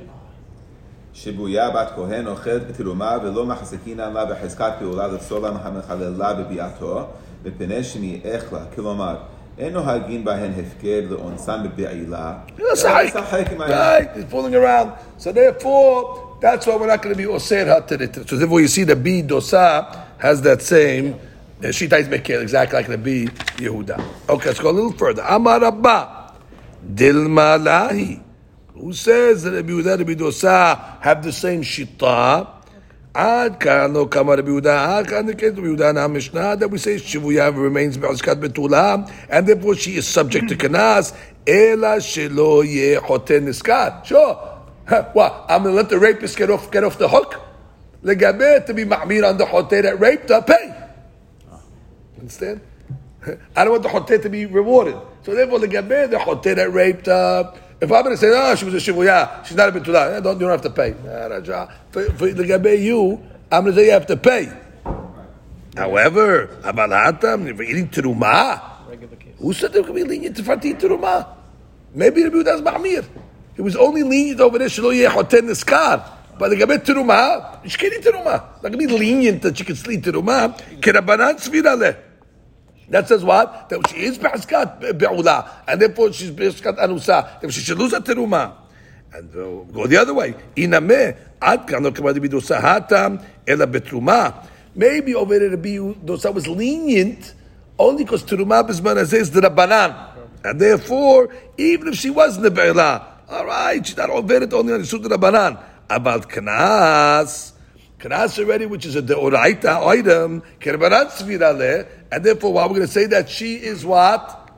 שבויה 1.13 1.69
בת 1.69 1.91
כהן 1.95 2.27
אוכלת 2.27 2.67
בתרומה 2.67 3.17
ולא 3.23 3.45
מחזיקינן 3.45 4.13
לה 4.13 4.25
בחזקת 4.25 4.71
פעולה 4.79 5.07
לפסולה 5.07 5.49
המחללה 5.49 6.33
בביאתו, 6.33 7.07
מפני 7.45 7.83
שמאיך 7.83 8.53
לה, 8.53 8.59
כלומר, 8.75 9.15
אין 9.57 9.73
נוהגים 9.73 10.25
בהן 10.25 10.51
הפקר 10.59 11.01
לאונסן 11.09 11.63
בבעילה, 11.63 12.33
אלא 12.59 12.71
לשחק 12.73 13.45
עם 13.51 13.61
היד. 13.61 13.71
Right, 13.71 14.17
he's 14.17 14.31
fooling 14.31 14.55
around. 14.55 14.91
So 15.17 15.31
therefore, 15.31 16.37
that's 16.41 16.65
why 16.65 16.75
we're 16.75 16.87
not 16.87 17.01
going 17.01 17.15
to 17.15 17.21
be 17.21 17.25
osir 17.25 17.65
hatirit. 17.67 18.27
So 18.27 18.35
therefore, 18.37 18.61
you 18.61 18.67
see 18.67 18.83
the 18.83 18.95
B 18.95 19.21
dosa 19.21 19.95
has 20.17 20.41
that 20.41 20.61
same 20.61 21.15
uh, 21.63 21.67
shita 21.67 21.99
is 21.99 22.07
mekel 22.07 22.41
exactly 22.41 22.77
like 22.79 22.87
the 22.87 22.97
B 22.97 23.29
Yehuda. 23.57 24.03
Okay, 24.27 24.47
let's 24.47 24.59
go 24.59 24.69
a 24.69 24.71
little 24.71 24.91
further. 24.91 25.21
Amar 25.21 25.63
Abba 25.63 26.33
Dilma 26.93 27.57
Lahi. 27.57 28.21
Who 28.73 28.91
says 28.91 29.43
that 29.43 29.51
Rabbi 29.51 29.69
Yehuda 29.69 29.93
and 29.93 29.99
Rabbi 30.09 30.15
Dosa 30.21 30.99
have 31.01 31.23
the 31.23 31.31
same 31.31 31.61
shita? 31.61 32.47
Ad 33.18 33.58
kan 33.58 33.92
lo 33.92 34.06
kama 34.06 34.36
Rabbi 34.36 34.48
Yehuda, 34.48 35.00
ad 35.00 35.08
kan 35.08 35.26
the 35.26 35.34
case 35.34 35.50
of 35.50 35.58
Yehuda 35.58 36.00
our 36.00 36.08
Mishnah 36.08 36.54
that 36.54 36.70
we 36.70 36.78
say 36.78 36.94
Shivuya 36.94 37.50
remains 37.52 37.98
be'azkat 37.98 38.40
betula, 38.40 39.10
and 39.28 39.44
therefore 39.44 39.74
she 39.74 39.96
is 39.96 40.06
subject 40.06 40.48
to 40.48 40.54
kanas. 40.54 41.12
Ela 41.44 41.98
shelo 41.98 42.64
ye 42.64 42.94
hoten 42.94 43.48
niskat. 43.48 44.04
Sure. 44.04 44.34
What? 45.14 45.46
I'm 45.48 45.64
going 45.64 45.74
to 45.74 45.76
let 45.82 45.88
the 45.88 45.98
rapist 45.98 46.36
get 46.36 46.48
off 46.48 46.70
get 46.70 46.84
off 46.84 46.96
the 46.96 47.08
hook. 47.08 47.40
Legabe 48.04 48.64
to 48.66 48.72
be 48.72 48.84
ma'mir 48.84 49.28
on 49.28 49.36
the 49.36 49.46
hotel 49.46 49.82
that 49.82 49.98
raped 49.98 50.28
her, 50.28 50.40
pay. 50.40 50.72
Understand? 52.20 52.60
I 53.56 53.64
don't 53.64 53.72
want 53.72 53.82
the 53.82 53.88
hotel 53.88 54.20
to 54.20 54.28
be 54.28 54.46
rewarded. 54.46 54.96
So 55.24 55.34
therefore, 55.34 55.58
legabe 55.58 56.08
the 56.08 56.20
hotel 56.20 56.54
that 56.54 56.72
raped 56.72 57.06
her. 57.06 57.52
If 57.80 57.92
I'm 57.92 58.02
going 58.02 58.16
to 58.16 58.20
say, 58.20 58.30
oh, 58.32 58.54
she 58.56 58.64
was 58.64 58.74
a 58.74 58.78
shivuya, 58.78 59.44
she's 59.44 59.56
not 59.56 59.68
a 59.68 59.72
betula, 59.72 60.16
eh, 60.16 60.20
don't, 60.20 60.34
you 60.34 60.40
don't 60.40 60.50
have 60.50 60.62
to 60.62 60.70
pay. 60.70 60.90
Eh. 60.90 61.66
For, 61.90 62.04
for 62.12 62.28
legabe 62.28 62.82
you, 62.82 63.22
I'm 63.52 63.64
going 63.64 63.74
to 63.74 63.80
say 63.80 63.86
you 63.86 63.92
have 63.92 64.06
to 64.06 64.16
pay. 64.16 64.52
However, 65.76 66.48
abalatam, 66.62 67.46
if 67.46 67.56
you're 67.56 67.62
eating 67.62 67.88
teruma, 67.88 68.60
who 69.38 69.52
said 69.52 69.72
they 69.72 69.82
could 69.84 69.94
be 69.94 70.02
lenient 70.02 70.36
to 70.36 70.42
fati 70.42 70.74
teruma? 70.74 71.28
Maybe 71.94 72.24
the 72.24 72.30
Yehuda's 72.30 72.62
ma'mir. 72.62 73.06
It 73.56 73.62
was 73.62 73.76
only 73.76 74.02
lenient 74.02 74.40
over 74.40 74.58
there, 74.58 74.68
shelo 74.68 74.92
hoten 75.08 75.42
niskar. 75.42 76.04
But 76.36 76.50
the 76.50 76.56
eat 76.56 76.84
teruma. 76.84 77.62
Not 77.64 78.62
going 78.62 78.72
to 78.72 78.78
be 78.78 78.86
lenient 78.86 79.42
that 79.42 79.56
she 79.56 79.64
can 79.64 79.76
eat 79.76 80.02
teruma. 80.02 80.58
Kerabanan 80.80 81.36
svira 81.38 81.78
leh. 81.78 81.94
That 82.90 83.06
says 83.08 83.22
what? 83.22 83.68
That 83.68 83.86
she 83.88 84.04
is 84.04 84.18
behaskat 84.18 84.98
be'ula, 84.98 85.48
and 85.66 85.80
therefore 85.80 86.12
she's 86.12 86.30
behaskat 86.30 86.78
anusa. 86.78 87.40
Therefore 87.40 87.50
she 87.50 87.60
should 87.60 87.78
lose 87.78 87.92
her 87.92 88.00
teruma. 88.00 88.54
And 89.12 89.30
uh, 89.30 89.64
go 89.72 89.86
the 89.86 89.96
other 89.98 90.14
way. 90.14 90.34
Iname 90.56 91.16
ad 91.40 91.66
kan 91.66 91.82
lo 91.82 91.90
kamad 91.90 92.16
bidusa 92.16 92.60
hatam 92.60 93.22
ela 93.46 93.66
betruma. 93.66 94.46
Maybe 94.74 95.14
over 95.14 95.38
there 95.38 95.50
Rabbi 95.50 95.76
Dosa 96.04 96.32
was 96.32 96.46
lenient 96.46 97.34
only 97.78 98.04
because 98.04 98.22
teruma 98.22 98.66
bisman 98.66 99.04
says 99.06 99.30
the 99.30 99.40
rabbanan, 99.40 99.94
and 100.44 100.60
therefore 100.60 101.28
even 101.56 101.88
if 101.88 101.96
she 101.96 102.10
wasn't 102.10 102.44
the 102.44 102.50
be'ula, 102.50 103.06
all 103.28 103.44
right, 103.44 103.84
she's 103.86 103.96
not 103.96 104.08
over 104.10 104.42
it 104.42 104.52
only 104.52 104.72
on 104.72 104.80
the 104.80 104.86
sud 104.86 105.02
rabbanan. 105.02 105.62
About 105.90 106.28
knas. 106.28 107.52
Knas 107.98 108.38
already, 108.38 108.66
which 108.66 108.86
is 108.86 108.94
a 108.94 109.02
deoraita 109.02 109.86
item, 109.86 110.42
kerbanat 110.60 111.10
svira 111.10 111.56
leh, 111.56 111.84
and 112.12 112.24
therefore, 112.24 112.52
why 112.52 112.62
we're 112.62 112.74
going 112.74 112.80
to 112.82 112.86
say 112.86 113.06
that 113.06 113.28
she 113.28 113.56
is 113.56 113.84
what? 113.84 114.50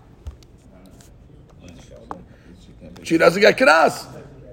She 3.02 3.16
doesn't 3.16 3.40
get 3.40 3.56
knas. 3.56 4.06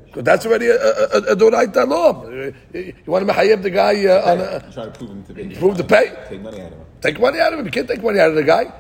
Because 0.05 0.23
that's 0.23 0.45
already 0.45 0.67
a, 0.67 0.75
a, 0.75 0.77
a, 0.77 1.17
a 1.33 1.35
deoraita 1.35 1.85
law. 1.87 2.27
You 2.29 2.93
want 3.05 3.27
to 3.27 3.33
mahayib 3.33 3.61
the 3.61 3.69
guy 3.69 4.05
uh, 4.05 4.31
on 4.31 4.39
a, 4.39 4.71
Try 4.71 4.85
to 4.85 4.91
prove 4.91 5.11
him 5.11 5.23
to 5.23 5.33
be. 5.33 5.55
prove 5.55 5.77
the 5.77 5.83
pay? 5.83 6.15
Take 6.29 6.41
money 6.41 6.61
out 6.61 6.71
of 6.71 6.79
him. 6.79 6.85
Take 7.01 7.19
money 7.19 7.39
out 7.39 7.53
of 7.53 7.59
him. 7.59 7.65
You 7.65 7.71
can't 7.71 7.87
take 7.87 8.01
money 8.01 8.19
out 8.19 8.29
of 8.29 8.35
the 8.35 8.43
guy. 8.43 8.71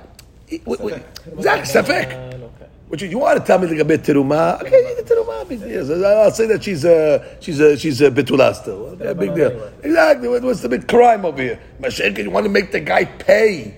Exactly, 0.49 1.03
safek. 1.35 2.26
Which 2.87 3.01
you, 3.01 3.09
you 3.09 3.17
want 3.19 3.37
to 3.39 3.45
tell 3.45 3.59
me 3.59 3.67
like 3.67 3.79
a 3.79 3.85
bit 3.85 4.01
teruma? 4.03 4.61
Okay, 4.61 4.95
the 4.95 5.03
teruma. 5.03 5.47
Big 5.47 5.59
deal. 5.61 6.05
I'll 6.05 6.31
say 6.31 6.45
that 6.47 6.63
she's 6.63 6.85
a 6.85 7.37
she's 7.41 7.59
a 7.59 7.77
she's 7.77 8.01
a 8.01 8.09
betula 8.09 8.55
still. 8.55 8.85
Okay, 8.95 9.13
big 9.13 9.35
deal. 9.35 9.71
Exactly. 9.83 10.27
What's 10.29 10.61
the 10.61 10.69
big 10.69 10.87
crime 10.87 11.25
over 11.25 11.41
here? 11.41 11.59
Mashiach, 11.81 12.17
you 12.17 12.29
want 12.29 12.45
to 12.45 12.49
make 12.49 12.71
the 12.71 12.79
guy 12.79 13.03
pay? 13.05 13.77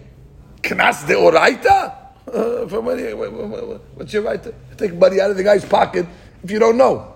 Knas 0.62 1.08
de 1.08 1.14
oraita? 1.16 1.96
Uh, 2.30 2.68
for 2.68 2.84
money? 2.84 3.12
What- 3.16 3.34
what- 3.34 3.50
what- 3.50 3.82
What's 3.96 4.14
your 4.14 4.22
right 4.22 4.42
to 4.44 4.54
take 4.78 4.94
money 4.94 5.20
out 5.20 5.32
of 5.32 5.38
the 5.38 5.44
guy's 5.44 5.66
pocket 5.66 6.06
if 6.44 6.52
you 6.52 6.60
don't 6.60 6.78
know? 6.78 7.16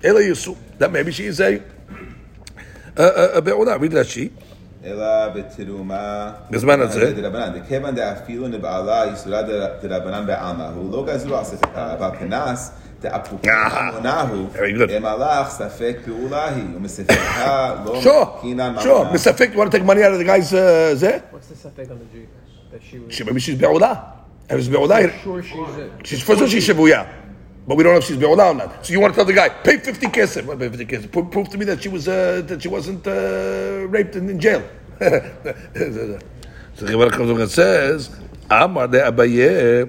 That 0.00 0.90
maybe 0.90 1.12
she 1.12 1.26
is 1.26 1.40
a 1.40 1.62
a, 2.96 3.02
a, 3.02 3.24
a 3.34 3.42
Be'udah. 3.42 3.78
Read 3.78 3.92
Rashi. 3.92 4.30
אלא 4.84 5.28
בתרומה... 5.28 6.32
בזמן 6.50 6.80
הזה. 6.80 7.12
דרבנן. 7.12 7.52
וכיוון 7.54 7.94
דאפילו 7.94 8.48
נבעלה 8.48 9.04
יסודה 9.12 9.42
דרבנן 9.82 10.26
בעלמא, 10.26 10.68
הוא 10.74 10.92
לא 10.92 11.04
גזרו 11.06 11.36
על 11.36 11.44
ספק 11.44 11.68
אבל 11.74 12.10
כנס 12.18 12.72
דאפוקה 13.00 13.50
אה, 13.50 13.68
דאפוקי 13.68 13.88
שמונהו, 13.92 14.46
במהלך 14.88 15.22
אה, 15.22 15.38
אה, 15.38 15.50
ספק 15.50 15.96
פעולה 16.04 16.54
היא, 16.54 16.64
ומספקה 16.76 17.74
לא 17.84 18.00
מכינה 18.38 18.68
ממונה. 18.68 18.82
שור, 18.82 19.04
מספק, 19.12 19.50
וואלה 19.54 19.70
תגמרי 19.70 20.04
על 20.04 20.20
take 20.20 20.24
money 20.24 20.28
out 20.28 20.52
of 20.52 20.94
זה? 20.94 21.18
ספק 21.54 21.84
על 21.90 21.96
the 22.72 23.10
שבמי 23.10 23.40
שיש 23.40 23.54
בעולה. 23.54 23.94
אז 24.48 24.68
בעולה... 24.68 24.96
שיש 26.04 26.24
for 26.30 26.48
שהיא 26.48 26.60
שבויה. 26.60 27.02
But 27.70 27.76
we 27.76 27.84
don't 27.84 27.92
know 27.92 27.98
if 27.98 28.04
she's 28.04 28.16
beulah 28.16 28.48
or 28.48 28.54
not. 28.54 28.84
So 28.84 28.92
you 28.92 28.98
want 28.98 29.14
to 29.14 29.16
tell 29.16 29.24
the 29.24 29.32
guy, 29.32 29.48
pay 29.48 29.76
50 29.76 30.08
kesef. 30.08 30.58
Pay 30.58 30.70
50 30.70 30.86
kesef. 30.86 31.12
Pro- 31.12 31.24
prove 31.26 31.50
to 31.50 31.56
me 31.56 31.64
that 31.66 31.80
she, 31.80 31.88
was, 31.88 32.08
uh, 32.08 32.42
that 32.44 32.60
she 32.60 32.66
wasn't 32.66 33.06
uh, 33.06 33.86
raped 33.86 34.16
in, 34.16 34.28
in 34.28 34.40
jail. 34.40 34.68
so 34.98 36.18
Gemara 36.84 37.10
comes 37.10 37.30
and 37.30 37.48
says, 37.48 38.10
Amar 38.50 38.88
de 38.88 38.98
Abaye 38.98 39.88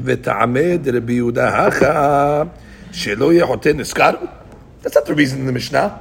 v'ta'amed 0.00 0.94
Rabbi 0.94 1.12
Yehuda 1.12 1.52
hacha 1.52 2.50
shelo 2.90 3.38
yehote 3.38 3.74
neskar. 3.74 4.32
That's 4.80 4.94
not 4.94 5.04
the 5.04 5.14
reason 5.14 5.40
in 5.40 5.46
the 5.46 5.52
Mishnah. 5.52 6.00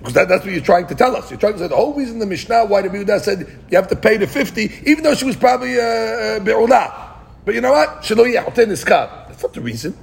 Because 0.00 0.14
that, 0.14 0.28
that's 0.28 0.44
what 0.44 0.52
you're 0.52 0.64
trying 0.64 0.88
to 0.88 0.96
tell 0.96 1.14
us. 1.14 1.30
You're 1.30 1.38
trying 1.38 1.52
to 1.52 1.58
say 1.60 1.68
the 1.68 1.76
whole 1.76 1.94
reason 1.94 2.18
the 2.18 2.26
Mishnah 2.26 2.64
why 2.64 2.80
Rabbi 2.80 3.04
Yehuda 3.04 3.20
said 3.20 3.38
you 3.70 3.76
have 3.76 3.86
to 3.86 3.94
pay 3.94 4.16
the 4.16 4.26
50, 4.26 4.82
even 4.84 5.04
though 5.04 5.14
she 5.14 5.26
was 5.26 5.36
probably 5.36 5.78
uh, 5.78 5.84
uh 5.84 6.40
be'olah. 6.40 7.20
But 7.44 7.54
you 7.54 7.60
know 7.60 7.70
what? 7.70 8.02
Shelo 8.02 8.26
yehote 8.26 8.66
neskar. 8.66 9.28
That's 9.28 9.40
not 9.40 9.52
the 9.52 9.60
reason. 9.60 9.96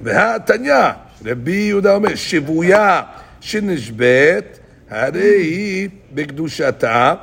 והתניא, 0.00 0.90
רבי 1.24 1.52
יהודה 1.52 1.94
אומר, 1.94 2.14
שבויה 2.14 3.02
שנשבית, 3.40 4.58
הרי 4.90 5.36
היא 5.36 5.88
בקדושתה 6.12 7.14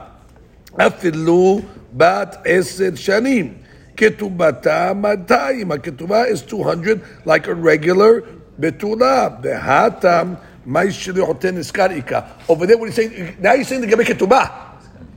אפילו 0.77 1.61
בת 1.93 2.37
עשר 2.45 2.89
שנים. 2.95 3.53
כתובתה 3.97 4.91
200, 4.95 5.71
הכתובה 5.71 6.23
is 6.27 6.53
200 6.53 6.99
like 7.25 7.47
a 7.47 7.53
regular 7.65 8.21
בתולה. 8.59 9.27
והתם, 9.43 10.33
מה 10.65 10.83
ישלח 10.83 11.25
חוטא 11.25 11.47
נזכר 11.47 11.91
איכה. 11.91 12.19
Over 12.49 12.65
there 12.65 12.77
what 12.77 12.89
he's 12.89 12.95
saying, 12.95 13.35
now 13.41 13.53
you're 13.53 13.63
saying 13.63 13.81
לגבי 13.81 14.05
כתובה. 14.05 14.45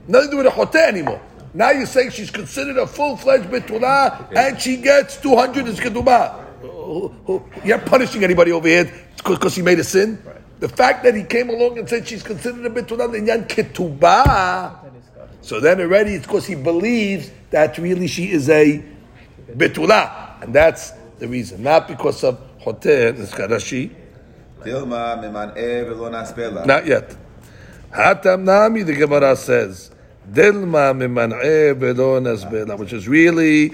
Nothing 0.09 0.29
to 0.29 0.31
do 0.31 0.37
with 0.37 0.47
a 0.47 0.51
חוטא 0.51 0.77
anymore. 0.77 1.19
Now 1.53 1.71
you're 1.71 1.85
saying 1.85 2.09
she's 2.09 2.31
considered 2.31 2.77
a 2.77 2.87
full-fledged 2.87 3.49
betula 3.49 4.27
and 4.35 4.59
she 4.59 4.77
gets 4.77 5.17
200 5.17 5.67
as 5.67 5.79
who, 6.88 7.08
who, 7.26 7.44
you're 7.64 7.78
punishing 7.78 8.24
anybody 8.24 8.52
over 8.52 8.66
here 8.66 8.92
because 9.16 9.54
he 9.54 9.62
made 9.62 9.78
a 9.78 9.84
sin. 9.84 10.20
Right. 10.24 10.36
The 10.60 10.68
fact 10.68 11.04
that 11.04 11.14
he 11.14 11.22
came 11.24 11.50
along 11.50 11.78
and 11.78 11.88
said 11.88 12.08
she's 12.08 12.22
considered 12.22 12.64
a 12.66 12.70
bituna 12.70 13.08
inyan 13.14 13.46
ketubah. 13.46 14.90
So 15.40 15.60
then 15.60 15.80
already 15.80 16.14
it's 16.14 16.26
because 16.26 16.46
he 16.46 16.54
believes 16.54 17.30
that 17.50 17.78
really 17.78 18.08
she 18.08 18.30
is 18.30 18.48
a 18.48 18.82
bitula, 19.52 20.42
and 20.42 20.54
that's 20.54 20.92
the 21.18 21.28
reason, 21.28 21.62
not 21.62 21.88
because 21.88 22.24
of 22.24 22.38
hoter 22.60 23.12
neskadashi. 23.12 23.94
Not 26.66 26.86
yet. 26.86 27.16
Hatam 27.92 28.42
nami, 28.42 28.82
the 28.82 28.94
Gemara 28.94 29.36
says, 29.36 29.90
Dilma 30.30 30.92
miman'e 30.92 31.76
velo 31.76 32.20
nasbela, 32.20 32.76
which 32.76 32.92
is 32.92 33.08
really, 33.08 33.72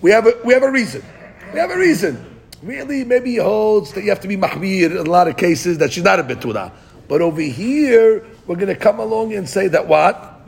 we 0.00 0.10
have 0.10 0.26
a, 0.26 0.32
we 0.44 0.54
have 0.54 0.62
a 0.62 0.70
reason. 0.70 1.04
We 1.52 1.58
have 1.60 1.70
a 1.70 1.76
reason. 1.76 2.31
Really, 2.62 3.04
maybe 3.04 3.32
he 3.32 3.36
holds 3.38 3.92
that 3.92 4.04
you 4.04 4.10
have 4.10 4.20
to 4.20 4.28
be 4.28 4.36
mahmir 4.36 4.92
in 4.92 4.96
a 4.96 5.02
lot 5.10 5.26
of 5.26 5.36
cases 5.36 5.78
that 5.78 5.92
she's 5.92 6.04
not 6.04 6.20
a 6.20 6.22
betula. 6.22 6.70
But 7.08 7.20
over 7.20 7.40
here, 7.40 8.24
we're 8.46 8.54
going 8.54 8.68
to 8.68 8.76
come 8.76 9.00
along 9.00 9.34
and 9.34 9.48
say 9.48 9.66
that 9.68 9.88
what? 9.88 10.40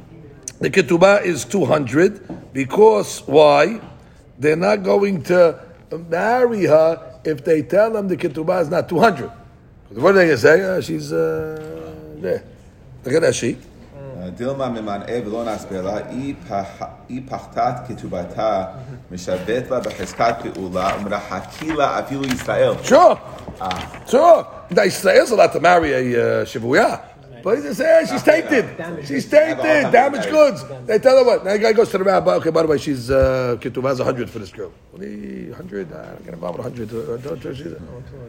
The 0.61 0.71
ketubah 0.71 1.25
is 1.25 1.45
200 1.45 2.53
because 2.53 3.19
why? 3.27 3.81
They're 4.39 4.55
not 4.55 4.85
going 4.85 5.25
to 5.25 5.61
marry 6.09 6.67
her 6.67 7.21
if 7.25 7.45
they 7.45 7.63
tell 7.63 7.93
them 7.93 8.07
the 8.07 8.17
ketubah 8.17 8.63
is 8.63 8.69
not 8.69 8.89
200. 8.89 9.31
What 9.91 10.11
are 10.11 10.13
they 10.13 10.27
going 10.27 10.29
to 10.29 10.39
say? 10.39 10.63
Uh, 10.63 10.81
she's 10.81 11.13
uh, 11.13 11.95
there. 12.19 12.45
Look 13.05 13.15
at 13.15 13.23
that 13.23 13.35
sheet. 13.35 13.59
דילמה 14.31 14.69
ממנעה 14.69 15.27
ולא 15.27 15.45
נספה 15.45 15.81
לה, 15.81 15.99
אי 17.11 17.21
פחתת 17.29 17.75
כתובתה, 17.89 18.65
משבת 19.11 19.71
לה 19.71 19.81
בחזקת 19.81 20.35
פעולה, 20.55 20.91
ומרחקי 21.01 21.73
לה 21.73 21.99
אפילו 21.99 22.25
ישראל. 22.25 22.73
Sure. 22.85 23.17
Sure. 24.07 24.47
Now, 24.71 24.83
Israel's 24.83 25.31
allowed 25.31 25.53
to 25.53 25.61
marry 25.61 25.93
a 25.93 26.43
uh. 26.43 27.14
But 27.45 27.59
he 27.59 27.63
just 27.63 28.11
she's 28.11 28.23
tainted. 28.23 29.07
She's 29.07 29.29
tainted. 29.29 29.93
Damaged 29.93 30.31
goods. 30.31 30.65
They 30.87 30.99
tell 30.99 31.19
her 31.19 31.25
what. 31.25 31.45
Now 31.45 31.53
the 31.53 31.59
guy 31.59 31.75
goes 31.75 31.91
to 31.91 31.99
the 31.99 32.05
rabbi. 32.05 32.37
Okay, 32.37 32.49
by 32.49 32.63
the 32.63 32.69
way, 32.69 32.79
she's 32.79 33.11
uh, 33.11 33.59
a 33.63 34.05
hundred 34.05 34.31
for 34.31 34.39
this 34.39 34.51
girl. 34.51 34.73
What 34.91 35.03
do 35.03 35.07
you, 35.07 35.53
hundred? 35.53 35.93
I 35.93 36.07
don't 36.07 36.25
get 36.25 36.33
involved 36.33 36.57
with 36.57 36.67
hundred. 36.67 36.89
Uh, 36.91 37.19
don't 37.19 37.39
trust 37.39 37.61
you. 37.61 37.79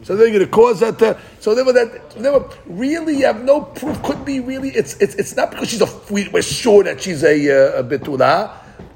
So 0.03 0.17
they're 0.17 0.27
going 0.27 0.39
to 0.41 0.47
cause 0.47 0.81
that. 0.81 0.99
To, 0.99 1.17
so 1.39 1.55
they 1.55 1.63
were 1.63 1.71
that. 1.71 2.11
They 2.11 2.29
were 2.29 2.45
really. 2.65 3.19
You 3.19 3.27
have 3.27 3.41
no 3.41 3.61
proof. 3.61 4.03
Could 4.03 4.25
be 4.25 4.41
really. 4.41 4.71
It's 4.71 4.97
it's 4.97 5.15
it's 5.15 5.33
not 5.33 5.49
because 5.49 5.69
she's 5.69 5.81
a. 5.81 5.87
We, 6.11 6.27
we're 6.27 6.41
sure 6.41 6.83
that 6.83 6.99
she's 6.99 7.23
a, 7.23 7.77
uh, 7.77 7.79
a 7.79 7.83
betula. 7.85 8.51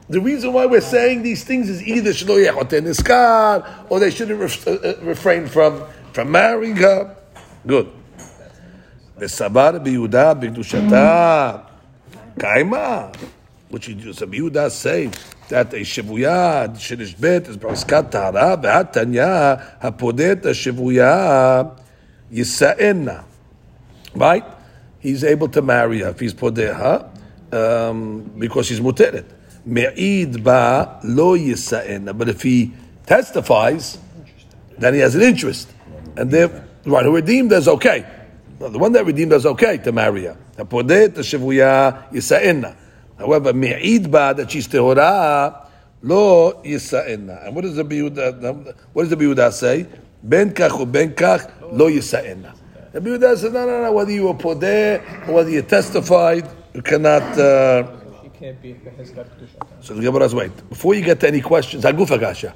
The 0.09 0.19
reason 0.19 0.51
why 0.51 0.65
we're 0.65 0.81
saying 0.81 1.23
these 1.23 1.45
things 1.45 1.69
is 1.69 1.81
either 1.81 2.09
shelo 2.09 2.45
yechoten 2.45 2.89
iskar, 2.89 3.85
or 3.89 4.01
they 4.01 4.11
shouldn't 4.11 4.41
ref, 4.41 4.67
uh, 4.67 4.71
uh, 4.71 4.95
refrain 5.01 5.47
from 5.47 5.85
from 6.11 6.29
marrying 6.29 6.75
her. 6.75 7.15
Good 7.65 7.89
the 9.19 9.25
sabar 9.25 9.73
Vesabar 9.73 9.85
biyuda 9.85 10.35
b'gdushata 10.41 11.65
kaima. 12.37 13.15
Which 13.69 13.87
Rabbi 13.87 14.37
Yehuda 14.37 14.71
say 14.71 15.11
that 15.49 15.73
a 15.73 15.77
shevuya 15.77 16.69
shenish 16.75 17.19
bet 17.19 17.47
is 17.47 17.57
b'askat 17.57 18.09
tahara 18.09 18.57
v'hatanya 18.57 19.79
hapodet 19.79 20.41
shevuya 20.41 21.77
yisaena. 22.31 23.23
Right? 24.15 24.43
He's 24.99 25.23
able 25.23 25.49
to 25.49 25.61
marry 25.61 25.99
her 25.99 26.09
if 26.09 26.19
he's 26.19 26.33
podeha 26.33 27.11
her 27.51 27.89
um, 27.89 28.31
because 28.39 28.65
she's 28.65 28.79
muteret. 28.79 29.25
Me'id 29.65 30.43
ba 30.43 30.99
lo 31.03 31.37
yisaena. 31.37 32.17
But 32.17 32.29
if 32.29 32.41
he 32.41 32.73
testifies, 33.05 33.99
then 34.79 34.95
he 34.95 34.99
has 35.01 35.13
an 35.13 35.21
interest. 35.21 35.71
And 36.17 36.31
therefore, 36.31 36.65
right, 36.85 37.05
who 37.05 37.15
redeemed 37.15 37.51
is 37.51 37.67
okay. 37.67 38.05
The 38.59 38.77
one 38.77 38.91
that 38.91 39.05
redeemed 39.05 39.31
is 39.31 39.45
okay 39.45 39.77
to 39.77 39.91
marry 39.93 40.25
her. 40.25 40.37
Hapodet 40.57 41.15
shevuya 41.15 42.11
yisa'enna. 42.11 42.75
However, 43.17 43.53
me'id 43.53 44.11
ba 44.11 44.33
that 44.35 44.51
she's 44.51 44.67
tehora 44.67 45.65
lo 46.01 46.61
yisa'enna. 46.63 47.47
And 47.47 47.55
what 47.55 47.61
does 47.61 47.75
the 47.75 47.85
Biyuda, 47.85 48.75
what 48.91 49.07
does 49.07 49.17
the 49.17 49.51
say? 49.51 49.87
Ben 50.21 50.53
kach 50.53 50.77
u 50.77 50.85
ben 50.85 51.13
kach 51.13 51.49
lo 51.71 51.89
yisa'enna. 51.89 52.53
The 52.91 52.99
Biyuda 52.99 53.37
says, 53.37 53.53
no, 53.53 53.65
no, 53.65 53.83
no, 53.83 53.91
whether 53.93 54.11
you 54.11 54.25
were 54.25 54.33
podeh 54.33 55.29
or 55.29 55.35
whether 55.35 55.49
you 55.49 55.61
testified, 55.61 56.49
you 56.73 56.81
cannot... 56.81 57.21
Uh, 57.37 57.95
so 59.81 59.93
the 59.93 60.01
Gemara's 60.01 60.33
wait. 60.33 60.51
Before 60.69 60.95
you 60.95 61.01
get 61.01 61.19
to 61.19 61.27
any 61.27 61.41
questions, 61.41 61.83
Hagufa 61.83 62.17
Gasha. 62.17 62.53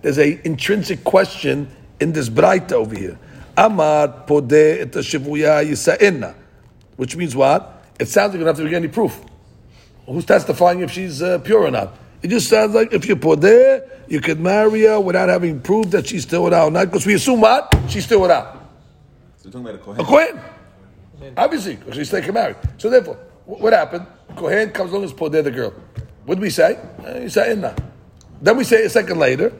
There's 0.00 0.18
an 0.18 0.40
intrinsic 0.44 1.02
question 1.02 1.68
in 2.00 2.12
this 2.12 2.28
Braita 2.28 2.72
over 2.72 2.96
here. 2.96 3.18
Amar 3.56 4.24
podeh 4.26 4.80
et 4.82 4.90
shivuya 4.92 5.64
yisa'inna. 5.64 6.34
Which 6.96 7.16
means 7.16 7.34
what? 7.34 7.84
It 7.98 8.08
sounds 8.08 8.30
like 8.32 8.38
you 8.40 8.44
don't 8.44 8.56
have 8.56 8.64
to 8.64 8.68
get 8.68 8.76
any 8.76 8.88
proof. 8.88 9.20
Who's 10.06 10.24
testifying 10.24 10.80
if 10.80 10.90
she's 10.90 11.22
uh, 11.22 11.38
pure 11.38 11.62
or 11.62 11.70
not? 11.70 11.96
It 12.22 12.28
just 12.28 12.48
sounds 12.48 12.74
like 12.74 12.92
if 12.92 13.06
you're 13.06 13.16
podeh, 13.16 13.88
you 14.08 14.20
could 14.20 14.40
marry 14.40 14.82
her 14.82 15.00
without 15.00 15.28
having 15.28 15.60
proof 15.60 15.90
that 15.90 16.06
she's 16.06 16.22
still 16.22 16.44
without. 16.44 16.72
Not 16.72 16.86
because 16.86 17.06
we 17.06 17.14
assume 17.14 17.40
what? 17.40 17.74
She's 17.88 18.04
still 18.04 18.20
without. 18.22 18.54
So 19.36 19.48
we're 19.48 19.52
talking 19.52 19.68
about 19.68 19.74
a 19.74 20.00
A 20.00 20.04
Kohen. 20.04 20.36
Kohen. 20.38 21.34
Obviously, 21.36 21.76
because 21.76 21.94
she's 21.94 22.10
taken 22.10 22.34
married. 22.34 22.56
So 22.78 22.90
therefore, 22.90 23.16
wh- 23.46 23.60
what 23.60 23.72
happened? 23.72 24.06
Kohen 24.36 24.70
comes 24.70 24.90
along 24.92 25.04
and 25.04 25.12
podeh 25.12 25.44
the 25.44 25.50
girl. 25.50 25.72
What 26.24 26.36
do 26.36 26.40
we 26.42 26.50
say? 26.50 26.78
Uh, 27.06 27.18
you 27.20 27.28
say 27.28 27.52
inna. 27.52 27.74
Then 28.40 28.56
we 28.56 28.64
say 28.64 28.84
a 28.84 28.90
second 28.90 29.18
later, 29.18 29.52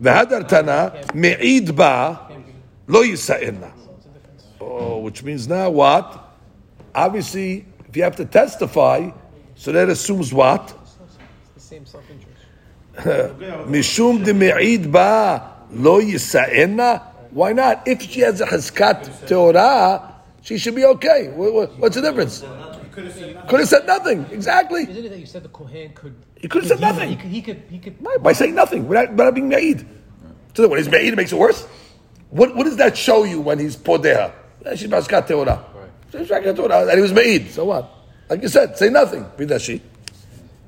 v'hadar 0.00 0.46
tana 0.46 1.02
me'id 1.14 1.74
ba 1.76 2.29
lo 2.90 3.02
yisa'inna. 3.02 3.70
Oh, 4.60 4.98
which 4.98 5.22
means 5.22 5.48
now 5.48 5.70
what? 5.70 6.06
Obviously, 6.94 7.64
if 7.88 7.96
you 7.96 8.02
have 8.02 8.16
to 8.16 8.24
testify, 8.24 9.10
so 9.54 9.72
that 9.72 9.88
assumes 9.88 10.32
what? 10.34 10.74
It's 10.82 10.96
the 11.54 11.60
same 11.60 11.86
self-interest. 11.86 12.28
Mishum 13.68 14.24
de 14.24 14.34
me'id 14.34 14.90
ba 14.92 15.56
lo 15.70 16.00
yisa'inna. 16.00 17.02
Why 17.30 17.52
not? 17.52 17.86
If 17.86 18.02
she 18.02 18.20
has 18.20 18.40
a 18.40 18.46
chazkat 18.46 19.28
Torah, 19.28 20.16
she 20.42 20.58
should 20.58 20.74
be 20.74 20.84
okay. 20.84 21.28
Wha- 21.28 21.52
wha- 21.52 21.66
What's 21.78 21.94
the 21.94 22.02
difference? 22.02 22.44
Could 22.92 23.60
have 23.60 23.68
said 23.68 23.86
nothing. 23.86 24.26
Exactly. 24.32 24.82
Isn't 24.82 25.04
it 25.04 25.08
that 25.10 25.18
you 25.18 25.26
said 25.26 25.44
the 25.44 25.48
Kohen 25.48 25.92
could? 25.94 26.14
He 26.36 26.48
could 26.48 26.62
have 26.64 26.68
said 26.68 26.80
nothing. 26.80 27.08
He 27.10 27.16
could. 27.16 27.30
He 27.30 27.40
could. 27.40 27.62
He 27.70 27.78
could 27.78 28.22
By 28.22 28.32
saying 28.32 28.54
nothing, 28.54 28.88
without, 28.88 29.10
without 29.12 29.34
being 29.34 29.48
made. 29.48 29.86
So 30.54 30.66
when 30.66 30.78
he's 30.78 30.88
made, 30.88 31.06
it 31.12 31.16
makes 31.16 31.30
it 31.32 31.38
worse. 31.38 31.66
What, 32.30 32.54
what 32.54 32.64
does 32.64 32.76
that 32.76 32.96
show 32.96 33.24
you 33.24 33.40
when 33.40 33.58
he's 33.58 33.76
podeha? 33.76 34.32
She's 34.76 34.88
baskat 34.88 35.26
teora. 35.26 35.64
She's 36.12 36.28
mashkat 36.28 36.54
teora, 36.54 36.88
and 36.88 36.96
he 36.96 37.02
was 37.02 37.12
meid. 37.12 37.50
So 37.50 37.64
what? 37.64 37.90
Like 38.28 38.42
you 38.42 38.48
said, 38.48 38.76
say 38.76 38.88
nothing. 38.88 39.24
Bidashi. 39.36 39.80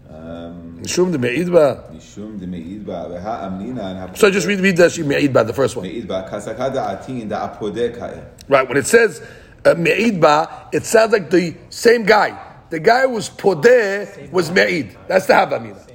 Um, 0.08 0.80
Nishum 0.82 1.12
de 1.12 1.18
meid. 1.18 1.46
Nishum 1.46 2.40
de 2.40 2.46
meid. 2.46 2.84
Veha 2.84 3.42
amnina. 3.42 4.16
So 4.16 4.30
just 4.30 4.46
read 4.46 4.58
bidashi 4.58 5.04
meid 5.04 5.32
ba, 5.32 5.44
the 5.44 5.52
first 5.52 5.76
one. 5.76 5.86
Kasakada 5.86 7.00
atin 7.00 7.28
da 7.28 7.48
apodeka. 7.48 8.24
Right 8.48 8.66
when 8.66 8.76
it 8.76 8.86
says 8.86 9.20
uh, 9.64 9.74
meidba, 9.74 10.68
it 10.72 10.84
sounds 10.84 11.12
like 11.12 11.30
the 11.30 11.54
same 11.70 12.04
guy. 12.04 12.38
The 12.70 12.80
guy 12.80 13.06
was 13.06 13.28
podeh 13.30 14.32
was 14.32 14.50
meid. 14.50 14.96
That's 15.06 15.26
the 15.26 15.34
habamina. 15.34 15.91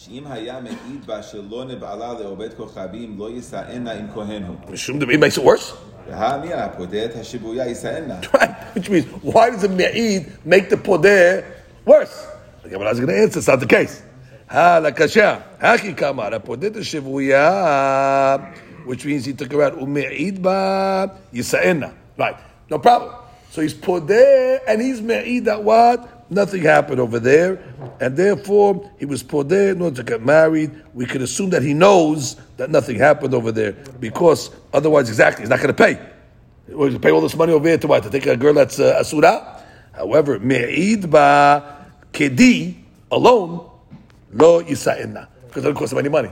שאם 0.00 0.24
היה 0.26 0.60
מעיד 0.60 1.06
בה 1.06 1.22
שלא 1.22 1.64
נבעלה 1.68 2.12
לעובד 2.20 2.54
כוכבים, 2.54 3.18
לא 3.18 3.30
יישאנה 3.30 3.92
עם 3.92 4.06
כהן 4.14 4.42
הוא. 4.42 4.56
Shum 4.74 4.98
de 4.98 5.06
me'id 5.06 5.20
makes 5.20 5.38
it 5.38 5.44
worse. 5.44 5.74
והאמנינן 6.08 6.58
הפודה 6.58 7.04
את 7.04 7.16
השבויה 7.16 7.66
יישאנה. 7.66 8.20
Right, 8.34 8.50
which 8.74 8.90
means 8.90 9.06
why 9.22 9.50
does 9.50 9.62
the 9.62 9.68
me'id 9.68 10.26
make 10.44 10.68
the 10.70 10.76
podeh 10.76 11.44
worse? 11.86 12.26
Okay, 12.64 12.76
but 12.76 12.86
I 12.86 12.90
was 12.90 13.00
going 13.00 13.08
to 13.08 13.22
answer, 13.22 13.38
it's 13.38 13.48
not 13.48 13.60
the 13.60 13.66
case. 13.66 14.02
Ha 14.48 14.80
lakasha, 14.80 15.42
haki 15.60 15.96
kamar, 15.96 16.30
podeh 16.40 16.70
shevuya, 16.76 18.54
which 18.86 19.04
means 19.04 19.24
he 19.24 19.32
took 19.32 19.50
her 19.52 19.62
out 19.62 19.78
ume'id 19.78 20.42
ba 20.42 21.10
yisa'ena. 21.32 21.92
Right, 22.18 22.36
no 22.70 22.78
problem. 22.78 23.12
So 23.50 23.62
he's 23.62 23.74
podeh 23.74 24.60
and 24.68 24.82
he's 24.82 25.00
me'id 25.00 25.46
that 25.46 25.62
what? 25.64 26.19
Nothing 26.31 26.61
happened 26.61 27.01
over 27.01 27.19
there, 27.19 27.61
and 27.99 28.15
therefore 28.15 28.89
he 28.97 29.05
was 29.05 29.21
podeh 29.21 29.73
in 29.73 29.81
order 29.81 29.97
to 29.97 30.03
get 30.03 30.21
married. 30.21 30.71
We 30.93 31.05
could 31.05 31.21
assume 31.21 31.49
that 31.49 31.61
he 31.61 31.73
knows 31.73 32.37
that 32.55 32.69
nothing 32.69 32.97
happened 32.97 33.33
over 33.33 33.51
there 33.51 33.73
because 33.99 34.49
otherwise, 34.71 35.09
exactly, 35.09 35.41
he's 35.41 35.49
not 35.49 35.59
going 35.59 35.67
to 35.67 35.73
pay. 35.73 35.99
We're 36.69 36.87
going 36.87 36.93
to 36.93 36.99
pay 37.01 37.11
all 37.11 37.19
this 37.19 37.35
money 37.35 37.51
over 37.51 37.67
here 37.67 37.77
to 37.77 37.85
what? 37.85 38.03
To 38.03 38.09
take 38.09 38.27
a 38.27 38.37
girl 38.37 38.53
that's 38.53 38.79
uh, 38.79 38.95
asura? 38.97 39.61
However, 39.91 40.39
me'id 40.39 41.11
ba 41.11 41.85
kedi 42.13 42.77
alone 43.11 43.69
lo 44.31 44.63
yisa'inna 44.63 45.27
because 45.47 45.65
it 45.65 45.67
doesn't 45.67 45.75
cost 45.75 45.91
him 45.91 45.99
any 45.99 46.07
money. 46.07 46.31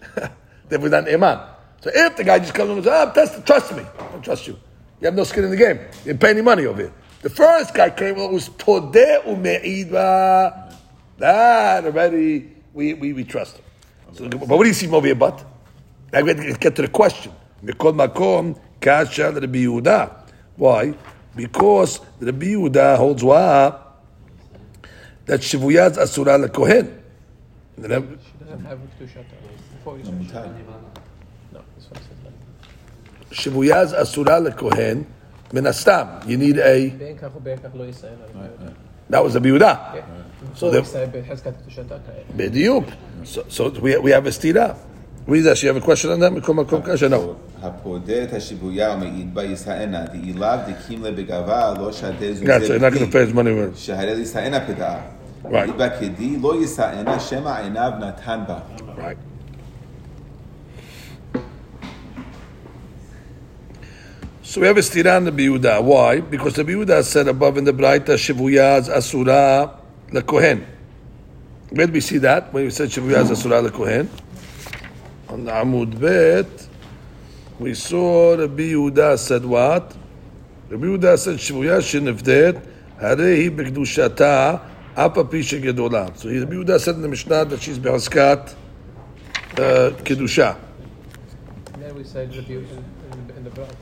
Therefore, 0.14 0.86
he's 0.86 0.90
not 0.90 1.06
an 1.06 1.14
iman. 1.14 1.46
So 1.82 1.90
if 1.92 2.16
the 2.16 2.24
guy 2.24 2.38
just 2.38 2.54
comes 2.54 2.70
and 2.70 2.84
says, 2.84 2.92
ah, 2.94 3.12
test, 3.12 3.46
trust 3.46 3.76
me, 3.76 3.82
I 3.98 4.12
don't 4.12 4.24
trust 4.24 4.46
you. 4.46 4.58
You 4.98 5.06
have 5.08 5.14
no 5.14 5.24
skin 5.24 5.44
in 5.44 5.50
the 5.50 5.56
game. 5.58 5.76
You 5.76 6.04
didn't 6.04 6.20
pay 6.20 6.30
any 6.30 6.40
money 6.40 6.64
over 6.64 6.80
here. 6.84 6.92
The 7.22 7.28
first 7.28 7.74
guy 7.74 7.90
came 7.90 8.16
along 8.16 8.32
was 8.32 8.48
Todeh 8.48 9.24
Umeidva. 9.24 10.74
That 11.18 11.84
already, 11.84 12.50
we, 12.72 12.94
we, 12.94 13.12
we 13.12 13.24
trust 13.24 13.58
him. 13.58 13.64
So, 14.12 14.28
but 14.28 14.48
what 14.48 14.62
do 14.62 14.68
you 14.68 14.74
see 14.74 14.86
Movie 14.86 15.08
here, 15.08 15.14
but? 15.14 15.44
Now 16.12 16.22
we 16.22 16.30
have 16.30 16.38
to 16.40 16.52
get 16.54 16.74
to 16.76 16.82
the 16.82 16.88
question. 16.88 17.32
Mikol 17.62 17.94
Makom, 17.94 18.58
Kasha 18.80 19.30
Rabbi 19.32 19.58
Yehuda. 19.58 20.28
Why? 20.56 20.94
Because 21.36 22.00
Rabbi 22.18 22.46
Yehuda 22.46 22.96
holds 22.96 23.22
what? 23.22 24.02
That 25.26 25.40
Shivuyaz 25.40 25.98
Asura 25.98 26.38
la 26.38 26.48
Kohen. 26.48 27.02
She 27.76 27.82
doesn't 27.82 28.64
have 28.64 28.80
No, 31.52 31.60
this 31.76 31.90
one 31.90 32.00
says. 33.30 33.38
Shivuyaz 33.38 33.92
Asura 33.92 34.40
la 34.40 34.50
Kohen. 34.52 35.06
Minastam, 35.52 36.26
you 36.28 36.36
need 36.36 36.58
a. 36.58 36.88
That 39.10 39.24
was 39.24 39.34
a 39.34 39.40
Biuda. 39.40 39.94
Yeah. 39.96 40.02
So, 40.54 40.70
so, 43.24 43.44
so 43.48 43.68
we, 43.80 43.98
we 43.98 44.10
have 44.12 44.26
a 44.26 44.30
stira. 44.30 44.76
Read 45.26 45.42
that. 45.42 45.60
You 45.62 45.68
have 45.68 45.76
a 45.76 45.80
question 45.80 46.10
on 46.10 46.20
that? 46.20 46.32
No. 47.10 47.36
Gotcha. 52.46 52.66
You're 52.68 52.80
not 52.80 52.92
going 52.92 53.06
to 53.06 53.12
pay 53.12 53.24
his 53.26 53.34
money. 53.34 53.50
Right. 55.44 55.68
Right. 58.96 59.18
So 64.50 64.60
we 64.60 64.66
have 64.66 64.78
a 64.78 64.80
stira 64.80 65.16
on 65.16 65.26
the 65.26 65.30
Yehuda. 65.30 65.80
Why? 65.80 66.18
Because 66.18 66.54
the 66.54 66.64
Yehuda 66.64 67.04
said 67.04 67.28
above 67.28 67.56
in 67.56 67.62
the 67.62 67.72
Braita, 67.72 68.16
Shivuyaz 68.16 68.88
Asura 68.88 69.78
Lekohen. 70.08 70.66
Where 71.68 71.86
did 71.86 71.94
we 71.94 72.00
see 72.00 72.18
that? 72.18 72.52
When 72.52 72.64
we 72.64 72.70
said 72.70 72.88
Shivuyaz 72.88 73.30
Asura 73.30 73.62
Lekohen? 73.62 74.08
On 75.28 75.44
the 75.44 75.52
Amud 75.52 76.00
Bet, 76.00 76.66
we 77.60 77.74
saw 77.74 78.34
the 78.34 78.48
Yehuda 78.48 79.16
said 79.20 79.44
what? 79.44 79.94
The 80.68 80.74
Yehuda 80.74 81.16
said 81.16 81.36
Shivuyaz 81.36 81.86
Shinifdet, 81.86 82.60
Harehi 83.00 83.56
Bekdushata, 83.56 84.62
Apa 84.96 85.22
Pisha 85.26 85.62
Gedola. 85.62 86.18
So 86.18 86.28
Rabbi 86.28 86.54
Yehuda 86.54 86.80
said 86.80 86.96
in 86.96 87.02
the 87.02 87.08
Mishnah 87.08 87.44
that 87.44 87.62
she's 87.62 87.78
Behaskat 87.78 88.56
uh, 89.52 89.94
Kedusha. 90.02 90.58
Then 91.78 91.94
we 91.94 92.02
said 92.02 92.34
Rabbi 92.34 92.54
in, 92.54 92.84
in, 93.12 93.36
in 93.36 93.44
the 93.44 93.50
Brat, 93.50 93.72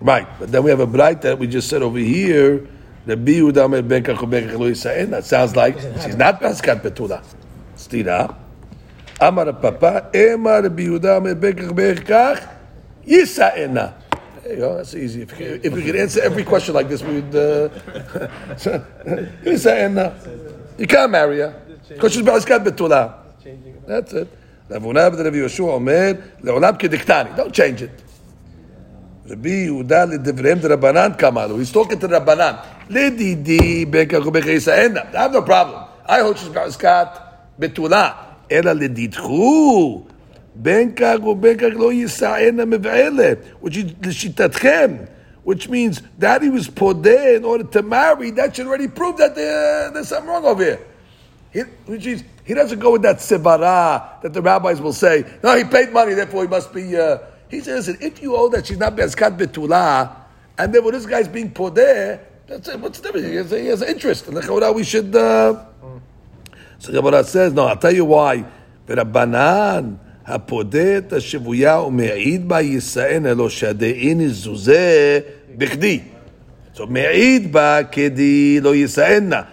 Right, 0.00 0.26
but 0.38 0.50
then 0.52 0.62
we 0.62 0.70
have 0.70 0.80
a 0.80 0.86
bright 0.86 1.22
that 1.22 1.38
we 1.38 1.46
just 1.46 1.68
said 1.68 1.82
over 1.82 1.98
here. 1.98 2.66
that 3.06 3.24
Yehuda 3.24 3.58
Omer 3.64 3.82
ben 3.82 4.02
kach 4.02 4.30
ben 4.30 4.48
kach 4.48 4.58
lo 4.58 4.70
yisaena. 4.70 5.10
That 5.10 5.24
sounds 5.24 5.56
like 5.56 5.78
she's 6.02 6.16
not 6.16 6.40
paskat 6.40 6.82
petula. 6.82 7.24
Stira. 7.76 8.34
Amar 9.20 9.52
papa 9.54 10.10
emar 10.12 10.62
Rabbi 10.62 10.82
Yehuda 10.84 11.40
ben 11.40 11.52
kach 11.54 11.74
ben 11.74 11.96
kach 11.96 12.48
yisaena. 13.06 13.94
There 14.42 14.52
you 14.54 14.58
go. 14.58 14.76
That's 14.76 14.94
easy. 14.94 15.22
If, 15.22 15.40
if 15.40 15.72
we 15.72 15.82
could 15.82 15.96
answer 15.96 16.20
every 16.22 16.44
question 16.44 16.74
like 16.74 16.88
this, 16.88 17.02
we 17.02 17.20
would. 17.20 17.34
Uh, 17.34 17.68
you 20.78 20.86
can't 20.86 21.10
marry 21.10 21.38
her 21.40 21.54
because 21.88 22.12
she's 22.12 22.22
paskat 22.22 22.64
betula. 22.64 23.14
That's 23.86 24.12
it. 24.12 24.28
Ravuna 24.69 25.11
b'Rav 25.11 25.33
Yoshua 25.33 25.73
Omer 25.75 26.13
leolam 26.41 26.77
kediktani. 26.79 27.35
Don't 27.35 27.53
change 27.53 27.83
it. 27.83 27.91
Rabbi 29.29 29.67
Yehuda 29.67 30.05
לדבריהם 30.05 30.59
דרבנן 30.59 31.11
כמה 31.17 31.47
לו. 31.47 31.57
He's 31.57 31.71
talking 31.71 31.99
to 31.99 32.07
the 32.07 32.19
Rabbanan. 32.19 32.55
לדידי 32.89 33.85
בין 33.85 34.07
כך 34.09 34.27
ובין 34.27 34.41
כך 34.41 34.47
יסענה. 34.47 34.99
I 35.13 35.17
have 35.17 35.33
no 35.33 35.41
problem. 35.41 35.81
I 36.05 36.19
hold 36.21 36.37
she's 36.37 36.49
בעסקת 36.53 37.07
בתולה. 37.59 38.09
אלא 38.51 38.71
לדידכו. 38.71 40.03
בין 40.55 40.91
כך 40.95 41.23
ובין 41.25 41.57
כך 41.57 41.67
לא 41.73 41.93
יסענה 41.93 42.65
מבעלת. 42.65 43.37
Which 43.63 43.75
is 43.77 44.07
לשיטתכם. 44.07 44.91
Which 45.43 45.69
means 45.69 46.01
that 46.19 46.41
he 46.41 46.49
was 46.49 46.67
podeh 46.67 47.37
in 47.37 47.45
order 47.45 47.63
to 47.63 47.81
marry. 47.83 48.31
That 48.31 48.55
should 48.55 48.67
already 48.67 48.87
prove 48.87 49.17
that 49.17 49.35
there, 49.35 49.91
there's 49.91 50.09
something 50.09 50.29
wrong 50.29 50.45
over 50.45 50.63
here. 50.63 50.79
He, 51.51 51.61
which 51.85 52.05
is, 52.05 52.23
he 52.43 52.53
doesn't 52.53 52.79
go 52.79 52.91
with 52.91 53.01
that 53.03 53.17
sivara 53.17 54.21
that 54.21 54.33
the 54.33 54.41
rabbis 54.41 54.81
will 54.81 54.93
say, 54.93 55.25
no, 55.41 55.55
he 55.55 55.63
paid 55.63 55.91
money, 55.91 56.13
therefore 56.13 56.43
he 56.43 56.47
must 56.49 56.73
be. 56.73 56.97
Uh, 56.97 57.19
he 57.47 57.61
says, 57.61 57.87
listen, 57.87 57.97
if 58.01 58.21
you 58.21 58.35
owe 58.35 58.49
that 58.49 58.67
she's 58.67 58.77
not 58.77 58.95
bezkat 58.95 59.37
betula, 59.37 60.15
and 60.57 60.73
then 60.73 60.83
when 60.83 60.93
this 60.93 61.05
guy's 61.05 61.27
being 61.27 61.51
podeh, 61.51 62.19
that's 62.47 62.67
it. 62.67 62.79
What's 62.79 62.99
the 62.99 63.11
difference? 63.11 63.27
He 63.27 63.35
has, 63.35 63.51
he 63.51 63.67
has 63.67 63.81
interest. 63.81 64.27
And 64.27 64.37
the 64.37 64.41
Chaura, 64.41 64.73
we 64.73 64.83
should. 64.83 65.15
Uh, 65.15 65.65
so 66.79 66.91
Gemara 66.91 67.23
says, 67.23 67.53
no, 67.53 67.65
I'll 67.67 67.77
tell 67.77 67.93
you 67.93 68.05
why. 68.05 68.43
ורבנן, 68.87 69.95
הפודה 70.25 70.97
את 70.97 71.13
השבויה 71.13 71.81
ומעיד 71.81 72.47
בה 72.49 72.61
יישאן 72.61 73.25
אלו 73.25 73.49
שהדין 73.49 74.27
זוזה 74.27 75.19
בכדי. 75.57 76.01
So 76.80 76.86
me'id 76.86 77.52
ba 77.52 77.84
kedi 77.92 78.58
lo 78.58 78.72
yisa'enna 78.72 79.46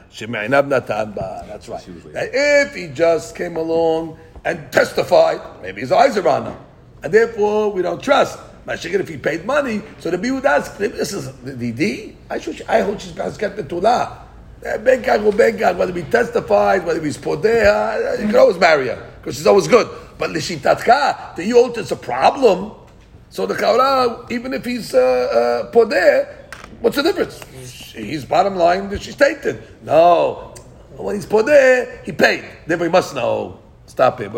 natan 0.70 1.12
ba. 1.12 1.44
That's 1.46 1.68
right. 1.68 1.84
If 2.16 2.74
he 2.74 2.88
just 2.88 3.36
came 3.36 3.58
along 3.58 4.18
and 4.46 4.72
testified, 4.72 5.42
maybe 5.62 5.82
his 5.82 5.92
eyes 5.92 6.16
are 6.16 6.26
on 6.26 6.46
him, 6.46 6.58
and 7.04 7.14
therefore 7.14 7.74
we 7.74 7.82
don't 7.82 8.02
trust. 8.02 8.40
Mashiach, 8.66 9.02
if 9.02 9.10
he 9.10 9.18
paid 9.18 9.46
money, 9.46 9.82
so 10.00 10.10
the 10.10 10.18
would 10.32 10.46
ask, 10.46 10.78
this 10.78 11.12
is 11.12 11.36
the 11.44 11.74
D. 11.74 12.16
I 12.30 12.38
should, 12.40 12.62
I 12.62 12.80
hope 12.80 13.02
she's 13.02 13.12
basket 13.12 13.58
betulah. 13.58 14.20
Eh, 14.64 14.78
Bengag 14.78 15.26
or 15.26 15.34
Bengag, 15.34 15.76
whether 15.76 15.92
he 15.92 16.04
testified, 16.04 16.86
whether 16.86 17.04
he's 17.04 17.18
podeha, 17.18 18.22
you 18.22 18.28
can 18.28 18.38
always 18.38 18.58
marry 18.58 18.88
her 18.88 19.06
because 19.20 19.36
she's 19.36 19.48
always 19.48 19.68
good. 19.68 19.90
But 20.18 20.30
lishitatcha, 20.30 21.36
the 21.36 21.44
yot 21.44 21.78
is 21.78 21.92
a 21.92 21.98
problem. 21.98 22.72
So 23.30 23.46
the 23.46 23.56
kaura, 23.56 24.32
even 24.32 24.54
if 24.54 24.64
he's 24.64 24.94
uh, 24.94 25.68
uh, 25.70 25.72
what's 26.82 26.96
the 26.96 27.04
difference? 27.04 27.44
He's 27.94 28.26
bottom 28.26 28.56
line 28.56 28.90
that 28.90 29.02
she's 29.02 29.16
tainted. 29.16 29.64
No. 29.84 30.54
When 30.96 31.16
he's 31.16 31.26
put 31.26 31.46
there, 31.46 32.02
he 32.04 32.12
paid. 32.12 32.44
Therefore, 32.66 32.88
he 32.88 32.92
must 32.92 33.14
know. 33.14 33.60
Stop 33.86 34.20
it. 34.22 34.32